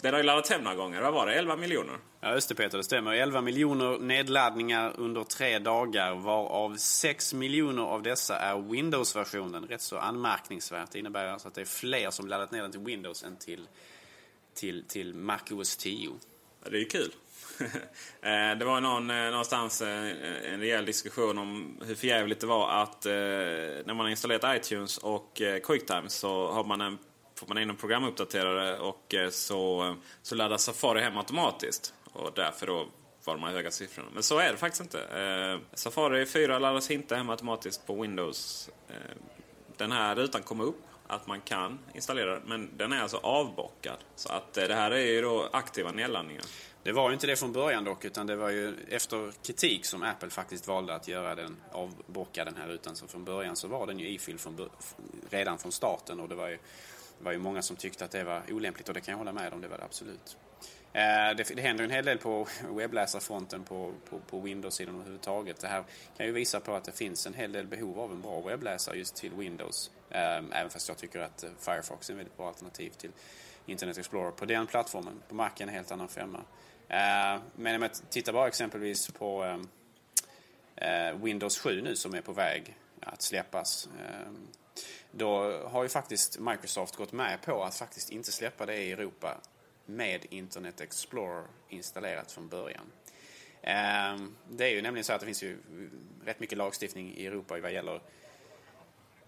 den 0.00 0.14
har 0.14 0.20
ju 0.20 0.22
laddat 0.22 0.48
hem 0.48 0.62
några 0.62 0.76
gånger. 0.76 1.02
Vad 1.02 1.12
var 1.12 1.26
det? 1.26 1.34
11 1.34 1.56
miljoner? 1.56 1.96
Ja, 2.20 2.34
just 2.34 2.48
det 2.48 2.54
Peter, 2.54 2.78
det 2.78 2.84
stämmer. 2.84 3.12
11 3.12 3.40
miljoner 3.40 3.98
nedladdningar 3.98 4.92
under 4.96 5.24
tre 5.24 5.58
dagar, 5.58 6.14
varav 6.14 6.76
6 6.76 7.34
miljoner 7.34 7.82
av 7.82 8.02
dessa 8.02 8.38
är 8.38 8.58
Windows-versionen. 8.58 9.66
Rätt 9.66 9.82
så 9.82 9.98
anmärkningsvärt. 9.98 10.90
Det 10.92 10.98
innebär 10.98 11.26
alltså 11.26 11.48
att 11.48 11.54
det 11.54 11.60
är 11.60 11.64
fler 11.64 12.10
som 12.10 12.28
laddat 12.28 12.50
ner 12.50 12.62
den 12.62 12.72
till 12.72 12.80
Windows 12.80 13.22
än 13.22 13.36
till, 13.36 13.68
till, 14.54 14.84
till 14.88 15.14
Mac 15.14 15.40
OS 15.50 15.76
10. 15.76 16.10
Ja, 16.64 16.70
det 16.70 16.76
är 16.76 16.80
ju 16.80 16.88
kul. 16.88 17.12
Eh, 18.22 18.58
det 18.58 18.64
var 18.64 18.80
någon, 18.80 19.10
eh, 19.10 19.30
någonstans 19.30 19.82
eh, 19.82 20.52
en 20.52 20.60
rejäl 20.60 20.86
diskussion 20.86 21.38
om 21.38 21.80
hur 21.84 21.94
förjävligt 21.94 22.40
det 22.40 22.46
var 22.46 22.70
att 22.70 23.04
när 23.04 23.94
man 23.94 23.98
har 23.98 24.08
installerat 24.08 24.56
iTunes 24.56 24.98
och 24.98 25.42
Quicktime 25.62 26.08
så 26.08 26.50
har 26.52 26.64
man 26.64 26.80
en, 26.80 26.98
får 27.34 27.46
man 27.46 27.58
in 27.58 27.70
en 27.70 27.76
programuppdaterare 27.76 28.78
och 28.78 29.14
så, 29.30 29.96
så 30.22 30.34
laddar 30.34 30.56
Safari 30.56 31.00
hem 31.00 31.16
automatiskt. 31.16 31.94
Och 32.12 32.32
därför 32.34 32.66
då 32.66 32.86
var 33.24 33.34
de 33.34 33.42
här 33.42 33.52
höga 33.52 33.70
siffrorna. 33.70 34.08
Men 34.14 34.22
så 34.22 34.38
är 34.38 34.50
det 34.50 34.56
faktiskt 34.56 34.82
inte. 34.82 35.60
Safari 35.74 36.26
4 36.26 36.58
laddas 36.58 36.90
inte 36.90 37.16
hem 37.16 37.30
automatiskt 37.30 37.86
på 37.86 38.02
Windows. 38.02 38.70
Den 39.76 39.92
här 39.92 40.14
rutan 40.14 40.42
kommer 40.42 40.64
upp 40.64 40.82
att 41.06 41.26
man 41.26 41.40
kan 41.40 41.78
installera 41.94 42.30
den. 42.30 42.42
Men 42.46 42.76
den 42.76 42.92
är 42.92 43.02
alltså 43.02 43.16
avbockad. 43.16 43.98
Så 44.14 44.32
att 44.32 44.52
det 44.52 44.74
här 44.74 44.90
är 44.90 45.06
ju 45.06 45.22
då 45.22 45.48
aktiva 45.52 45.92
nedladdningar. 45.92 46.44
Det 46.86 46.92
var 46.92 47.10
ju 47.10 47.14
inte 47.14 47.26
det 47.26 47.36
från 47.36 47.52
början 47.52 47.84
dock, 47.84 48.04
utan 48.04 48.26
det 48.26 48.36
var 48.36 48.50
ju 48.50 48.74
efter 48.90 49.32
kritik 49.42 49.84
som 49.84 50.02
Apple 50.02 50.30
faktiskt 50.30 50.68
valde 50.68 50.94
att 50.94 51.08
göra 51.08 51.34
den, 51.34 51.56
avbocka 51.72 52.44
den 52.44 52.56
här 52.56 52.68
rutan. 52.68 52.96
Så 52.96 53.06
från 53.06 53.24
början 53.24 53.56
så 53.56 53.68
var 53.68 53.86
den 53.86 53.98
ju 53.98 54.08
ifylld 54.08 54.40
från, 54.40 54.70
redan 55.30 55.58
från 55.58 55.72
starten 55.72 56.20
och 56.20 56.28
det 56.28 56.34
var, 56.34 56.48
ju, 56.48 56.56
det 57.18 57.24
var 57.24 57.32
ju 57.32 57.38
många 57.38 57.62
som 57.62 57.76
tyckte 57.76 58.04
att 58.04 58.10
det 58.10 58.24
var 58.24 58.42
olämpligt 58.50 58.88
och 58.88 58.94
det 58.94 59.00
kan 59.00 59.12
jag 59.12 59.18
hålla 59.18 59.32
med 59.32 59.52
om, 59.52 59.60
det 59.60 59.68
var 59.68 59.78
det 59.78 59.84
absolut. 59.84 60.36
Eh, 60.92 61.36
det, 61.36 61.56
det 61.56 61.62
händer 61.62 61.84
en 61.84 61.90
hel 61.90 62.04
del 62.04 62.18
på 62.18 62.48
webbläsarfronten 62.70 63.64
på, 63.64 63.92
på, 64.10 64.18
på 64.18 64.40
Windows-sidan 64.40 64.94
överhuvudtaget. 64.94 65.60
Det 65.60 65.68
här 65.68 65.84
kan 66.16 66.26
ju 66.26 66.32
visa 66.32 66.60
på 66.60 66.74
att 66.74 66.84
det 66.84 66.92
finns 66.92 67.26
en 67.26 67.34
hel 67.34 67.52
del 67.52 67.66
behov 67.66 68.00
av 68.00 68.12
en 68.12 68.20
bra 68.20 68.40
webbläsare 68.40 68.98
just 68.98 69.16
till 69.16 69.32
Windows. 69.32 69.90
Ehm, 70.10 70.52
även 70.52 70.70
fast 70.70 70.88
jag 70.88 70.98
tycker 70.98 71.20
att 71.20 71.44
eh, 71.44 71.50
Firefox 71.58 72.08
är 72.08 72.14
ett 72.14 72.18
väldigt 72.18 72.36
bra 72.36 72.48
alternativ 72.48 72.90
till 72.90 73.10
Internet 73.66 73.98
Explorer 73.98 74.30
på 74.30 74.44
den 74.44 74.66
plattformen. 74.66 75.22
På 75.28 75.34
Mac 75.34 75.50
är 75.56 75.62
en 75.62 75.68
helt 75.68 75.92
annan 75.92 76.08
femma. 76.08 76.40
Eh, 76.88 77.40
men 77.54 77.76
om 77.76 77.82
jag 77.82 77.90
tittar 78.10 78.32
bara 78.32 78.48
exempelvis 78.48 79.10
på 79.10 79.42
ehm, 79.42 79.68
eh, 80.76 81.12
Windows 81.22 81.58
7 81.58 81.82
nu 81.82 81.96
som 81.96 82.14
är 82.14 82.20
på 82.20 82.32
väg 82.32 82.76
att 83.00 83.22
släppas. 83.22 83.88
Ehm, 84.08 84.48
då 85.10 85.58
har 85.68 85.82
ju 85.82 85.88
faktiskt 85.88 86.38
Microsoft 86.38 86.96
gått 86.96 87.12
med 87.12 87.42
på 87.42 87.64
att 87.64 87.74
faktiskt 87.74 88.10
inte 88.10 88.32
släppa 88.32 88.66
det 88.66 88.76
i 88.76 88.92
Europa 88.92 89.40
med 89.86 90.26
Internet 90.30 90.80
Explorer 90.80 91.44
installerat 91.68 92.32
från 92.32 92.48
början. 92.48 92.92
Ehm, 93.62 94.36
det 94.50 94.64
är 94.64 94.70
ju 94.70 94.82
nämligen 94.82 95.04
så 95.04 95.12
att 95.12 95.20
det 95.20 95.26
finns 95.26 95.42
ju 95.42 95.58
rätt 96.24 96.40
mycket 96.40 96.58
lagstiftning 96.58 97.14
i 97.16 97.26
Europa 97.26 97.60
vad 97.60 97.72
gäller 97.72 98.00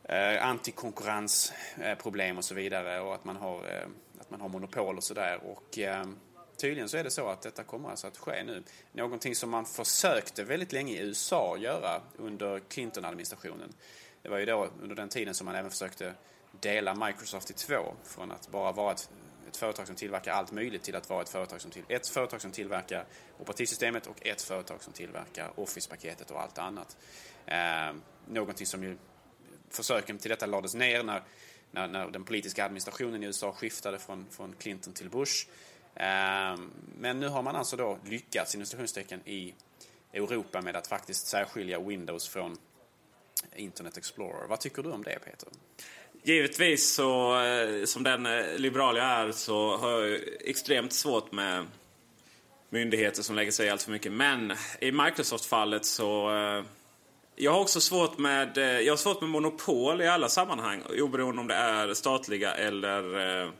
eh, 0.04 0.46
antikonkurrensproblem 0.46 2.38
och 2.38 2.44
så 2.44 2.54
vidare 2.54 3.00
och 3.00 3.14
att 3.14 3.24
man 3.24 3.36
har, 3.36 3.86
att 4.20 4.30
man 4.30 4.40
har 4.40 4.48
monopol 4.48 4.96
och 4.96 5.04
sådär. 5.04 5.40
Och 5.44 5.78
tydligen 6.58 6.88
så 6.88 6.96
är 6.96 7.04
det 7.04 7.10
så 7.10 7.28
att 7.28 7.42
detta 7.42 7.64
kommer 7.64 7.90
alltså 7.90 8.06
att 8.06 8.16
ske 8.16 8.42
nu. 8.44 8.62
Någonting 8.92 9.34
som 9.34 9.50
man 9.50 9.64
försökte 9.66 10.44
väldigt 10.44 10.72
länge 10.72 10.92
i 10.92 10.98
USA 10.98 11.56
göra 11.56 12.02
under 12.16 12.60
Clinton-administrationen. 12.60 13.72
Det 14.22 14.28
var 14.28 14.38
ju 14.38 14.46
då 14.46 14.68
under 14.82 14.96
den 14.96 15.08
tiden 15.08 15.34
som 15.34 15.44
man 15.44 15.54
även 15.54 15.70
försökte 15.70 16.14
dela 16.60 16.94
Microsoft 16.94 17.50
i 17.50 17.54
två. 17.54 17.94
Från 18.04 18.32
att 18.32 18.48
bara 18.48 18.72
vara 18.72 18.92
ett, 18.92 19.10
ett 19.48 19.56
företag 19.56 19.86
som 19.86 19.96
tillverkar 19.96 20.32
allt 20.32 20.52
möjligt 20.52 20.82
till 20.82 20.96
att 20.96 21.10
vara 21.10 21.22
ett 21.22 21.28
företag 21.28 21.60
som, 21.60 21.70
till, 21.70 21.84
ett 21.88 22.08
företag 22.08 22.40
som 22.40 22.50
tillverkar 22.50 23.04
operativsystemet 23.38 24.06
och 24.06 24.26
ett 24.26 24.42
företag 24.42 24.82
som 24.82 24.92
tillverkar 24.92 25.50
Office-paketet 25.56 26.30
och 26.30 26.40
allt 26.40 26.58
annat. 26.58 26.96
Eh, 27.46 27.92
någonting 28.26 28.66
som 28.66 28.84
ju 28.84 28.96
försöken 29.70 30.18
till 30.18 30.30
detta 30.30 30.46
lades 30.46 30.74
ner 30.74 31.02
när, 31.02 31.22
när, 31.70 31.88
när 31.88 32.06
den 32.06 32.24
politiska 32.24 32.64
administrationen 32.64 33.22
i 33.22 33.26
USA 33.26 33.52
skiftade 33.52 33.98
från, 33.98 34.26
från 34.30 34.54
Clinton 34.58 34.92
till 34.92 35.10
Bush. 35.10 35.46
Ehm, 35.98 36.70
men 36.98 37.20
nu 37.20 37.28
har 37.28 37.42
man 37.42 37.56
alltså 37.56 37.76
då 37.76 37.98
lyckats 38.04 38.54
i 39.24 39.54
Europa 40.12 40.60
med 40.60 40.76
att 40.76 40.86
faktiskt 40.86 41.26
särskilja 41.26 41.80
Windows 41.80 42.28
från 42.28 42.56
Internet 43.56 43.96
Explorer. 43.96 44.48
Vad 44.48 44.60
tycker 44.60 44.82
du 44.82 44.90
om 44.90 45.02
det 45.02 45.18
Peter? 45.24 45.48
Givetvis 46.22 46.94
så, 46.94 47.40
eh, 47.40 47.84
som 47.84 48.02
den 48.02 48.26
eh, 48.26 48.56
liberal 48.56 48.96
jag 48.96 49.06
är, 49.06 49.32
så 49.32 49.76
har 49.76 49.90
jag 49.90 50.20
extremt 50.44 50.92
svårt 50.92 51.32
med 51.32 51.66
myndigheter 52.70 53.22
som 53.22 53.36
lägger 53.36 53.52
sig 53.52 53.66
i 53.66 53.70
allt 53.70 53.82
för 53.82 53.90
mycket. 53.90 54.12
Men 54.12 54.52
i 54.80 54.92
Microsoft-fallet 54.92 55.84
så... 55.84 56.36
Eh, 56.36 56.64
jag 57.40 57.52
har 57.52 57.60
också 57.60 57.80
svårt 57.80 58.18
med, 58.18 58.56
jag 58.56 58.92
har 58.92 58.96
svårt 58.96 59.20
med 59.20 59.30
monopol 59.30 60.02
i 60.02 60.08
alla 60.08 60.28
sammanhang. 60.28 60.82
Oberoende 60.98 61.40
om 61.40 61.48
det 61.48 61.54
är 61.54 61.94
statliga 61.94 62.54
eller 62.54 63.52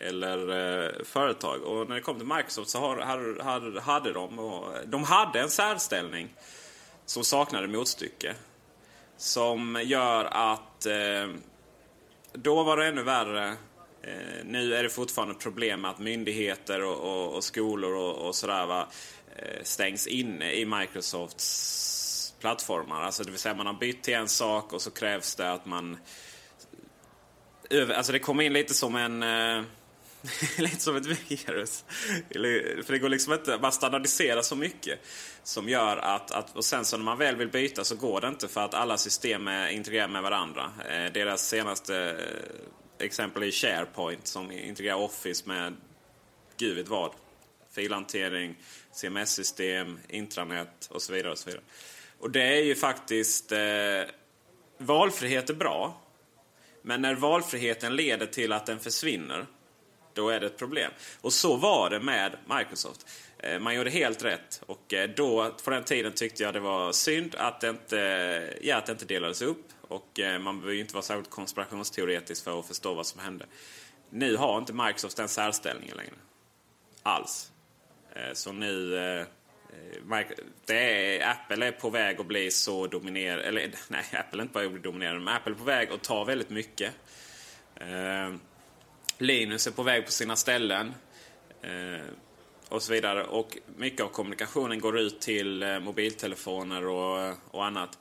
eller 0.00 0.38
eh, 0.48 1.04
företag. 1.04 1.62
Och 1.62 1.88
när 1.88 1.94
det 1.94 2.00
kom 2.00 2.18
till 2.18 2.26
Microsoft 2.26 2.70
så 2.70 2.78
har, 2.78 2.96
hade, 3.40 3.80
hade 3.80 4.12
de, 4.12 4.38
och, 4.38 4.72
de 4.86 5.04
hade 5.04 5.40
en 5.40 5.50
särställning 5.50 6.28
som 7.06 7.24
saknade 7.24 7.68
motstycke. 7.68 8.34
Som 9.16 9.80
gör 9.84 10.24
att 10.24 10.86
eh, 10.86 11.28
då 12.32 12.62
var 12.62 12.76
det 12.76 12.86
ännu 12.86 13.02
värre. 13.02 13.48
Eh, 14.02 14.44
nu 14.44 14.74
är 14.74 14.82
det 14.82 14.88
fortfarande 14.88 15.34
problem 15.34 15.80
med 15.80 15.90
att 15.90 15.98
myndigheter 15.98 16.84
och, 16.84 16.96
och, 16.96 17.34
och 17.34 17.44
skolor 17.44 17.94
och, 17.94 18.26
och 18.26 18.34
sådär 18.34 18.66
va, 18.66 18.88
eh, 19.36 19.62
stängs 19.62 20.06
inne 20.06 20.52
i 20.52 20.64
Microsofts 20.64 22.34
plattformar. 22.40 23.02
Alltså 23.02 23.24
det 23.24 23.30
vill 23.30 23.40
säga 23.40 23.54
man 23.54 23.66
har 23.66 23.74
bytt 23.74 24.02
till 24.02 24.14
en 24.14 24.28
sak 24.28 24.72
och 24.72 24.82
så 24.82 24.90
krävs 24.90 25.34
det 25.34 25.52
att 25.52 25.66
man... 25.66 25.98
Alltså 27.94 28.12
det 28.12 28.18
kommer 28.18 28.44
in 28.44 28.52
lite 28.52 28.74
som 28.74 28.96
en... 28.96 29.22
Eh, 29.22 29.62
lite 30.58 30.80
som 30.80 30.96
ett 30.96 31.06
virus. 31.06 31.84
För 32.84 32.92
det 32.92 32.98
går 32.98 33.08
liksom 33.08 33.32
inte 33.32 33.58
man 33.58 33.72
standardiserar 33.72 34.42
så 34.42 34.56
mycket. 34.56 34.98
Som 35.42 35.68
gör 35.68 35.96
att, 35.96 36.30
att, 36.30 36.56
och 36.56 36.64
sen 36.64 36.84
så 36.84 36.96
när 36.96 37.04
man 37.04 37.18
väl 37.18 37.36
vill 37.36 37.48
byta 37.48 37.84
så 37.84 37.96
går 37.96 38.20
det 38.20 38.28
inte 38.28 38.48
för 38.48 38.64
att 38.64 38.74
alla 38.74 38.98
system 38.98 39.48
är 39.48 39.68
integrerade 39.68 40.12
med 40.12 40.22
varandra. 40.22 40.72
Eh, 40.88 41.12
deras 41.12 41.48
senaste 41.48 41.96
eh, 42.98 43.06
exempel 43.06 43.42
är 43.42 43.50
SharePoint 43.50 44.26
som 44.26 44.50
integrerar 44.50 44.96
Office 44.96 45.48
med 45.48 45.76
gud 46.56 46.76
vet 46.76 46.88
vad. 46.88 47.10
Filhantering, 47.74 48.56
CMS-system, 48.92 49.98
intranät 50.08 50.88
och 50.90 51.02
så 51.02 51.12
vidare. 51.12 51.32
Och 51.32 51.38
så 51.38 51.50
vidare. 51.50 51.64
Och 52.18 52.30
det 52.30 52.42
är 52.42 52.62
ju 52.62 52.74
faktiskt... 52.74 53.52
Eh, 53.52 53.58
valfrihet 54.78 55.50
är 55.50 55.54
bra. 55.54 56.00
Men 56.82 57.02
när 57.02 57.14
valfriheten 57.14 57.96
leder 57.96 58.26
till 58.26 58.52
att 58.52 58.66
den 58.66 58.80
försvinner 58.80 59.46
då 60.18 60.28
är 60.28 60.40
det 60.40 60.46
ett 60.46 60.58
problem. 60.58 60.92
Och 61.20 61.32
så 61.32 61.56
var 61.56 61.90
det 61.90 62.00
med 62.00 62.36
Microsoft. 62.58 63.06
Eh, 63.38 63.58
man 63.58 63.74
gjorde 63.74 63.90
helt 63.90 64.24
rätt 64.24 64.62
och 64.66 64.94
eh, 64.94 65.10
då, 65.16 65.54
på 65.64 65.70
den 65.70 65.84
tiden 65.84 66.12
tyckte 66.12 66.42
jag 66.42 66.54
det 66.54 66.60
var 66.60 66.92
synd 66.92 67.34
att 67.38 67.60
det 67.60 67.68
inte, 67.68 68.58
ja, 68.62 68.76
att 68.76 68.86
det 68.86 68.92
inte 68.92 69.04
delades 69.04 69.42
upp. 69.42 69.66
Och 69.80 70.20
eh, 70.20 70.38
man 70.38 70.56
behöver 70.56 70.74
ju 70.74 70.80
inte 70.80 70.94
vara 70.94 71.02
särskilt 71.02 71.30
konspirationsteoretisk 71.30 72.44
för 72.44 72.60
att 72.60 72.66
förstå 72.66 72.94
vad 72.94 73.06
som 73.06 73.20
hände. 73.20 73.46
Nu 74.10 74.36
har 74.36 74.58
inte 74.58 74.72
Microsoft 74.72 75.16
den 75.16 75.28
särställningen 75.28 75.96
längre. 75.96 76.14
Alls. 77.02 77.52
Så 78.32 78.52
nu... 78.52 78.90
Det 80.66 81.18
är, 81.18 81.30
Apple 81.30 81.66
är 81.66 81.72
på 81.72 81.90
väg 81.90 82.20
att 82.20 82.26
bli 82.26 82.50
så 82.50 82.86
dominerande. 82.86 83.44
Eller 83.44 83.70
nej, 83.88 84.04
Apple 84.12 84.40
är 84.40 84.42
inte 84.42 84.54
bara 84.54 84.64
att 84.64 84.72
bli 84.72 84.80
dominerande. 84.80 85.20
Men 85.20 85.34
Apple 85.34 85.52
är 85.52 85.56
på 85.56 85.64
väg 85.64 85.90
att 85.90 86.02
ta 86.02 86.24
väldigt 86.24 86.50
mycket. 86.50 86.94
Linus 89.18 89.66
är 89.66 89.70
på 89.70 89.82
väg 89.82 90.04
på 90.04 90.12
sina 90.12 90.36
ställen. 90.36 90.94
Eh, 91.62 92.06
och 92.68 92.82
så 92.82 92.92
vidare. 92.92 93.24
Och 93.24 93.58
mycket 93.76 94.00
av 94.00 94.08
kommunikationen 94.08 94.80
går 94.80 94.98
ut 94.98 95.20
till 95.20 95.62
eh, 95.62 95.80
mobiltelefoner 95.80 96.86
och, 96.86 97.34
och 97.50 97.64
annat. 97.64 97.98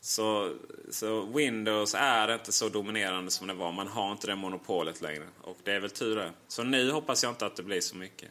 Så, 0.00 0.54
så 0.90 1.26
Windows 1.26 1.94
är 1.98 2.34
inte 2.34 2.52
så 2.52 2.68
dominerande 2.68 3.30
som 3.30 3.46
det 3.46 3.54
var. 3.54 3.72
Man 3.72 3.88
har 3.88 4.12
inte 4.12 4.26
det 4.26 4.36
monopolet 4.36 5.00
längre. 5.00 5.24
Och 5.40 5.56
det 5.64 5.72
är 5.72 5.80
väl 5.80 5.90
tur 5.90 6.16
det. 6.16 6.32
Så 6.48 6.62
nu 6.62 6.90
hoppas 6.90 7.22
jag 7.22 7.32
inte 7.32 7.46
att 7.46 7.56
det 7.56 7.62
blir 7.62 7.80
så 7.80 7.96
mycket. 7.96 8.28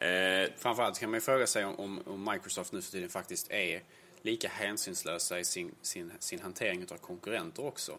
Eh, 0.00 0.52
Framförallt 0.58 1.00
kan 1.00 1.10
man 1.10 1.16
ju 1.16 1.20
fråga 1.20 1.46
sig 1.46 1.64
om, 1.64 2.02
om 2.06 2.28
Microsoft 2.32 2.72
nu 2.72 2.82
för 2.82 2.92
tiden 2.92 3.08
faktiskt 3.08 3.50
är 3.50 3.82
lika 4.22 4.48
hänsynslösa 4.48 5.40
i 5.40 5.44
sin, 5.44 5.74
sin, 5.82 6.12
sin 6.18 6.40
hantering 6.40 6.86
av 6.90 6.96
konkurrenter 6.96 7.66
också. 7.66 7.98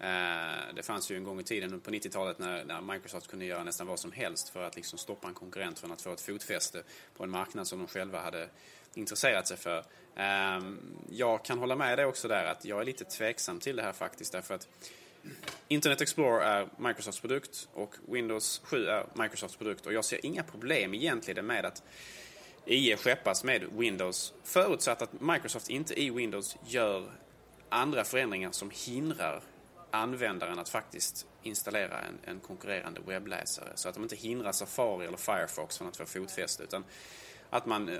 Eh, 0.00 0.74
det 0.74 0.82
fanns 0.82 1.10
ju 1.10 1.16
en 1.16 1.24
gång 1.24 1.40
i 1.40 1.44
tiden 1.44 1.80
på 1.80 1.90
90-talet 1.90 2.38
när, 2.38 2.64
när, 2.64 2.80
Microsoft 2.80 3.30
kunde 3.30 3.44
göra 3.44 3.64
nästan 3.64 3.86
vad 3.86 3.98
som 3.98 4.12
helst 4.12 4.48
för 4.48 4.62
att 4.62 4.76
liksom 4.76 4.98
stoppa 4.98 5.28
en 5.28 5.34
konkurrent 5.34 5.78
från 5.78 5.92
att 5.92 6.02
få 6.02 6.12
ett 6.12 6.20
fotfäste 6.20 6.82
på 7.16 7.24
en 7.24 7.30
marknad 7.30 7.66
som 7.66 7.78
de 7.78 7.88
själva 7.88 8.20
hade 8.20 8.48
intresserat 8.94 9.48
sig 9.48 9.56
för. 9.56 9.84
Ehm, 10.16 10.78
jag 11.10 11.44
kan 11.44 11.58
hålla 11.58 11.76
med 11.76 11.98
dig 11.98 12.06
också 12.06 12.28
där 12.28 12.44
att 12.44 12.64
jag 12.64 12.80
är 12.80 12.84
lite 12.84 13.04
tveksam 13.04 13.60
till 13.60 13.76
det 13.76 13.82
här 13.82 13.92
faktiskt 13.92 14.32
därför 14.32 14.54
att 14.54 14.68
Internet 15.68 16.00
Explorer 16.00 16.40
är 16.40 16.68
Microsofts 16.76 17.20
produkt 17.20 17.68
och 17.72 17.94
Windows 18.08 18.60
7 18.64 18.86
är 18.86 19.06
Microsofts 19.14 19.56
produkt 19.56 19.86
och 19.86 19.92
jag 19.92 20.04
ser 20.04 20.26
inga 20.26 20.42
problem 20.42 20.94
egentligen 20.94 21.46
med 21.46 21.64
att 21.64 21.82
IE 22.66 22.96
skeppas 22.96 23.44
med 23.44 23.64
Windows 23.72 24.34
förutsatt 24.44 25.02
att 25.02 25.20
Microsoft 25.20 25.70
inte 25.70 26.02
i 26.02 26.10
Windows 26.10 26.56
gör 26.66 27.10
andra 27.68 28.04
förändringar 28.04 28.50
som 28.50 28.70
hindrar 28.86 29.42
användaren 29.96 30.58
att 30.58 30.68
faktiskt 30.68 31.26
installera 31.42 32.00
en, 32.00 32.18
en 32.24 32.40
konkurrerande 32.40 33.00
webbläsare. 33.06 33.72
Så 33.74 33.88
att 33.88 33.94
de 33.94 34.02
inte 34.02 34.16
hindrar 34.16 34.52
Safari 34.52 35.06
eller 35.06 35.16
Firefox 35.16 35.78
från 35.78 35.88
att 35.88 35.96
få 35.96 36.06
fotfäste 36.06 36.62
utan 36.62 36.84
att 37.50 37.66
man, 37.66 37.88
eh, 37.88 37.98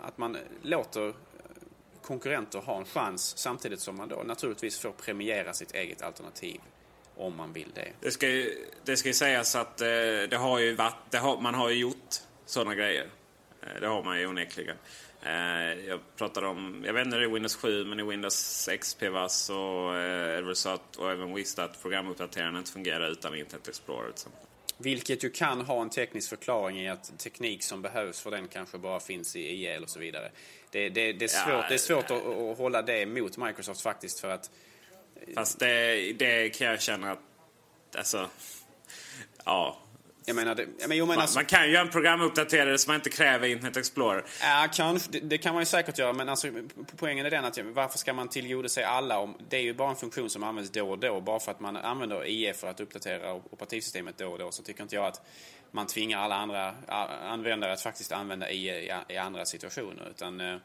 att 0.00 0.18
man 0.18 0.36
låter 0.62 1.14
konkurrenter 2.02 2.58
ha 2.58 2.78
en 2.78 2.84
chans 2.84 3.38
samtidigt 3.38 3.80
som 3.80 3.96
man 3.96 4.08
då 4.08 4.22
naturligtvis 4.26 4.78
får 4.78 4.92
premiera 4.92 5.52
sitt 5.52 5.74
eget 5.74 6.02
alternativ 6.02 6.60
om 7.16 7.36
man 7.36 7.52
vill 7.52 7.70
det. 7.74 7.88
Det 8.00 8.10
ska 8.10 8.28
ju, 8.28 8.66
det 8.84 8.96
ska 8.96 9.08
ju 9.08 9.14
sägas 9.14 9.54
att 9.54 9.80
eh, 9.80 9.86
det 10.30 10.36
har 10.36 10.58
ju 10.58 10.74
varit, 10.74 10.96
det 11.10 11.18
har, 11.18 11.40
man 11.40 11.54
har 11.54 11.70
ju 11.70 11.76
gjort 11.76 12.14
sådana 12.46 12.74
grejer. 12.74 13.06
Eh, 13.62 13.80
det 13.80 13.86
har 13.86 14.04
man 14.04 14.18
ju 14.18 14.26
onekligen. 14.26 14.76
Eh, 15.24 15.88
jag 15.88 16.00
pratade 16.16 16.46
om, 16.46 16.82
jag 16.86 16.92
vet 16.92 17.06
inte 17.06 17.18
det 17.18 17.24
är 17.24 17.28
Windows 17.28 17.56
7 17.56 17.84
men 17.84 18.00
i 18.00 18.02
Windows 18.02 18.68
XP 18.80 19.02
va, 19.02 19.28
så 19.28 19.90
är 19.92 20.42
det 20.42 20.56
så 20.56 20.68
att, 20.68 20.96
och 20.96 21.10
även 21.10 21.34
Vista 21.34 21.64
att 21.64 21.82
programuppdateringen 21.82 22.56
inte 22.56 22.70
fungerar 22.70 23.10
utan 23.10 23.34
Internet 23.34 23.68
Explorer. 23.68 24.12
Så. 24.14 24.28
Vilket 24.78 25.24
ju 25.24 25.30
kan 25.30 25.60
ha 25.60 25.82
en 25.82 25.90
teknisk 25.90 26.28
förklaring 26.28 26.80
i 26.80 26.88
att 26.88 27.18
teknik 27.18 27.62
som 27.62 27.82
behövs 27.82 28.20
för 28.20 28.30
den 28.30 28.48
kanske 28.48 28.78
bara 28.78 29.00
finns 29.00 29.36
i 29.36 29.40
IL 29.40 29.82
och 29.82 29.90
så 29.90 29.98
vidare. 29.98 30.30
Det, 30.70 30.88
det, 30.88 31.12
det 31.12 31.24
är 31.24 31.28
svårt, 31.28 31.52
ja, 31.52 31.64
det 31.68 31.74
är 31.74 31.78
svårt 31.78 32.10
att, 32.10 32.26
att, 32.26 32.58
hålla 32.58 32.82
det 32.82 33.06
mot 33.06 33.36
Microsoft 33.36 33.80
faktiskt 33.80 34.20
för 34.20 34.28
att... 34.28 34.50
Fast 35.34 35.58
det, 35.58 36.12
det 36.12 36.48
kan 36.48 36.66
jag 36.66 36.82
känna 36.82 37.12
att... 37.12 37.20
Alltså... 37.96 38.28
Ja, 39.44 39.83
jag 40.26 40.36
menar, 40.36 40.54
det, 40.54 40.66
men 40.88 40.96
jo, 40.96 41.06
men 41.06 41.14
man, 41.14 41.22
alltså, 41.22 41.38
man, 41.38 41.44
kan 41.44 41.66
ju 41.66 41.72
göra 41.72 41.82
en 41.82 41.90
programuppdaterare 41.90 42.78
som 42.78 42.90
man 42.90 42.94
inte 42.94 43.10
kräver 43.10 43.48
Internet 43.48 43.76
Explorer. 43.76 44.24
Ja, 44.40 44.68
kanske. 44.72 45.12
Det, 45.12 45.20
det, 45.20 45.38
kan 45.38 45.54
man 45.54 45.62
ju 45.62 45.66
säkert 45.66 45.98
göra. 45.98 46.12
Men 46.12 46.28
alltså, 46.28 46.48
poängen 46.96 47.26
är 47.26 47.30
den 47.30 47.44
att 47.44 47.58
varför 47.58 47.98
ska 47.98 48.12
man 48.12 48.28
tillgodose 48.28 48.86
alla? 48.86 49.18
Om, 49.18 49.34
det 49.48 49.56
är 49.56 49.60
ju 49.60 49.74
bara 49.74 49.90
en 49.90 49.96
funktion 49.96 50.30
som 50.30 50.42
används 50.42 50.70
då 50.70 50.90
och 50.90 50.98
då. 50.98 51.20
Bara 51.20 51.40
för 51.40 51.50
att 51.50 51.60
man 51.60 51.76
använder 51.76 52.26
IE 52.26 52.54
för 52.54 52.66
att 52.66 52.80
uppdatera 52.80 53.34
operativsystemet 53.34 54.18
då 54.18 54.28
och 54.28 54.38
då 54.38 54.50
så 54.50 54.62
tycker 54.62 54.82
inte 54.82 54.94
jag 54.94 55.06
att 55.06 55.22
man 55.70 55.86
tvingar 55.86 56.18
alla 56.18 56.34
andra 56.34 56.74
användare 57.22 57.72
att 57.72 57.82
faktiskt 57.82 58.12
använda 58.12 58.50
IE 58.50 58.80
i, 58.80 58.92
i 59.08 59.16
andra 59.16 59.44
situationer. 59.44 60.08
Utan, 60.10 60.40
eh, 60.40 60.56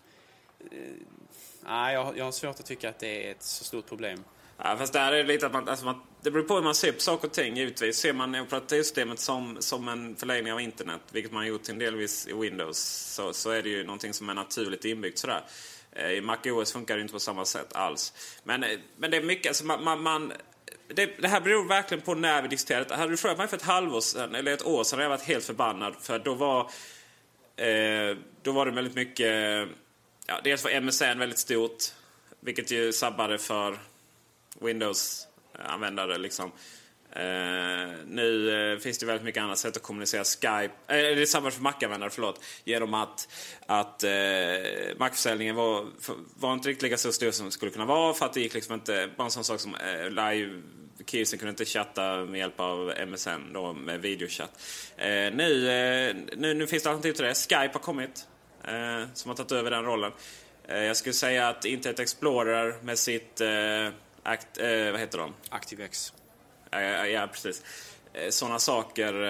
eh, 1.65 1.93
jag, 1.93 2.17
jag 2.17 2.25
har 2.25 2.31
svårt 2.31 2.59
att 2.59 2.65
tycka 2.65 2.89
att 2.89 2.99
det 2.99 3.27
är 3.27 3.31
ett 3.31 3.43
så 3.43 3.63
stort 3.63 3.87
problem. 3.87 4.23
Ja, 4.63 4.77
fast 4.77 4.93
där 4.93 5.11
är 5.11 5.17
det 5.17 5.23
lite 5.23 5.45
att 5.45 5.53
man, 5.53 5.69
alltså 5.69 5.85
man, 5.85 6.01
det 6.21 6.31
beror 6.31 6.43
på 6.43 6.55
hur 6.55 6.61
man 6.61 6.75
ser 6.75 6.91
på 6.91 6.99
saker 6.99 7.27
och 7.27 7.33
ting 7.33 7.57
givetvis. 7.57 7.97
Ser 7.97 8.13
man 8.13 8.35
operativsystemet 8.35 9.19
som, 9.19 9.57
som 9.59 9.87
en 9.87 10.15
förlängning 10.15 10.53
av 10.53 10.61
internet, 10.61 11.01
vilket 11.11 11.31
man 11.31 11.41
har 11.41 11.47
gjort 11.47 11.63
till 11.63 11.73
en 11.73 11.79
delvis 11.79 12.27
i 12.27 12.33
Windows, 12.33 12.77
så, 13.15 13.33
så 13.33 13.49
är 13.49 13.63
det 13.63 13.69
ju 13.69 13.83
någonting 13.83 14.13
som 14.13 14.29
är 14.29 14.33
naturligt 14.33 14.85
inbyggt 14.85 15.19
sådär. 15.19 15.43
Eh, 15.91 16.11
I 16.11 16.21
MacOS 16.21 16.73
funkar 16.73 16.95
det 16.95 17.01
inte 17.01 17.13
på 17.13 17.19
samma 17.19 17.45
sätt 17.45 17.75
alls. 17.75 18.13
Men, 18.43 18.63
eh, 18.63 18.79
men 18.97 19.11
det 19.11 19.17
är 19.17 19.23
mycket, 19.23 19.49
alltså 19.49 19.65
man, 19.65 19.83
man, 19.83 20.01
man 20.01 20.33
det, 20.87 21.21
det, 21.21 21.27
här 21.27 21.41
beror 21.41 21.67
verkligen 21.67 22.01
på 22.01 22.15
när 22.15 22.41
vi 22.41 22.47
diskuterar 22.47 22.85
det. 22.85 22.95
Hade 22.95 23.11
du 23.11 23.17
frågat 23.17 23.37
mig 23.37 23.47
för 23.47 23.57
ett 23.57 23.63
halvår 23.63 24.01
sedan, 24.01 24.35
eller 24.35 24.53
ett 24.53 24.65
år 24.65 24.83
sedan, 24.83 24.99
hade 24.99 25.03
jag 25.03 25.17
varit 25.17 25.27
helt 25.27 25.45
förbannad. 25.45 25.95
För 26.01 26.19
då 26.19 26.33
var, 26.33 26.59
eh, 27.55 28.17
då 28.41 28.51
var 28.51 28.65
det 28.65 28.71
väldigt 28.71 28.95
mycket... 28.95 29.67
Ja, 30.27 30.39
dels 30.43 30.63
var 30.63 30.81
MSN 30.81 31.19
väldigt 31.19 31.39
stort, 31.39 31.83
vilket 32.39 32.71
ju 32.71 32.93
sabbade 32.93 33.37
för 33.37 33.79
Windows-användare. 34.59 36.13
Eh, 36.13 36.19
liksom. 36.19 36.51
Uh, 37.15 37.95
nu 38.07 38.51
uh, 38.73 38.79
finns 38.79 38.97
det 38.97 39.05
väldigt 39.05 39.25
mycket 39.25 39.41
andra 39.43 39.55
sätt 39.55 39.77
att 39.77 39.83
kommunicera 39.83 40.23
Skype. 40.23 40.65
Uh, 40.65 41.15
det 41.15 41.21
är 41.21 41.25
samma 41.25 41.51
för 41.51 41.61
Mac-användare, 41.61 42.09
förlåt. 42.09 42.43
Genom 42.63 42.93
att, 42.93 43.27
att 43.65 44.03
uh, 44.03 44.97
Mac-försäljningen 44.97 45.55
var, 45.55 45.85
var 46.35 46.53
inte 46.53 46.69
riktigt 46.69 46.83
lika 46.83 46.97
så 46.97 47.11
stor 47.11 47.31
som 47.31 47.45
det 47.45 47.51
skulle 47.51 47.71
kunna 47.71 47.85
vara. 47.85 48.13
För 48.13 48.25
att 48.25 48.33
det 48.33 48.41
gick 48.41 48.53
liksom 48.53 48.73
inte, 48.73 49.09
bara 49.17 49.25
en 49.25 49.31
sån 49.31 49.43
sak 49.43 49.59
som 49.59 49.75
uh, 49.75 50.09
live 50.09 50.61
Kidsen 51.05 51.39
kunde 51.39 51.49
inte 51.49 51.65
chatta 51.65 52.25
med 52.25 52.39
hjälp 52.39 52.59
av 52.59 52.93
MSN, 53.07 53.53
då, 53.53 53.73
med 53.73 54.01
videochatt. 54.01 54.61
nu, 54.97 56.27
nu, 56.37 56.53
nu 56.53 56.67
finns 56.67 56.83
det 56.83 56.89
alternativ 56.89 57.13
till 57.13 57.25
det. 57.25 57.33
Skype 57.33 57.69
har 57.73 57.79
kommit, 57.79 58.27
som 59.13 59.29
har 59.29 59.35
tagit 59.35 59.51
över 59.51 59.71
den 59.71 59.85
rollen. 59.85 60.11
jag 60.67 60.97
skulle 60.97 61.13
säga 61.13 61.47
att 61.47 61.65
Internet 61.65 61.99
Explorer 61.99 62.75
med 62.83 62.99
sitt 62.99 63.41
Act, 64.29 64.57
eh, 64.57 64.91
vad 64.91 64.99
heter 64.99 65.17
de? 65.17 65.33
ActiveX. 65.49 66.13
Ja, 66.71 66.79
ja, 67.05 67.27
precis. 67.27 67.63
Eh, 68.13 68.29
Sådana 68.29 68.59
saker. 68.59 69.23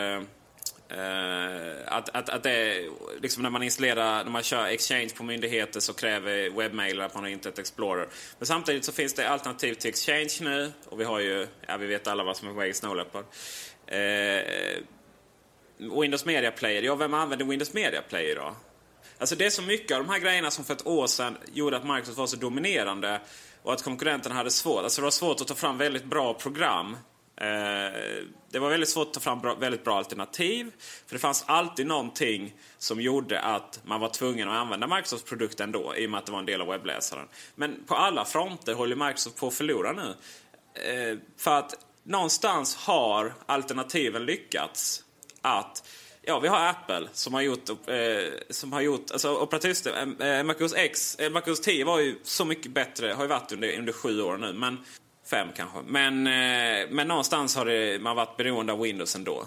Eh, 0.89 1.77
att, 1.85 2.09
att, 2.09 2.29
att 2.29 2.43
det, 2.43 2.89
liksom 3.21 3.43
när 3.43 3.49
man 3.49 3.63
installerar, 3.63 4.23
när 4.23 4.31
man 4.31 4.43
kör 4.43 4.65
Exchange 4.65 5.09
på 5.09 5.23
myndigheter 5.23 5.79
så 5.79 5.93
kräver 5.93 6.49
webbmailer 6.49 7.03
att 7.03 7.13
man 7.13 7.23
har 7.23 7.29
Internet 7.29 7.59
Explorer. 7.59 8.07
Men 8.37 8.47
samtidigt 8.47 8.85
så 8.85 8.91
finns 8.91 9.13
det 9.13 9.29
alternativ 9.29 9.73
till 9.73 9.89
Exchange 9.89 10.37
nu 10.41 10.71
och 10.85 10.99
vi 10.99 11.03
har 11.03 11.19
ju, 11.19 11.47
ja 11.67 11.77
vi 11.77 11.87
vet 11.87 12.07
alla 12.07 12.23
vad 12.23 12.37
som 12.37 12.47
är 12.47 12.51
på 12.53 12.59
väg 12.59 12.69
i 12.69 12.73
Snow 12.73 12.95
Leopard. 12.95 13.25
Eh, 13.87 14.83
Windows 16.01 16.25
Media 16.25 16.51
Player, 16.51 16.83
ja 16.83 16.95
vem 16.95 17.13
använder 17.13 17.45
Windows 17.45 17.73
Media 17.73 18.01
Player 18.01 18.35
då? 18.35 18.55
Alltså 19.17 19.35
det 19.35 19.45
är 19.45 19.49
så 19.49 19.61
mycket 19.61 19.97
av 19.97 20.03
de 20.03 20.09
här 20.11 20.19
grejerna 20.19 20.51
som 20.51 20.65
för 20.65 20.73
ett 20.73 20.87
år 20.87 21.07
sedan 21.07 21.37
gjorde 21.53 21.77
att 21.77 21.83
Microsoft 21.83 22.17
var 22.17 22.27
så 22.27 22.35
dominerande 22.35 23.21
och 23.63 23.73
att 23.73 23.83
konkurrenterna 23.83 24.35
hade 24.35 24.51
svårt. 24.51 24.83
Alltså 24.83 25.01
det 25.01 25.03
var 25.03 25.11
svårt 25.11 25.41
att 25.41 25.47
ta 25.47 25.55
fram 25.55 25.77
väldigt 25.77 26.05
bra 26.05 26.33
program. 26.33 26.97
Eh, 27.41 28.25
det 28.51 28.59
var 28.59 28.69
väldigt 28.69 28.89
svårt 28.89 29.07
att 29.07 29.13
ta 29.13 29.19
fram 29.19 29.41
bra, 29.41 29.55
väldigt 29.55 29.83
bra 29.83 29.97
alternativ. 29.97 30.71
För 31.07 31.15
det 31.15 31.19
fanns 31.19 31.43
alltid 31.47 31.87
någonting 31.87 32.53
som 32.77 33.01
gjorde 33.01 33.41
att 33.41 33.79
man 33.83 33.99
var 34.01 34.09
tvungen 34.09 34.49
att 34.49 34.55
använda 34.55 34.87
Microsofts 34.87 35.29
produkt 35.29 35.59
ändå. 35.59 35.95
I 35.95 36.07
och 36.07 36.11
med 36.11 36.17
att 36.17 36.25
det 36.25 36.31
var 36.31 36.39
en 36.39 36.45
del 36.45 36.61
av 36.61 36.67
webbläsaren. 36.67 37.27
Men 37.55 37.83
på 37.87 37.95
alla 37.95 38.25
fronter 38.25 38.73
håller 38.73 38.95
Microsoft 38.95 39.37
på 39.37 39.47
att 39.47 39.53
förlora 39.53 39.91
nu. 39.91 40.15
Eh, 40.73 41.17
för 41.37 41.57
att 41.59 41.75
någonstans 42.03 42.75
har 42.75 43.33
alternativen 43.45 44.25
lyckats 44.25 45.03
att 45.41 45.83
Ja, 46.29 46.39
vi 46.39 46.47
har 46.47 46.67
Apple 46.67 47.07
som 47.13 47.33
har 47.33 47.41
gjort, 47.41 47.69
eh, 47.69 47.75
som 48.49 48.73
har 48.73 48.81
gjort 48.81 49.11
alltså 49.11 49.37
operativsystem. 49.37 50.17
Eh, 50.19 50.27
eh, 50.27 50.43
MacOS 50.43 50.73
X, 50.75 51.15
eh, 51.19 51.31
MacOS 51.31 51.61
10 51.61 51.83
var 51.83 51.99
ju 51.99 52.15
så 52.23 52.45
mycket 52.45 52.71
bättre, 52.71 53.13
har 53.13 53.23
ju 53.23 53.27
varit 53.29 53.51
under, 53.51 53.77
under 53.77 53.93
sju 53.93 54.21
år 54.21 54.37
nu. 54.37 54.53
Men, 54.53 54.77
fem 55.29 55.47
kanske. 55.55 55.79
Men, 55.87 56.27
eh, 56.27 56.87
men 56.89 57.07
någonstans 57.07 57.55
har 57.55 57.65
det, 57.65 58.01
man 58.01 58.15
varit 58.15 58.37
beroende 58.37 58.73
av 58.73 58.79
Windows 58.81 59.15
ändå. 59.15 59.45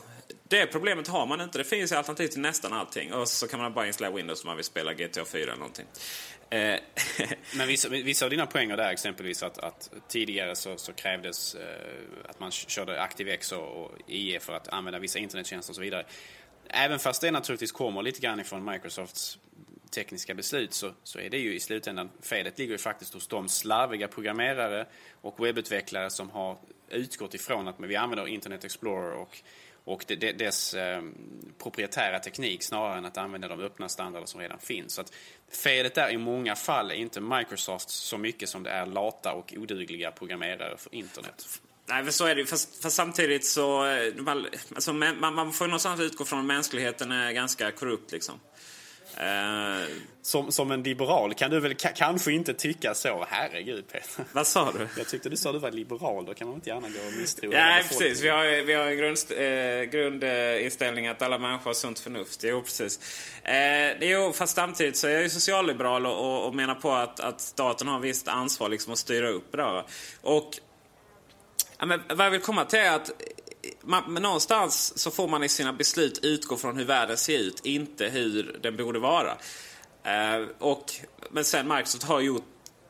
Det 0.49 0.66
problemet 0.66 1.09
har 1.09 1.26
man 1.26 1.41
inte. 1.41 1.59
Det 1.59 1.64
finns 1.64 1.93
alternativ 1.93 2.28
till 2.28 2.41
nästan 2.41 2.72
allting. 2.72 3.12
Och 3.12 3.28
så 3.28 3.49
kan 3.49 3.61
man 3.61 3.72
bara 3.72 3.87
installera 3.87 4.16
Windows 4.16 4.45
om 4.45 4.49
man 4.49 4.57
vill 4.57 4.64
spela 4.64 4.93
GTA 4.93 5.24
4 5.24 5.43
eller 5.43 5.57
någonting. 5.57 5.87
Eh, 6.51 6.78
men 7.57 7.68
vissa, 7.68 7.89
vissa 7.89 8.24
av 8.24 8.30
dina 8.30 8.47
poänger 8.47 8.76
där 8.76 8.91
exempelvis 8.91 9.43
att, 9.43 9.59
att 9.59 9.91
tidigare 10.09 10.57
så, 10.57 10.76
så 10.76 10.93
krävdes 10.93 11.55
eh, 11.55 12.30
att 12.30 12.41
man 12.41 12.51
körde 12.51 13.03
ActiveX 13.03 13.53
och, 13.53 13.85
och 13.85 13.91
IE 14.07 14.41
för 14.41 14.53
att 14.53 14.68
använda 14.68 14.99
vissa 14.99 15.18
internettjänster 15.18 15.70
och 15.70 15.76
så 15.76 15.83
vidare. 15.83 16.05
Även 16.68 16.98
fast 16.98 17.20
det 17.20 17.30
naturligtvis 17.30 17.72
kommer 17.72 18.02
lite 18.02 18.20
grann 18.20 18.40
ifrån 18.40 18.64
Microsofts 18.64 19.38
tekniska 19.92 20.34
beslut 20.34 20.74
så, 20.74 20.90
så 21.02 21.18
är 21.18 21.30
det 21.30 21.38
ju 21.38 21.54
i 21.54 21.60
slutändan, 21.60 22.10
felet 22.22 22.58
ligger 22.58 22.72
ju 22.72 22.78
faktiskt 22.78 23.14
hos 23.14 23.26
de 23.26 23.48
slarviga 23.48 24.08
programmerare 24.08 24.86
och 25.20 25.44
webbutvecklare 25.44 26.10
som 26.10 26.30
har 26.30 26.58
utgått 26.88 27.34
ifrån 27.34 27.68
att 27.68 27.76
vi 27.78 27.96
använder 27.96 28.28
Internet 28.28 28.64
Explorer 28.64 29.12
och, 29.12 29.38
och 29.84 30.04
dess 30.38 30.74
eh, 30.74 31.02
proprietära 31.62 32.18
teknik 32.18 32.62
snarare 32.62 32.98
än 32.98 33.04
att 33.04 33.16
använda 33.16 33.48
de 33.48 33.60
öppna 33.60 33.88
standarder 33.88 34.26
som 34.26 34.40
redan 34.40 34.58
finns. 34.58 34.94
Så 34.94 35.00
att 35.00 35.12
felet 35.62 35.94
där 35.94 36.10
i 36.10 36.18
många 36.18 36.56
fall 36.56 36.90
är 36.90 36.94
inte 36.94 37.20
Microsoft 37.20 37.90
så 37.90 38.18
mycket 38.18 38.48
som 38.48 38.62
det 38.62 38.70
är 38.70 38.86
lata 38.86 39.32
och 39.32 39.54
odugliga 39.56 40.10
programmerare 40.10 40.76
för 40.76 40.94
internet. 40.94 41.60
Nej, 41.93 42.05
för 42.05 42.11
så 42.12 42.26
är 42.26 42.34
det 42.34 42.47
fast, 42.47 42.82
fast 42.82 42.97
samtidigt 42.97 43.47
så... 43.47 43.86
Eh, 43.86 44.12
alltså, 44.74 44.93
man, 44.93 45.34
man 45.34 45.53
får 45.53 45.66
någonstans 45.66 46.01
utgå 46.01 46.24
från 46.24 46.38
att 46.38 46.45
mänskligheten 46.45 47.12
är 47.12 47.32
ganska 47.32 47.70
korrupt 47.70 48.12
liksom. 48.12 48.40
Eh, 49.16 49.86
Som, 50.22 50.53
som 50.53 50.70
en 50.70 50.82
liberal 50.82 51.34
kan 51.34 51.51
du 51.51 51.61
väl 51.61 51.72
ka- 51.72 51.93
kanske 51.97 52.32
inte 52.32 52.55
tycka 52.55 52.95
så? 52.95 53.26
Herregud 53.28 53.88
Peter. 53.93 54.24
vad 54.32 54.47
sa 54.47 54.72
du? 54.72 54.88
Jag 54.99 55.09
tyckte 55.09 55.28
du 55.28 55.36
sa 55.36 55.49
att 55.51 55.55
du 55.55 55.59
var 55.59 55.70
liberal, 55.70 56.24
då 56.26 56.34
kan 56.34 56.47
man 56.49 56.55
inte 56.55 56.70
gärna 56.70 56.88
gå 56.88 57.07
och 57.07 57.12
misstro 57.12 57.51
hela 57.51 57.76
precis. 57.88 58.20
Vi 58.22 58.28
har, 58.28 58.62
vi 58.64 58.72
har 58.74 58.84
en 58.86 58.97
grund, 58.97 59.18
eh, 59.30 59.82
grundinställning 59.90 61.07
att 61.07 61.22
alla 61.22 61.38
människor 61.38 61.64
har 61.64 61.74
sunt 61.74 61.99
förnuft. 61.99 62.45
Jo, 62.45 62.62
precis. 62.62 63.01
Eh, 63.45 64.09
jo, 64.11 64.32
fast 64.32 64.55
samtidigt 64.57 64.97
så 64.97 65.07
är 65.07 65.12
jag 65.12 65.22
ju 65.22 65.30
socialliberal 65.30 66.07
och, 66.07 66.18
och, 66.18 66.47
och 66.47 66.55
menar 66.55 66.74
på 66.74 66.93
att, 66.93 67.20
att 67.20 67.40
staten 67.40 67.88
har 67.88 67.99
visst 68.01 68.28
ansvar 68.28 68.68
liksom 68.68 68.93
att 68.93 68.99
styra 68.99 69.28
upp 69.28 69.51
det 69.53 69.57
där. 69.57 69.84
Och 70.20 70.51
ja, 71.83 71.87
men 71.87 72.01
vad 72.16 72.26
jag 72.26 72.30
vill 72.30 72.41
komma 72.41 72.64
till 72.64 72.78
är 72.78 72.91
att 72.91 73.11
man, 73.80 74.12
men 74.12 74.22
någonstans 74.22 74.99
så 74.99 75.11
får 75.11 75.28
man 75.28 75.45
i 75.45 75.49
sina 75.49 75.72
beslut 75.72 76.18
utgå 76.22 76.57
från 76.57 76.76
hur 76.76 76.85
världen 76.85 77.16
ser 77.16 77.39
ut, 77.39 77.66
inte 77.66 78.07
hur 78.07 78.59
den 78.62 78.76
borde 78.76 78.99
vara. 78.99 79.37
Eh, 80.05 80.47
och, 80.59 80.93
men 81.30 81.45
sen 81.45 81.68
Microsoft 81.68 82.05
har 82.05 82.20
gjort 82.20 82.45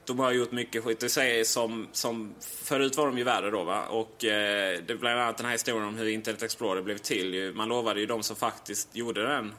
de 0.05 0.19
har 0.19 0.33
gjort 0.33 0.53
mycket 0.53 0.85
skit. 0.85 1.01
Det 1.01 1.09
säger 1.09 1.45
som, 1.45 1.89
som 1.93 2.35
förut 2.41 2.97
var 2.97 3.07
de 3.07 3.19
ju 3.19 3.25
värre 3.25 3.51
då 3.51 3.65
va. 3.65 3.87
Och 3.87 4.25
eh, 4.25 4.79
det 4.87 4.93
är 4.93 4.97
bland 4.97 5.21
annat 5.21 5.37
den 5.37 5.47
här 5.47 5.53
historien 5.53 5.89
om 5.89 5.95
hur 5.95 6.09
Internet 6.09 6.43
Explorer 6.43 6.83
blev 6.83 6.99
till. 6.99 7.35
ju. 7.35 7.55
Man 7.55 7.69
lovade 7.69 8.01
ju 8.01 8.07
de 8.07 8.23
som 8.23 8.37
faktiskt 8.37 8.97
gjorde 8.97 9.23
den. 9.23 9.55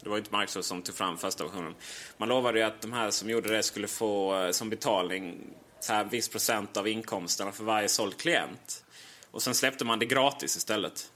Det 0.00 0.08
var 0.08 0.16
ju 0.16 0.20
inte 0.20 0.36
Microsoft 0.36 0.68
som 0.68 0.82
tog 0.82 0.94
fram 0.94 1.18
första 1.18 1.44
versionen. 1.44 1.74
Man 2.16 2.28
lovade 2.28 2.58
ju 2.58 2.64
att 2.64 2.80
de 2.80 2.92
här 2.92 3.10
som 3.10 3.30
gjorde 3.30 3.56
det 3.56 3.62
skulle 3.62 3.88
få 3.88 4.42
eh, 4.42 4.50
som 4.50 4.70
betalning 4.70 5.54
så 5.84 5.92
här 5.92 6.04
viss 6.04 6.28
procent 6.28 6.76
av 6.76 6.88
inkomsterna 6.88 7.52
för 7.52 7.64
varje 7.64 7.88
såld 7.88 8.16
klient. 8.16 8.84
Och 9.30 9.42
sen 9.42 9.54
släppte 9.54 9.84
man 9.84 9.98
det 9.98 10.06
gratis 10.06 10.56
istället. 10.56 11.10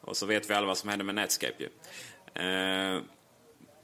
Och 0.00 0.16
så 0.16 0.26
vet 0.26 0.50
vi 0.50 0.54
alla 0.54 0.66
vad 0.66 0.78
som 0.78 0.88
hände 0.88 1.04
med 1.04 1.14
Netscape 1.14 1.54
ju. 1.58 1.68
Eh, 2.42 3.02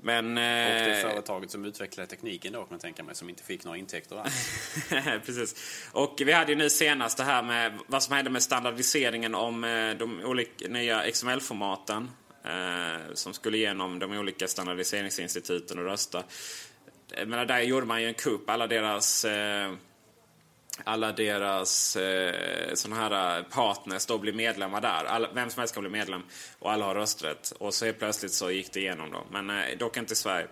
men... 0.02 0.28
Och 0.28 0.34
det 0.34 1.00
eh, 1.00 1.10
företaget 1.10 1.50
som 1.50 1.64
utvecklade 1.64 2.10
tekniken 2.10 2.52
då 2.52 2.58
kan 2.58 2.68
man 2.70 2.78
tänka 2.78 3.02
mig, 3.02 3.14
som 3.14 3.28
inte 3.28 3.42
fick 3.42 3.64
några 3.64 3.78
intäkter 3.78 4.16
alls. 4.16 4.50
Precis. 5.26 5.54
Och 5.92 6.22
vi 6.24 6.32
hade 6.32 6.52
ju 6.52 6.58
nu 6.58 6.70
senast 6.70 7.18
det 7.18 7.24
här 7.24 7.42
med 7.42 7.78
vad 7.86 8.02
som 8.02 8.14
hände 8.14 8.30
med 8.30 8.42
standardiseringen 8.42 9.34
om 9.34 9.64
eh, 9.64 9.94
de 9.94 10.20
olika 10.24 10.68
nya 10.68 11.10
XML-formaten. 11.10 12.10
Eh, 12.44 13.14
som 13.14 13.34
skulle 13.34 13.56
igenom 13.56 13.98
de 13.98 14.12
olika 14.12 14.48
standardiseringsinstituten 14.48 15.78
och 15.78 15.84
rösta. 15.84 16.24
Jag 17.16 17.28
menar, 17.28 17.44
där 17.44 17.60
gjorde 17.60 17.86
man 17.86 18.02
ju 18.02 18.08
en 18.08 18.14
kupp. 18.14 18.50
Alla 18.50 18.66
deras... 18.66 19.24
Eh, 19.24 19.72
alla 20.84 21.12
deras 21.12 21.96
eh, 21.96 22.74
såna 22.74 22.96
här 22.96 23.38
eh, 23.38 23.44
partners 23.44 24.06
då 24.06 24.18
blir 24.18 24.32
medlemmar 24.32 24.80
där. 24.80 25.04
Alla, 25.04 25.28
vem 25.34 25.50
som 25.50 25.60
helst 25.60 25.74
kan 25.74 25.82
bli 25.82 25.90
medlem 25.90 26.22
och 26.58 26.72
alla 26.72 26.84
har 26.84 26.94
rösträtt. 26.94 27.52
Och 27.58 27.74
så 27.74 27.84
helt 27.84 27.98
plötsligt 27.98 28.32
så 28.32 28.50
gick 28.50 28.72
det 28.72 28.80
igenom 28.80 29.10
då. 29.10 29.24
Men 29.30 29.50
eh, 29.50 29.78
dock 29.78 29.96
inte 29.96 30.12
i 30.12 30.16
Sverige. 30.16 30.46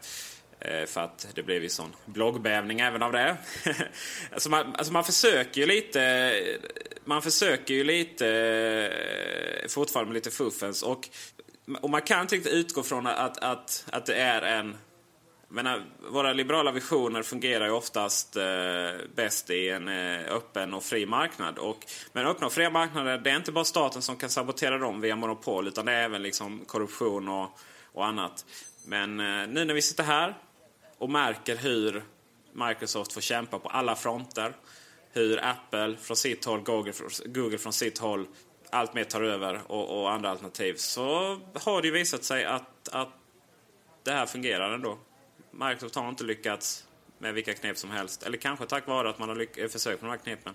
Eh, 0.61 0.87
för 0.87 1.01
att 1.01 1.29
det 1.35 1.43
blev 1.43 1.63
ju 1.63 1.69
sån 1.69 1.97
bloggbävning 2.05 2.81
även 2.81 3.03
av 3.03 3.13
det. 3.13 3.37
alltså, 4.33 4.51
man, 4.51 4.75
alltså 4.75 4.93
man 4.93 5.05
försöker 5.05 5.61
ju 5.61 5.67
lite... 5.67 6.33
Man 7.05 7.23
försöker 7.23 7.75
ju 7.75 7.85
lite 7.85 8.29
eh, 9.63 9.69
fortfarande 9.69 10.09
med 10.09 10.15
lite 10.15 10.31
fuffens. 10.31 10.83
Och, 10.83 11.09
och 11.81 11.91
man 11.91 12.03
kan 12.03 12.21
inte 12.21 12.35
riktigt 12.35 12.53
utgå 12.53 12.83
från 12.83 13.07
att, 13.07 13.39
att, 13.39 13.85
att 13.93 14.07
det 14.07 14.15
är 14.15 14.43
en 14.43 14.77
menar, 15.51 15.77
eh, 15.77 15.83
våra 16.11 16.33
liberala 16.33 16.73
visioner 16.73 17.23
fungerar 17.23 17.67
ju 17.67 17.73
oftast 17.73 18.37
eh, 18.37 18.45
bäst 19.15 19.51
i 19.51 19.69
en 19.69 19.89
eh, 19.89 20.33
öppen 20.33 20.75
och 20.75 20.85
fri 20.85 21.07
marknad. 21.07 21.59
Och, 21.59 21.87
men 22.13 22.27
öppna 22.27 22.47
och 22.47 22.53
fria 22.53 22.71
marknader, 22.71 23.19
det 23.19 23.31
är 23.31 23.37
inte 23.37 23.53
bara 23.53 23.65
staten 23.65 24.03
som 24.03 24.17
kan 24.17 24.31
sabotera 24.31 24.79
dem 24.79 25.01
via 25.01 25.17
monopol 25.17 25.69
utan 25.69 25.87
det 25.87 25.93
är 25.93 26.05
även 26.05 26.23
liksom 26.23 26.65
korruption 26.67 27.29
och, 27.29 27.59
och 27.93 28.07
annat. 28.07 28.47
Men 28.85 29.21
eh, 29.21 29.49
nu 29.49 29.65
när 29.65 29.75
vi 29.75 29.83
sitter 29.83 30.05
här 30.05 30.39
och 30.99 31.11
märker 31.11 31.57
hur 31.57 32.05
Microsoft 32.53 33.13
får 33.13 33.21
kämpa 33.21 33.59
på 33.59 33.69
alla 33.69 33.97
fronter. 33.97 34.57
Hur 35.13 35.45
Apple 35.45 35.97
från 35.97 36.17
sitt 36.17 36.45
håll, 36.45 36.61
Google, 36.61 36.93
Google 37.25 37.59
från 37.59 37.73
sitt 37.73 37.99
håll 37.99 38.27
allt 38.71 38.95
mer 38.95 39.05
tar 39.05 39.23
över 39.23 39.61
och, 39.67 40.01
och 40.01 40.13
andra 40.13 40.31
alternativ. 40.31 40.75
Så 40.75 41.39
har 41.55 41.83
det 41.83 41.89
ju 41.89 41.95
visat 41.95 42.25
sig 42.25 42.45
att, 42.45 42.89
att 42.93 43.09
det 44.03 44.13
här 44.13 44.27
fungerar 44.27 44.75
ändå. 44.75 44.99
Microsoft 45.51 45.95
har 45.95 46.09
inte 46.09 46.25
lyckats 46.25 46.87
med 47.19 47.35
vilka 47.35 47.55
knep 47.55 47.79
som 47.79 47.91
helst. 47.91 48.23
Eller 48.23 48.39
kanske 48.39 48.67
tack 48.67 48.87
vare 48.87 49.11
att 49.11 49.19
man 49.19 49.29
har 49.29 49.69
försökt 49.69 50.03
med 50.03 50.11
de 50.11 50.17
här 50.17 50.25
knepen. 50.25 50.55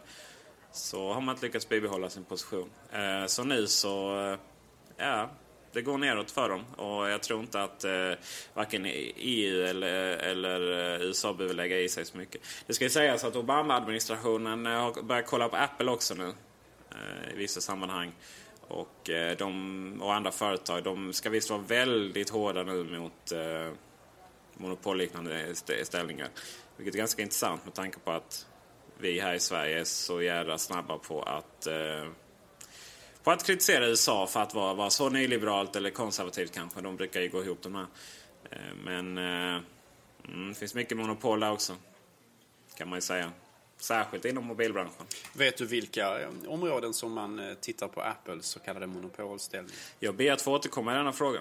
Så 0.72 1.14
har 1.14 1.22
man 1.22 1.36
inte 1.36 1.46
lyckats 1.46 1.70
bibehålla 1.70 2.10
sin 2.10 2.24
position. 2.24 2.70
Eh, 2.92 3.26
så 3.26 3.44
nu 3.44 3.68
så, 3.68 4.20
eh, 4.20 4.40
ja, 4.98 5.30
det 5.74 5.82
går 5.82 5.98
neråt 5.98 6.32
för 6.32 6.50
dem. 6.50 6.66
Och 6.76 7.10
jag 7.10 7.24
tror 7.24 7.40
inte 7.40 7.64
att 7.64 7.84
eh, 7.84 8.12
varken 8.54 8.86
EU 9.16 9.66
eller, 9.66 10.18
eller 10.18 10.94
eh, 10.96 11.02
USA 11.02 11.34
behöver 11.34 11.56
lägga 11.56 11.80
i 11.80 11.90
sig 11.90 12.06
så 12.06 12.18
mycket. 12.18 12.42
Det 12.68 12.74
ska 12.74 12.84
ju 12.84 12.90
sägas 12.90 13.24
att 13.24 13.36
Obama-administrationen 13.36 14.66
eh, 14.66 14.72
har 14.72 15.04
börjat 15.04 15.26
kolla 15.28 15.50
på 15.50 15.56
Apple 15.56 15.92
också 15.92 16.14
nu. 16.14 16.34
Eh, 16.92 17.34
I 17.34 17.38
vissa 17.38 17.62
sammanhang. 17.62 18.12
Och, 18.68 19.10
eh, 19.10 19.38
de, 19.38 20.02
och 20.02 20.14
andra 20.14 20.32
företag, 20.32 20.84
de 20.84 21.14
ska 21.14 21.30
visst 21.30 21.50
vara 21.50 21.62
väldigt 21.62 22.30
hårda 22.30 22.64
nu 22.64 23.00
mot 23.00 23.32
eh, 23.32 23.72
monopolliknande 24.58 25.36
st- 25.52 25.86
ställningar. 25.86 26.30
Vilket 26.78 26.96
är 26.96 26.98
ganska 26.98 27.22
intressant 27.22 27.66
med 27.66 27.74
tanke 27.74 28.00
på 28.00 28.12
att 28.12 28.46
vi 28.98 29.20
här 29.20 29.34
i 29.34 29.40
Sverige 29.40 29.80
är 29.80 29.84
så 29.84 30.22
jävla 30.22 30.58
snabba 30.58 30.98
på 30.98 31.22
att 31.24 31.68
eh, 31.68 32.06
på 33.24 33.32
att 33.32 33.44
kritisera 33.46 33.88
USA 33.88 34.28
för 34.28 34.40
att 34.40 34.54
vara, 34.54 34.74
vara 34.74 34.90
så 34.90 35.10
nyliberalt 35.10 35.76
eller 35.76 35.90
konservativt 35.90 36.52
kanske. 36.54 36.82
De 36.82 36.96
brukar 36.96 37.22
ju 37.22 37.30
gå 37.30 37.44
ihop 37.44 37.62
de 37.62 37.76
här. 37.76 37.86
Eh, 38.52 38.76
men 38.84 39.18
eh, 39.18 39.62
mm, 40.28 40.50
det 40.50 40.56
finns 40.56 40.76
mycket 40.76 40.98
monopol 40.98 41.40
där 41.40 41.52
också. 41.52 41.76
Kan 42.78 42.90
man 42.90 42.98
ju 42.98 43.02
säga. 43.02 43.32
Särskilt 43.78 44.26
inom 44.26 44.46
mobilbranschen. 44.46 45.06
Vet 45.34 45.58
du 45.58 45.66
vilka 45.66 46.20
eh, 46.22 46.30
områden 46.48 46.94
som 46.94 47.12
man 47.14 47.40
eh, 47.40 47.54
tittar 47.54 47.88
på 47.88 48.02
Apples 48.02 48.46
så 48.46 48.60
kallade 48.60 48.88
monopolställning? 48.88 49.76
Jag 50.00 50.16
ber 50.16 50.32
att 50.32 50.42
få 50.42 50.54
återkomma 50.56 50.94
i 50.94 50.98
denna 50.98 51.14
fråga. 51.14 51.40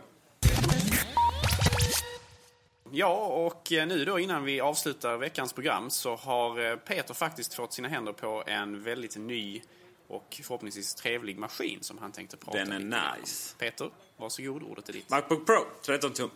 Ja, 2.97 3.27
och 3.27 3.73
eh, 3.73 3.87
nu 3.87 4.05
då 4.05 4.19
innan 4.19 4.45
vi 4.45 4.61
avslutar 4.61 5.17
veckans 5.17 5.53
program 5.53 5.91
så 5.91 6.17
har 6.17 6.71
eh, 6.71 6.77
Peter 6.77 7.15
faktiskt 7.15 7.55
fått 7.55 7.73
sina 7.73 7.89
händer 7.89 8.13
på 8.13 8.45
en 8.47 8.83
väldigt 8.83 9.17
ny 9.17 9.63
och 10.09 10.41
förhoppningsvis 10.43 10.95
trevlig 10.95 11.39
maskin 11.39 11.79
som 11.83 11.99
han 11.99 12.13
tänkte 12.13 12.37
prata 12.37 12.59
Den 12.59 12.73
är 12.73 12.79
lite 12.79 12.97
om. 12.97 13.21
nice. 13.21 13.55
Peter, 13.59 13.91
varsågod, 14.17 14.63
ordet 14.63 14.89
är 14.89 14.93
ditt. 14.93 15.11
Macbook 15.11 15.47
Pro 15.47 15.67
13 15.87 16.13
tum. 16.13 16.31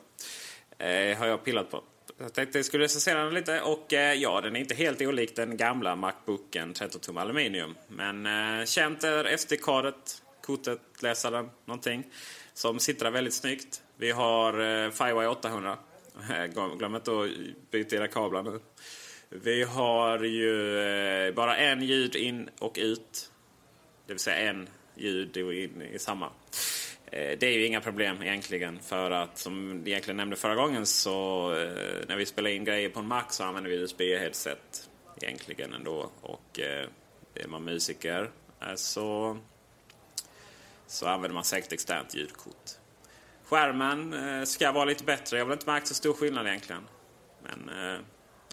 Eh, 0.78 1.18
har 1.18 1.26
jag 1.26 1.44
pillat 1.44 1.70
på. 1.70 1.82
Jag 2.18 2.32
tänkte 2.34 2.58
jag 2.58 2.66
skulle 2.66 2.84
recensera 2.84 3.24
den 3.24 3.34
lite 3.34 3.60
och 3.60 3.92
eh, 3.92 4.14
ja, 4.14 4.40
den 4.40 4.56
är 4.56 4.60
inte 4.60 4.74
helt 4.74 5.00
olik 5.00 5.36
den 5.36 5.56
gamla 5.56 5.96
Macbooken 5.96 6.74
13 6.74 7.00
tum 7.00 7.16
aluminium. 7.16 7.74
Men 7.88 8.26
eh, 8.26 8.64
känt 8.64 9.04
är 9.04 9.36
SD-kortet, 9.36 10.22
kortet, 10.42 10.80
läsaren, 11.00 11.50
någonting. 11.64 12.04
Som 12.54 12.78
sitter 12.78 13.10
väldigt 13.10 13.34
snyggt. 13.34 13.82
Vi 13.96 14.10
har 14.10 14.52
eh, 14.52 14.90
Firewire 14.90 15.28
800. 15.28 15.78
Glöm 16.78 16.94
inte 16.94 17.10
att 17.10 17.30
byta 17.70 17.96
era 17.96 18.08
kablar 18.08 18.42
nu. 18.42 18.60
Vi 19.28 19.62
har 19.62 20.18
ju 20.18 20.78
eh, 20.80 21.34
bara 21.34 21.56
en 21.56 21.82
ljud 21.82 22.16
in 22.16 22.50
och 22.58 22.76
ut. 22.80 23.32
Det 24.06 24.12
vill 24.12 24.20
säga 24.20 24.50
en 24.50 24.68
ljud 24.94 25.36
in 25.36 25.82
i 25.82 25.98
samma. 25.98 26.26
Eh, 27.06 27.38
det 27.38 27.42
är 27.42 27.52
ju 27.52 27.66
inga 27.66 27.80
problem 27.80 28.22
egentligen 28.22 28.78
för 28.80 29.10
att 29.10 29.38
som 29.38 29.78
jag 29.78 29.88
egentligen 29.88 30.16
nämnde 30.16 30.36
förra 30.36 30.54
gången 30.54 30.86
så 30.86 31.50
eh, 31.54 32.08
när 32.08 32.16
vi 32.16 32.26
spelar 32.26 32.50
in 32.50 32.64
grejer 32.64 32.88
på 32.88 33.00
en 33.00 33.06
Mac 33.06 33.24
så 33.30 33.44
använder 33.44 33.70
vi 33.70 33.76
USB-headset 33.76 34.88
egentligen 35.22 35.74
ändå. 35.74 36.10
Och 36.20 36.60
är 37.34 37.48
man 37.48 37.64
musiker 37.64 38.30
så, 38.76 39.38
så 40.86 41.06
använder 41.06 41.34
man 41.34 41.44
säkert 41.44 41.72
externt 41.72 42.14
ljudkort. 42.14 42.77
Skärmen 43.48 44.12
eh, 44.12 44.44
ska 44.44 44.72
vara 44.72 44.84
lite 44.84 45.04
bättre. 45.04 45.36
Jag 45.36 45.44
har 45.44 45.48
väl 45.48 45.56
inte 45.56 45.70
märkt 45.70 45.86
så 45.86 45.94
stor 45.94 46.14
skillnad 46.14 46.46
egentligen. 46.46 46.82
Men 47.42 47.68
eh, 47.68 48.00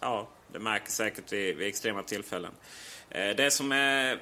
ja, 0.01 0.27
det 0.53 0.59
märks 0.59 0.95
säkert 0.95 1.33
vid, 1.33 1.57
vid 1.57 1.67
extrema 1.67 2.03
tillfällen. 2.03 2.51
Eh, 3.09 3.35
det 3.35 3.51
som 3.51 3.71
är 3.71 4.19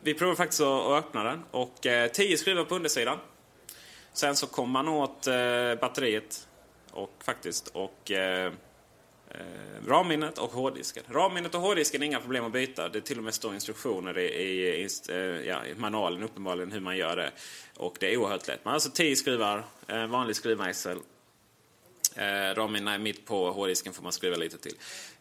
Vi 0.00 0.14
provar 0.14 0.34
faktiskt 0.34 0.60
att 0.60 1.04
öppna 1.04 1.24
den 1.24 1.44
och 1.50 1.74
10 2.12 2.36
skruvar 2.36 2.64
på 2.64 2.74
undersidan. 2.74 3.18
Sen 4.12 4.36
så 4.36 4.46
kommer 4.46 4.72
man 4.72 4.88
åt 4.88 5.24
batteriet 5.80 6.48
och 6.90 7.12
faktiskt 7.24 7.68
och 7.68 8.10
eh, 9.36 9.88
RAM-minnet 9.88 10.38
och 10.38 10.50
hårddisken. 10.50 11.04
RAM-minnet 11.08 11.54
och 11.54 11.60
hårddisken 11.60 12.02
är 12.02 12.06
inga 12.06 12.20
problem 12.20 12.44
att 12.44 12.52
byta. 12.52 12.88
Det 12.88 13.00
till 13.00 13.18
och 13.18 13.24
med 13.24 13.34
står 13.34 13.54
instruktioner 13.54 14.18
i, 14.18 14.24
i, 14.24 14.84
inst- 14.86 15.10
eh, 15.10 15.46
ja, 15.46 15.66
i 15.66 15.74
manualen 15.74 16.22
uppenbarligen 16.22 16.72
hur 16.72 16.80
man 16.80 16.96
gör 16.96 17.16
det. 17.16 17.30
Och 17.76 17.96
det 18.00 18.12
är 18.12 18.16
oerhört 18.16 18.48
lätt. 18.48 18.64
Man 18.64 18.70
har 18.70 18.74
alltså 18.74 18.90
10 18.90 19.16
skruvar, 19.16 19.64
eh, 19.86 20.06
vanlig 20.06 20.36
skruvmejsel. 20.36 20.98
Eh, 22.16 22.54
RAM-minnena 22.54 22.94
är 22.94 22.98
mitt 22.98 23.26
på, 23.26 23.50
hårddisken 23.52 23.92
får 23.92 24.02
man 24.02 24.12
skruva 24.12 24.36
lite 24.36 24.58
till. 24.58 24.74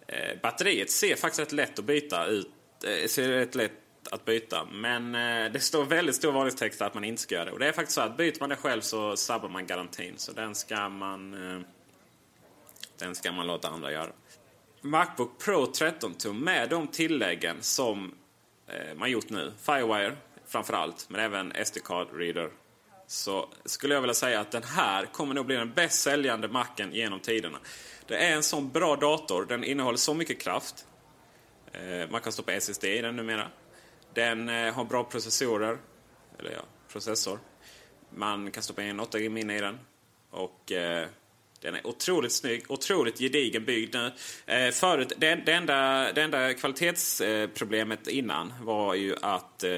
Eh, 0.08 0.40
batteriet 0.42 0.92
ser 0.92 1.16
faktiskt 1.16 1.40
rätt 1.40 1.52
lätt 1.52 1.80
att 1.80 1.86
byta 1.86 2.26
ut. 2.26 2.50
Eh, 2.84 3.08
ser 3.08 3.30
rätt 3.30 3.56
lätt 3.56 3.72
att 4.12 4.26
byta. 4.26 4.68
Men 4.72 5.16
eh, 5.16 5.52
det 5.52 5.60
står 5.60 5.86
väldigt 5.86 6.16
stor 6.16 6.32
varningstext 6.32 6.82
att 6.82 6.94
man 6.94 7.04
inte 7.04 7.22
ska 7.22 7.36
göra 7.36 7.46
det. 7.46 7.52
Och 7.52 7.60
det 7.60 7.68
är 7.68 7.72
faktiskt 7.72 7.96
så 7.96 8.02
att 8.02 8.18
byter 8.18 8.40
man 8.40 8.50
det 8.50 8.56
själv 8.56 8.82
så 8.82 9.18
sabbar 9.18 9.50
man 9.50 9.68
garantin. 9.68 10.14
Så 10.18 10.32
den 10.32 10.56
ska 10.56 10.90
man... 10.90 11.34
Eh, 11.34 11.62
den 12.98 13.16
ska 13.16 13.32
man 13.32 13.48
låta 13.48 13.70
andra 13.70 13.92
göra. 13.92 14.12
Macbook 14.82 15.40
Pro 15.40 15.66
13 15.66 16.14
tum 16.14 16.40
med 16.40 16.70
de 16.70 16.88
tilläggen 16.88 17.58
som 17.62 18.14
eh, 18.68 18.96
man 18.96 19.12
gjort 19.12 19.30
nu. 19.30 19.54
Firewire 19.62 20.16
framförallt, 20.48 21.10
men 21.10 21.22
även 21.22 21.52
SD-card 21.52 22.08
reader. 22.18 22.50
Så 23.08 23.50
skulle 23.66 23.94
jag 23.94 24.02
vilja 24.02 24.14
säga 24.14 24.40
att 24.40 24.52
den 24.52 24.64
här 24.64 25.06
kommer 25.06 25.34
nog 25.34 25.46
bli 25.46 25.56
den 25.56 25.74
bäst 25.74 26.02
säljande 26.02 26.48
macken 26.48 26.94
genom 26.94 27.20
tiderna. 27.20 27.58
Det 28.08 28.18
är 28.18 28.36
en 28.36 28.44
sån 28.44 28.70
bra 28.70 28.96
dator. 28.96 29.46
Den 29.46 29.64
innehåller 29.64 29.98
så 29.98 30.14
mycket 30.14 30.42
kraft. 30.42 30.86
Eh, 31.72 32.10
man 32.10 32.22
kan 32.22 32.32
stoppa 32.32 32.54
SSD 32.54 32.84
i 32.84 33.02
den 33.02 33.16
numera. 33.16 33.48
Den 34.14 34.50
eh, 34.50 34.74
har 34.74 34.86
bra 34.86 35.04
processorer. 35.04 35.78
Eller 36.40 36.52
ja, 36.52 36.62
processor. 36.92 37.40
Man 38.10 38.52
kan 38.52 38.64
stoppa 38.64 38.84
in 38.84 39.00
8 39.00 39.20
GB 39.20 39.30
minne 39.30 39.58
i 39.58 39.62
den. 39.62 39.80
Och 40.30 40.72
eh, 40.72 41.08
den 41.66 41.76
är 41.76 41.88
otroligt 41.88 42.32
snygg, 42.32 42.66
otroligt 42.68 43.20
gedigen 43.20 43.66
byggd 43.66 43.96
nu. 43.96 44.12
Eh, 44.46 44.72
förut, 44.72 45.14
det, 45.18 45.36
det, 45.46 45.54
enda, 45.54 46.12
det 46.14 46.22
enda 46.22 46.54
kvalitetsproblemet 46.54 48.08
innan 48.08 48.54
var 48.62 48.94
ju 48.94 49.16
att 49.22 49.64
eh, 49.64 49.72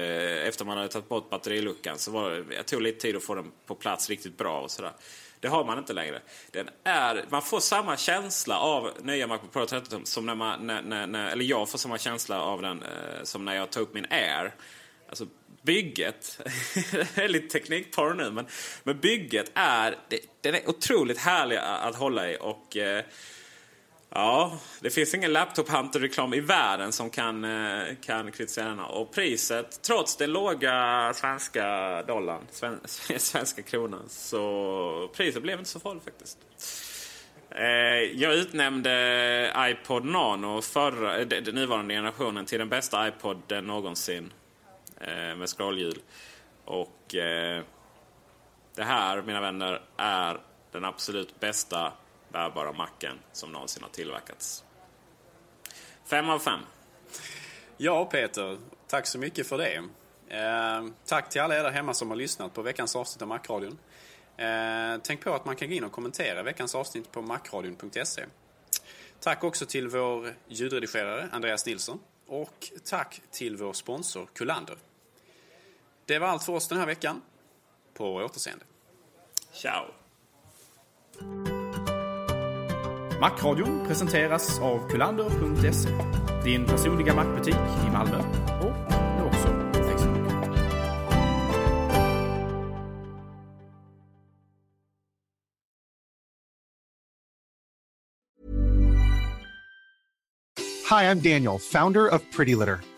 efter 0.48 0.64
man 0.64 0.76
hade 0.76 0.88
tagit 0.88 1.08
bort 1.08 1.30
batteriluckan 1.30 1.98
så 1.98 2.10
var 2.10 2.30
det, 2.30 2.54
jag 2.54 2.66
tog 2.66 2.82
lite 2.82 3.00
tid 3.00 3.16
att 3.16 3.24
få 3.24 3.34
den 3.34 3.52
på 3.66 3.74
plats 3.74 4.10
riktigt 4.10 4.36
bra 4.36 4.60
och 4.60 4.70
sådär. 4.70 4.92
Det 5.40 5.48
har 5.48 5.64
man 5.64 5.78
inte 5.78 5.92
längre. 5.92 6.20
Den 6.50 6.68
är, 6.84 7.24
man 7.28 7.42
får 7.42 7.60
samma 7.60 7.96
känsla 7.96 8.58
av 8.58 8.90
nya 9.02 9.26
Macbook 9.26 9.52
Pro 9.52 9.64
13-tum 9.64 10.04
som 10.04 10.26
när 10.26 10.34
man, 10.34 10.66
när, 10.66 10.82
när, 10.82 11.06
när, 11.06 11.30
eller 11.30 11.44
jag 11.44 11.68
får 11.68 11.78
samma 11.78 11.98
känsla 11.98 12.42
av 12.42 12.62
den 12.62 12.82
eh, 12.82 13.22
som 13.22 13.44
när 13.44 13.54
jag 13.54 13.70
tog 13.70 13.82
upp 13.82 13.94
min 13.94 14.06
Air. 14.10 14.54
Alltså 15.08 15.26
bygget, 15.62 16.40
det 17.14 17.18
är 17.18 17.28
lite 17.28 17.58
teknikporr 17.58 18.14
nu, 18.14 18.30
men, 18.30 18.46
men 18.82 19.00
bygget 19.00 19.50
är, 19.54 19.98
det, 20.08 20.20
den 20.40 20.54
är 20.54 20.68
otroligt 20.68 21.18
härlig 21.18 21.56
att 21.56 21.96
hålla 21.96 22.30
i. 22.30 22.36
och 22.40 22.76
eh, 22.76 23.04
Ja, 24.10 24.58
det 24.80 24.90
finns 24.90 25.14
ingen 25.14 25.32
Laptop 25.32 25.68
Hunter-reklam 25.68 26.34
i 26.34 26.40
världen 26.40 26.92
som 26.92 27.10
kan, 27.10 27.44
eh, 27.44 27.94
kan 28.02 28.32
kritisera 28.32 28.68
den. 28.68 28.80
Och 28.80 29.14
priset, 29.14 29.82
trots 29.82 30.16
den 30.16 30.32
låga 30.32 31.12
svenska 31.14 31.66
dollarn, 32.02 32.42
sven, 32.50 32.80
svenska 33.18 33.62
kronan, 33.62 34.08
så 34.08 35.10
priset 35.16 35.42
blev 35.42 35.58
inte 35.58 35.70
så 35.70 35.80
farligt 35.80 36.04
faktiskt. 36.04 36.38
Eh, 37.50 38.20
jag 38.20 38.34
utnämnde 38.34 39.52
iPod 39.58 40.04
Nano, 40.04 40.62
förra, 40.62 41.18
eh, 41.18 41.26
den 41.26 41.54
nuvarande 41.54 41.94
generationen, 41.94 42.46
till 42.46 42.58
den 42.58 42.68
bästa 42.68 43.08
iPoden 43.08 43.64
någonsin. 43.64 44.32
Eh, 45.00 45.36
med 45.36 45.48
scrollhjul. 45.48 46.02
Och 46.64 47.14
eh, 47.14 47.62
det 48.74 48.84
här, 48.84 49.22
mina 49.22 49.40
vänner, 49.40 49.82
är 49.96 50.40
den 50.72 50.84
absolut 50.84 51.40
bästa 51.40 51.92
bärbara 52.28 52.72
macken 52.72 53.18
som 53.32 53.52
någonsin 53.52 53.82
har 53.82 53.90
tillverkats. 53.90 54.64
Fem 56.04 56.30
av 56.30 56.38
fem. 56.38 56.60
Ja, 57.76 58.04
Peter. 58.04 58.58
Tack 58.86 59.06
så 59.06 59.18
mycket 59.18 59.46
för 59.46 59.58
det. 59.58 59.82
Eh, 60.36 60.86
tack 61.06 61.30
till 61.30 61.40
alla 61.40 61.58
er 61.58 61.62
där 61.62 61.70
hemma 61.70 61.94
som 61.94 62.10
har 62.10 62.16
lyssnat 62.16 62.54
på 62.54 62.62
veckans 62.62 62.96
avsnitt 62.96 63.22
av 63.22 63.28
Macradion. 63.28 63.78
Eh, 64.36 65.00
tänk 65.02 65.24
på 65.24 65.34
att 65.34 65.44
man 65.44 65.56
kan 65.56 65.68
gå 65.68 65.74
in 65.74 65.84
och 65.84 65.92
kommentera 65.92 66.42
veckans 66.42 66.74
avsnitt 66.74 67.12
på 67.12 67.22
macradion.se. 67.22 68.24
Tack 69.20 69.44
också 69.44 69.66
till 69.66 69.88
vår 69.88 70.34
ljudredigerare 70.48 71.28
Andreas 71.32 71.66
Nilsson. 71.66 72.00
Och 72.26 72.72
tack 72.84 73.20
till 73.30 73.56
vår 73.56 73.72
sponsor 73.72 74.28
Kullander. 74.34 74.76
Det 76.08 76.18
var 76.18 76.28
allt 76.28 76.44
för 76.44 76.52
oss 76.52 76.68
den 76.68 76.78
här 76.78 76.86
veckan. 76.86 77.22
På 77.94 78.14
återseende. 78.14 78.64
Ciao! 79.52 79.84
Macradion 83.20 83.86
presenteras 83.86 84.60
av 84.60 84.88
kulander.se. 84.88 85.88
Din 86.44 86.66
personliga 86.66 87.14
mackbutik 87.14 87.54
i 87.54 87.90
Malmö 87.92 88.18
och 88.60 88.92
nu 89.18 89.24
också 89.26 89.48
på 89.48 89.84
Facebook. 89.84 90.18
Hi, 100.90 101.04
I'm 101.04 101.20
Daniel, 101.20 101.58
founder 101.58 102.14
of 102.14 102.22
Pretty 102.36 102.54
Litter. 102.54 102.97